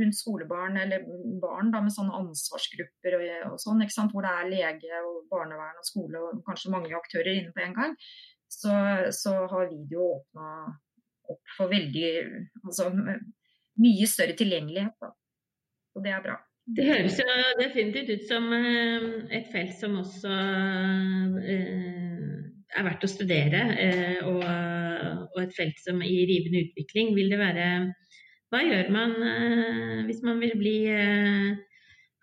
rundt 0.00 0.16
skolebarn 0.16 0.80
eller 0.80 1.04
barn 1.44 1.68
da, 1.74 1.84
med 1.84 1.92
sånne 1.94 2.16
ansvarsgrupper 2.22 3.18
og, 3.20 3.26
og 3.52 3.60
sånn, 3.62 3.84
hvor 4.10 4.24
det 4.24 4.32
er 4.32 4.48
lege 4.50 5.04
og 5.04 5.28
barnevern 5.30 5.76
og 5.78 5.86
skole 5.86 6.24
og 6.24 6.40
kanskje 6.48 6.72
mange 6.72 6.96
aktører 6.96 7.30
inne 7.36 7.52
på 7.54 7.62
en 7.62 7.76
gang 7.76 7.94
så, 8.48 8.72
så 9.14 9.34
har 9.50 9.70
video 9.70 10.10
åpna 10.16 10.50
opp 11.26 11.54
for 11.56 11.70
veldig 11.72 12.10
Altså 12.64 12.90
mye 13.82 14.06
større 14.08 14.36
tilgjengelighet. 14.38 14.94
Da. 15.02 15.10
Og 15.96 16.04
det 16.04 16.12
er 16.12 16.22
bra. 16.24 16.36
Det 16.76 16.86
høres 16.88 17.18
jo 17.20 17.26
definitivt 17.60 18.08
ut 18.10 18.24
som 18.26 18.48
eh, 18.56 19.04
et 19.38 19.50
felt 19.52 19.74
som 19.78 20.00
også 20.00 20.32
eh, 21.52 22.32
er 22.76 22.86
verdt 22.88 23.06
å 23.06 23.10
studere, 23.10 23.60
eh, 23.78 24.26
og, 24.26 24.42
et 25.38 25.54
felt 25.54 25.78
som 25.78 26.00
i 26.02 26.24
rivende 26.26 26.64
utvikling. 26.66 27.14
Vil 27.14 27.30
det 27.30 27.38
være 27.38 27.68
Hva 28.50 28.62
gjør 28.64 28.90
man 28.94 29.14
hvis 30.08 30.22
man 30.26 30.40
vil 30.42 30.54
bli 30.58 30.76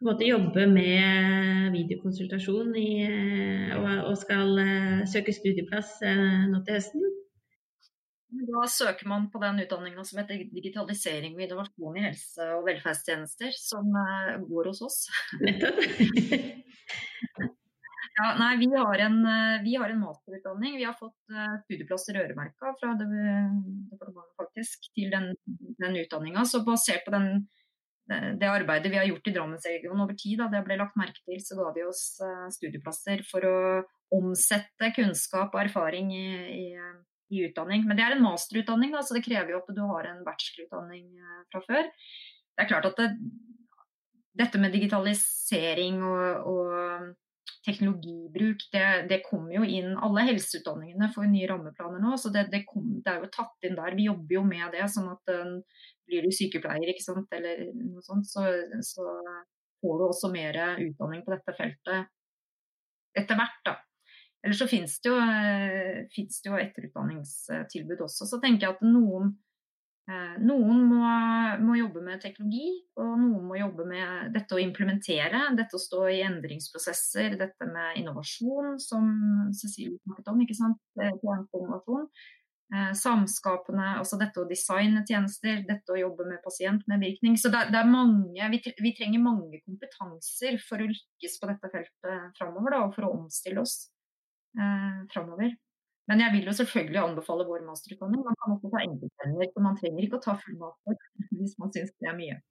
på 0.04 0.10
en 0.10 0.16
måte 0.18 0.28
jobbe 0.28 0.66
med 0.68 1.72
videokonsultasjon 1.72 2.74
i, 2.76 2.88
og, 3.78 3.86
og, 4.10 4.16
skal 4.20 4.50
uh, 4.60 5.04
søke 5.08 5.32
studieplass 5.32 5.96
uh, 6.04 6.42
nå 6.52 6.60
til 6.68 6.76
høsten? 6.76 7.06
Da 8.50 8.66
søker 8.68 9.08
man 9.08 9.30
på 9.32 9.40
den 9.40 9.62
utdanninga 9.64 10.04
som 10.04 10.20
heter 10.20 10.42
digitalisering 10.52 11.38
og 11.38 11.46
innovasjon 11.46 12.02
i 12.02 12.04
helse- 12.10 12.50
og 12.58 12.68
velferdstjenester, 12.68 13.56
som 13.56 13.96
uh, 13.96 14.44
går 14.44 14.74
hos 14.74 14.84
oss. 14.90 15.00
Nettopp. 15.40 15.80
ja, 18.20 18.28
nei, 18.42 18.52
vi 18.60 18.72
har, 18.76 19.08
en, 19.08 19.18
vi 19.64 19.80
har, 19.80 19.88
en, 19.88 20.04
masterutdanning. 20.04 20.76
Vi 20.82 20.90
har 20.90 21.00
fått 21.00 21.16
studieplasser 21.64 22.20
øremerka 22.26 22.76
fra 22.82 22.92
departementet 23.00 24.36
faktisk 24.36 24.92
til 24.92 25.16
den, 25.16 25.32
den 25.80 26.02
utdanninga. 26.04 26.44
Så 26.44 26.66
basert 26.68 27.08
på 27.08 27.16
den 27.16 27.46
det 28.10 28.50
arbeidet 28.50 28.92
vi 28.92 29.00
har 29.00 29.08
gjort 29.08 29.30
i 29.30 29.34
Drammensregionen 29.36 30.04
over 30.04 30.18
tid, 30.20 30.42
da 30.42 30.50
det 30.52 30.64
ble 30.66 30.78
lagt 30.80 30.98
merke 31.00 31.22
til, 31.24 31.40
så 31.40 31.56
ga 31.60 31.70
de 31.76 31.86
oss 31.88 32.04
eh, 32.24 32.50
studieplasser 32.52 33.24
for 33.30 33.48
å 33.48 33.56
omsette 34.14 34.92
kunnskap 34.98 35.56
og 35.56 35.64
erfaring 35.64 36.12
i, 36.14 36.28
i, 36.52 36.68
i 37.34 37.46
utdanning. 37.48 37.88
Men 37.88 37.98
det 37.98 38.06
er 38.06 38.18
en 38.18 38.26
masterutdanning, 38.26 38.94
da, 38.94 39.02
så 39.06 39.16
det 39.18 39.24
krever 39.26 39.56
jo 39.56 39.64
at 39.64 39.74
du 39.74 39.82
har 39.88 40.12
en 40.12 40.22
bachelorutdanning 40.28 41.08
fra 41.54 41.64
før. 41.66 41.90
Det 42.54 42.66
er 42.66 42.70
klart 42.70 42.92
at 42.92 43.00
det, 43.00 43.10
dette 44.38 44.62
med 44.62 44.74
digitalisering 44.76 46.04
og, 46.06 46.52
og 46.52 47.14
teknologibruk, 47.66 48.66
det, 48.74 48.86
det, 49.10 49.22
kommer 49.26 49.56
jo 49.56 49.64
inn 49.64 49.94
Alle 50.04 50.26
helseutdanningene 50.28 51.10
får 51.14 51.30
nye 51.32 51.48
rammeplaner 51.50 52.02
nå, 52.04 52.16
så 52.20 52.32
det, 52.34 52.48
det, 52.52 52.64
kom, 52.68 52.98
det, 53.00 53.14
er 53.14 53.24
jo 53.24 53.32
tatt 53.34 53.68
inn 53.68 53.78
der. 53.80 53.96
Vi 53.98 54.10
jobber 54.10 54.38
jo 54.40 54.44
med 54.48 54.76
det. 54.76 54.88
sånn 54.92 55.12
at 55.14 55.34
uh, 55.34 55.84
blir 56.10 56.26
du 56.26 56.34
sykepleier 56.36 56.92
ikke 56.94 57.06
sant, 57.06 57.32
eller 57.36 57.66
noe 57.78 58.04
sånt, 58.06 58.28
så, 58.30 58.46
så 58.86 59.08
får 59.84 59.98
du 60.00 60.06
også 60.08 60.32
mer 60.34 60.60
utdanning 60.84 61.24
på 61.26 61.34
dette 61.36 61.56
feltet 61.58 62.12
etter 63.20 63.38
hvert. 63.40 63.60
da. 63.68 63.78
Eller 64.44 64.58
så 64.58 64.68
finnes 64.68 64.98
det 65.00 65.12
jo, 65.12 65.18
finnes 66.12 66.42
det 66.44 66.50
jo 66.50 66.60
etterutdanningstilbud 66.60 68.04
også. 68.04 68.28
Så 68.28 68.40
tenker 68.44 68.68
jeg 68.68 68.78
at 68.78 68.86
noen 68.88 69.36
Eh, 70.04 70.32
noen 70.44 70.82
må, 70.90 71.00
må, 71.64 71.78
jobbe 71.80 72.02
med 72.04 72.20
teknologi, 72.20 72.74
og 73.00 73.14
noen 73.22 73.46
må 73.48 73.56
jobbe 73.56 73.86
med 73.88 74.34
dette 74.36 74.58
å 74.58 74.60
implementere. 74.60 75.46
Dette 75.56 75.78
å 75.80 75.82
stå 75.82 76.02
i 76.12 76.20
endringsprosesser, 76.26 77.38
dette 77.40 77.68
med 77.70 78.02
innovasjon, 78.02 78.76
som 78.84 79.08
Cecilie 79.56 80.02
snakket 80.02 80.34
om. 80.34 80.42
ikke 80.44 80.58
sant? 80.60 80.82
Eh, 82.74 82.94
samskapende, 82.98 83.86
altså 84.00 84.18
dette 84.18 84.42
å 84.42 84.48
designe 84.50 85.04
tjenester, 85.06 85.60
dette 85.68 85.94
å 85.94 85.98
jobbe 86.00 86.26
med 86.26 86.40
pasientmedvirkning. 86.42 87.36
Så 87.38 87.52
det, 87.54 87.68
det 87.70 87.78
er 87.78 87.90
mange, 87.92 88.48
vi, 88.50 88.60
vi, 88.82 88.94
trenger 88.98 89.22
mange 89.22 89.60
kompetanser 89.62 90.58
for 90.64 90.82
å 90.82 90.88
lykkes 90.90 91.38
på 91.38 91.50
dette 91.52 91.70
feltet 91.70 92.40
framover, 92.40 92.80
og 92.80 92.96
for 92.96 93.06
å 93.06 93.12
omstille 93.20 93.62
oss 93.62 93.76
eh, 94.58 95.04
framover. 95.14 95.54
Men 96.10 96.26
jeg 96.26 96.34
vil 96.34 96.50
jo 96.50 96.56
selvfølgelig 96.64 97.02
anbefale 97.04 97.46
vår 97.52 97.62
masterutdanning. 97.68 98.26
Man 98.26 98.40
kan 98.42 98.56
også 98.56 98.74
ta 98.74 98.82
enkeltvenner, 98.88 99.54
for 99.54 99.68
man 99.68 99.78
trenger 99.78 100.08
ikke 100.08 100.18
å 100.18 100.26
ta 100.26 100.36
full 100.42 100.58
master 100.64 100.98
hvis 101.44 101.56
man 101.62 101.78
syns 101.78 101.94
det 101.94 102.10
er 102.10 102.18
mye. 102.18 102.42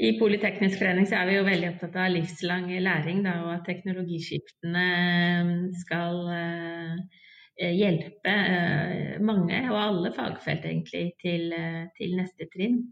I 0.00 0.14
Politeknisk 0.16 0.80
forening 0.80 1.04
så 1.12 1.20
er 1.20 1.28
vi 1.28 1.36
jo 1.36 1.44
veldig 1.44 1.74
opptatt 1.74 2.00
av 2.00 2.08
livslang 2.14 2.72
læring, 2.88 3.20
da, 3.28 3.36
og 3.44 3.52
at 3.58 3.68
teknologiskiftene 3.68 4.88
eh, 4.96 5.54
skal 5.84 6.24
uh, 6.24 7.22
hjelpe 7.56 8.32
uh, 8.32 9.16
mange, 9.24 9.60
og 9.72 9.78
alle 9.80 10.12
fagfelt 10.16 10.64
egentlig, 10.68 11.10
til, 11.22 11.52
uh, 11.56 11.84
til 11.98 12.16
neste 12.18 12.48
trinn. 12.52 12.82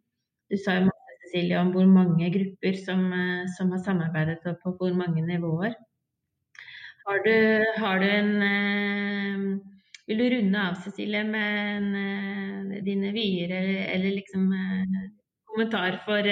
Du 0.51 0.57
sa 0.61 0.79
jo 0.79 0.87
masse, 0.89 1.19
Cecilie, 1.25 1.59
om 1.61 1.73
hvor 1.75 1.89
mange 1.89 2.31
grupper 2.33 2.77
som, 2.85 3.09
som 3.57 3.73
har 3.73 3.83
samarbeidet 3.85 4.45
og 4.47 4.59
på 4.63 4.77
hvor 4.79 4.97
mange 4.97 5.25
nivåer. 5.27 5.75
Har 7.07 7.19
du, 7.21 7.65
har 7.77 7.99
du 8.01 8.07
en 8.09 8.43
eh, 8.43 9.41
Vil 10.09 10.21
du 10.21 10.25
runde 10.33 10.61
av, 10.61 10.79
Cecilie, 10.81 11.21
med 11.25 11.59
en, 11.77 11.91
eh, 12.01 12.79
dine 12.85 13.11
vyer 13.13 13.53
eller, 13.53 13.83
eller 13.93 14.17
liksom 14.17 14.47
eh, 14.53 15.03
kommentar 15.51 15.99
for, 16.07 16.29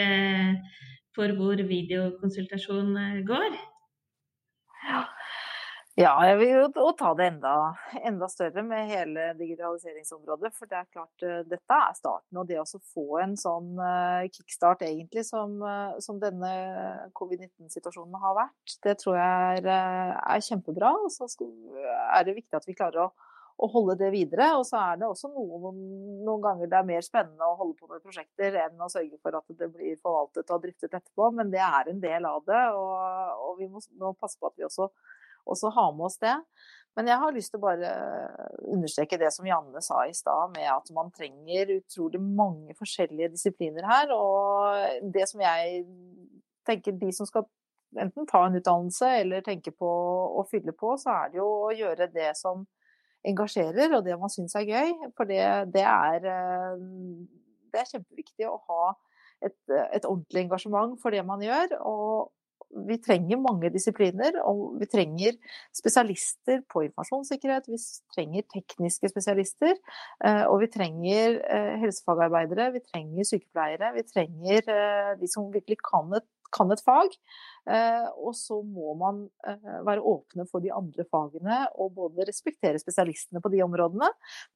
for 1.16 1.36
hvor 1.36 1.60
videokonsultasjon 1.68 2.96
går? 3.28 3.60
Ja. 6.00 6.12
Jeg 6.24 6.38
vil 6.40 6.50
jo 6.56 6.92
ta 6.96 7.10
det 7.18 7.26
enda, 7.28 7.50
enda, 8.08 8.28
større 8.32 8.62
med 8.64 8.88
hele 8.88 9.26
digitaliseringsområdet. 9.36 10.52
For 10.56 10.70
det 10.70 10.78
er 10.78 10.86
klart, 10.88 11.24
eh, 11.26 11.42
dette 11.44 11.76
er 11.76 11.98
starten. 11.98 12.38
Og 12.40 12.46
det 12.48 12.60
å 12.62 12.80
få 12.94 13.18
en 13.20 13.36
sånn 13.36 13.74
eh, 13.76 14.30
kickstart 14.32 14.86
egentlig 14.88 15.26
som, 15.28 15.58
eh, 15.60 15.98
som 16.00 16.20
denne 16.22 16.52
covid-19-situasjonen 17.18 18.16
har 18.24 18.38
vært, 18.40 18.78
det 18.88 18.96
tror 19.02 19.20
jeg 19.20 19.60
er, 19.66 20.16
er 20.16 20.48
kjempebra. 20.48 20.94
Og 21.04 21.12
så 21.12 21.28
er 21.28 22.24
det 22.24 22.38
viktig 22.40 22.56
at 22.56 22.70
vi 22.70 22.78
klarer 22.78 23.04
å, 23.04 23.08
å, 23.60 23.68
holde 23.76 24.00
det 24.00 24.14
videre. 24.16 24.48
Og 24.56 24.64
så 24.64 24.80
er 24.80 25.02
det 25.02 25.12
også 25.12 25.28
noen, 25.28 25.76
noen 26.24 26.48
ganger 26.48 26.72
det 26.72 26.80
er 26.80 26.88
mer 26.88 27.04
spennende 27.04 27.52
å 27.52 27.58
holde 27.60 27.76
på 27.76 27.92
med 27.92 28.00
prosjekter 28.00 28.62
enn 28.64 28.80
å 28.80 28.88
sørge 28.88 29.20
for 29.20 29.36
at 29.36 29.58
det 29.60 29.68
blir 29.76 30.00
forvaltet 30.00 30.56
og 30.56 30.64
driftet 30.64 30.96
etterpå. 31.02 31.34
Men 31.36 31.52
det 31.52 31.60
er 31.60 31.92
en 31.92 32.00
del 32.00 32.32
av 32.32 32.40
det. 32.48 32.68
Og, 32.80 33.50
og 33.50 33.60
vi 33.60 33.68
må, 33.68 33.84
må 34.00 34.16
passe 34.16 34.40
på 34.40 34.48
at 34.48 34.56
vi 34.56 34.72
også 34.72 34.88
og 35.46 35.58
så 35.58 35.72
ha 35.74 35.88
med 35.94 36.08
oss 36.08 36.20
det. 36.22 36.36
Men 36.96 37.08
jeg 37.08 37.20
har 37.22 37.32
lyst 37.32 37.54
til 37.54 37.60
å 37.60 37.64
bare 37.64 37.90
understreke 38.68 39.16
det 39.20 39.30
som 39.32 39.46
Janne 39.48 39.80
sa 39.84 40.02
i 40.04 40.12
stad, 40.16 40.52
med 40.56 40.68
at 40.68 40.90
man 40.92 41.08
trenger 41.14 41.78
utrolig 41.78 42.20
mange 42.20 42.76
forskjellige 42.76 43.32
disipliner 43.32 43.86
her. 43.88 44.12
Og 44.12 45.08
det 45.14 45.24
som 45.30 45.40
jeg 45.40 45.86
tenker 46.68 46.98
de 47.00 47.08
som 47.16 47.28
skal 47.28 47.48
enten 48.00 48.28
ta 48.28 48.44
en 48.46 48.56
utdannelse 48.56 49.08
eller 49.22 49.44
tenke 49.44 49.72
på 49.72 49.88
å 50.36 50.44
fylle 50.50 50.74
på, 50.76 50.94
så 51.00 51.16
er 51.16 51.32
det 51.32 51.40
jo 51.40 51.48
å 51.48 51.72
gjøre 51.76 52.10
det 52.12 52.30
som 52.38 52.66
engasjerer, 53.28 53.92
og 53.96 54.04
det 54.04 54.18
man 54.18 54.32
syns 54.32 54.56
er 54.58 54.68
gøy. 54.68 54.92
For 55.16 55.28
det, 55.28 55.42
det, 55.72 55.86
er, 55.86 56.28
det 57.72 57.80
er 57.80 57.90
kjempeviktig 57.94 58.48
å 58.50 58.58
ha 58.68 58.92
et, 59.42 59.56
et 59.70 60.04
ordentlig 60.04 60.46
engasjement 60.46 60.96
for 61.00 61.14
det 61.14 61.24
man 61.26 61.42
gjør. 61.44 61.78
Og, 61.88 62.32
vi 62.88 62.96
trenger 63.04 63.40
mange 63.40 63.70
disipliner, 63.72 64.38
og 64.48 64.76
vi 64.80 64.88
trenger 64.90 65.36
spesialister 65.76 66.62
på 66.72 66.84
informasjonssikkerhet. 66.86 67.68
Vi 67.68 67.78
trenger 68.14 68.46
tekniske 68.54 69.10
spesialister, 69.12 69.74
eh, 70.24 70.44
og 70.48 70.62
vi 70.64 70.70
trenger 70.72 71.38
eh, 71.42 71.74
helsefagarbeidere, 71.84 72.70
vi 72.76 72.84
trenger 72.88 73.28
sykepleiere. 73.28 73.92
Vi 73.98 74.06
trenger 74.08 74.72
eh, 74.76 75.12
de 75.20 75.30
som 75.30 75.52
virkelig 75.52 75.80
kan 75.84 76.16
et, 76.16 76.28
kan 76.54 76.72
et 76.72 76.84
fag. 76.84 77.16
Eh, 77.70 78.06
og 78.18 78.34
så 78.34 78.56
må 78.66 78.90
man 78.98 79.20
eh, 79.46 79.74
være 79.86 80.02
åpne 80.02 80.48
for 80.50 80.64
de 80.64 80.72
andre 80.74 81.04
fagene 81.06 81.60
og 81.78 81.92
både 81.94 82.26
respektere 82.26 82.80
spesialistene 82.82 83.38
på 83.42 83.52
de 83.52 83.60
områdene, 83.62 84.08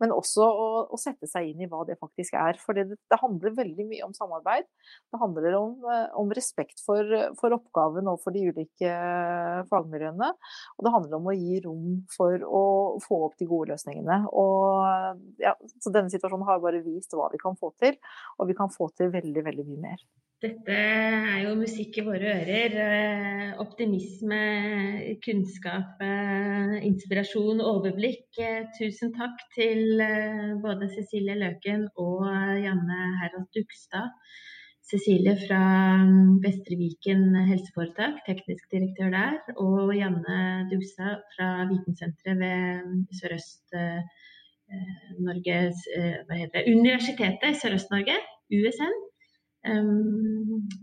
men 0.03 0.14
også 0.14 0.42
å, 0.42 0.66
å 0.90 0.99
sette 0.99 1.28
seg 1.30 1.53
inn 1.53 1.62
i 1.62 1.68
hva 1.70 1.84
det 1.86 1.99
faktisk 2.01 2.34
er. 2.38 2.59
For 2.62 2.74
det, 2.74 2.99
det 2.99 3.20
handler 3.22 3.55
veldig 3.61 3.86
mye 3.92 4.09
om 4.09 4.16
samarbeid. 4.16 4.66
Det 5.14 5.22
handler 5.22 5.59
om, 5.61 5.78
eh, 5.92 6.09
om 6.18 6.34
respekt 6.34 6.82
for, 6.82 7.14
for, 7.38 7.55
oppgaven 7.57 8.11
og 8.11 8.20
for 8.24 8.34
de 8.34 8.49
ulike 8.51 8.90
fagmiljøene. 9.70 10.32
Og 10.76 10.86
det 10.86 10.94
handler 10.97 11.20
om 11.20 11.30
å 11.30 11.38
gi 11.38 11.62
rom 11.64 11.88
for 12.11 12.42
å 12.42 12.64
få 13.07 13.22
opp 13.28 13.38
de 13.38 13.49
gode 13.49 13.70
løsningene. 13.70 14.24
Og, 14.34 15.22
ja, 15.42 15.55
så 15.78 15.94
denne 15.94 16.11
situasjonen 16.12 16.47
har 16.51 16.62
bare 16.64 16.82
vist 16.84 17.14
hva 17.14 17.30
vi 17.32 17.40
kan 17.40 17.57
få 17.59 17.70
til, 17.80 17.97
og 18.40 18.51
vi 18.51 18.59
kan 18.59 18.72
få 18.72 18.90
til 18.99 19.14
veldig, 19.14 19.47
veldig 19.47 19.70
mye 19.70 19.84
mer. 19.90 20.07
Dette 20.45 20.68
er 20.68 21.47
jo 21.47 21.55
musikk 21.57 21.95
i 21.97 22.03
våre 22.05 22.34
ører. 22.43 22.74
Eh, 22.87 23.53
optimisme, 23.62 24.41
kunnskap, 25.24 26.03
eh, 26.05 26.74
inspirasjon, 26.84 27.62
overblikk. 27.64 28.28
Eh, 28.45 28.68
tusen 28.76 29.14
takk 29.16 29.32
til 29.55 29.97
både 30.61 30.91
Cecilie 30.93 31.41
Løken 31.41 31.89
og 31.97 32.28
Janne 32.61 33.16
Herald 33.22 33.49
Dugstad. 33.57 34.12
Cecilie 34.84 35.32
fra 35.47 35.62
mm, 36.05 36.37
Vestre 36.45 36.76
Viken 36.82 37.32
helseforetak, 37.49 38.20
teknisk 38.28 38.68
direktør 38.76 39.09
der. 39.16 39.41
Og 39.57 39.97
Janne 39.97 40.68
Dugstad 40.68 41.24
fra 41.32 41.64
Vitensenteret 41.72 42.37
ved 42.45 42.84
mm, 42.84 43.09
Sørøst-Norge 43.22 45.59
Hva 46.28 46.34
heter 46.45 46.61
det? 46.61 46.68
Universitetet 46.76 47.49
i 47.55 47.61
Sørøst-Norge, 47.64 48.20
USN 48.53 49.06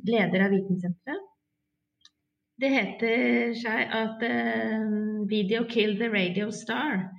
leder 0.08 0.46
av 0.46 0.54
Vitensenteret. 0.54 1.30
Det 2.62 2.70
heter 2.70 3.54
seg 3.58 3.94
at 3.98 4.22
uh, 4.24 4.84
'Video 5.30 5.64
kill 5.70 5.98
the 5.98 6.10
radio 6.14 6.52
star'. 6.54 7.10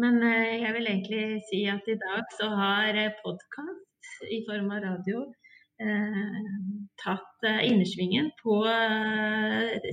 Men 0.00 0.22
uh, 0.22 0.54
jeg 0.62 0.72
vil 0.74 0.88
egentlig 0.88 1.42
si 1.50 1.60
at 1.68 1.90
i 1.92 1.98
dag 2.00 2.24
så 2.38 2.48
har 2.60 2.96
uh, 2.96 3.18
podkast 3.24 4.24
i 4.38 4.40
form 4.48 4.72
av 4.76 4.82
radio 4.90 5.26
tatt 6.98 7.44
innersvingen 7.46 8.32
på 8.40 8.56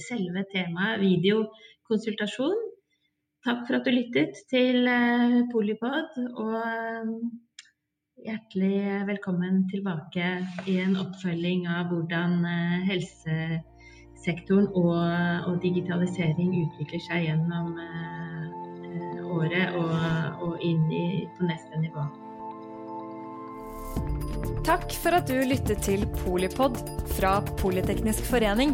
selve 0.08 0.42
temaet 0.50 0.98
videokonsultasjon. 1.04 2.64
Takk 3.46 3.60
for 3.68 3.78
at 3.78 3.86
du 3.86 3.92
lyttet 3.94 4.34
til 4.50 4.90
Polipod. 5.52 6.18
og 6.42 7.45
Hjertelig 8.26 9.06
velkommen 9.06 9.68
tilbake 9.70 10.28
i 10.66 10.80
en 10.82 10.96
oppfølging 10.98 11.68
av 11.70 11.92
hvordan 11.92 12.40
eh, 12.50 12.88
helsesektoren 12.88 14.66
og, 14.74 14.96
og 15.46 15.60
digitalisering 15.62 16.56
utvikler 16.64 17.04
seg 17.06 17.28
gjennom 17.28 17.76
uh, 17.78 19.30
året 19.36 19.78
og, 19.78 19.94
og 20.42 20.66
inn 20.66 20.82
i, 20.90 21.06
på 21.38 21.46
neste 21.46 21.84
nivå. 21.84 22.08
Takk 24.66 24.90
for 25.04 25.20
at 25.20 25.30
du 25.30 25.38
lyttet 25.46 25.86
til 25.86 26.08
Polipod 26.24 26.82
fra 27.20 27.38
Politeknisk 27.62 28.26
forening. 28.32 28.74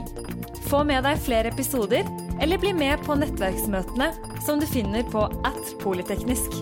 Få 0.70 0.86
med 0.88 1.04
deg 1.04 1.20
flere 1.28 1.52
episoder, 1.52 2.08
eller 2.40 2.62
bli 2.62 2.72
med 2.72 3.04
på 3.04 3.20
nettverksmøtene 3.20 4.14
som 4.48 4.64
du 4.64 4.70
finner 4.72 5.04
på 5.12 5.28
at 5.44 5.76
polyteknisk. 5.84 6.62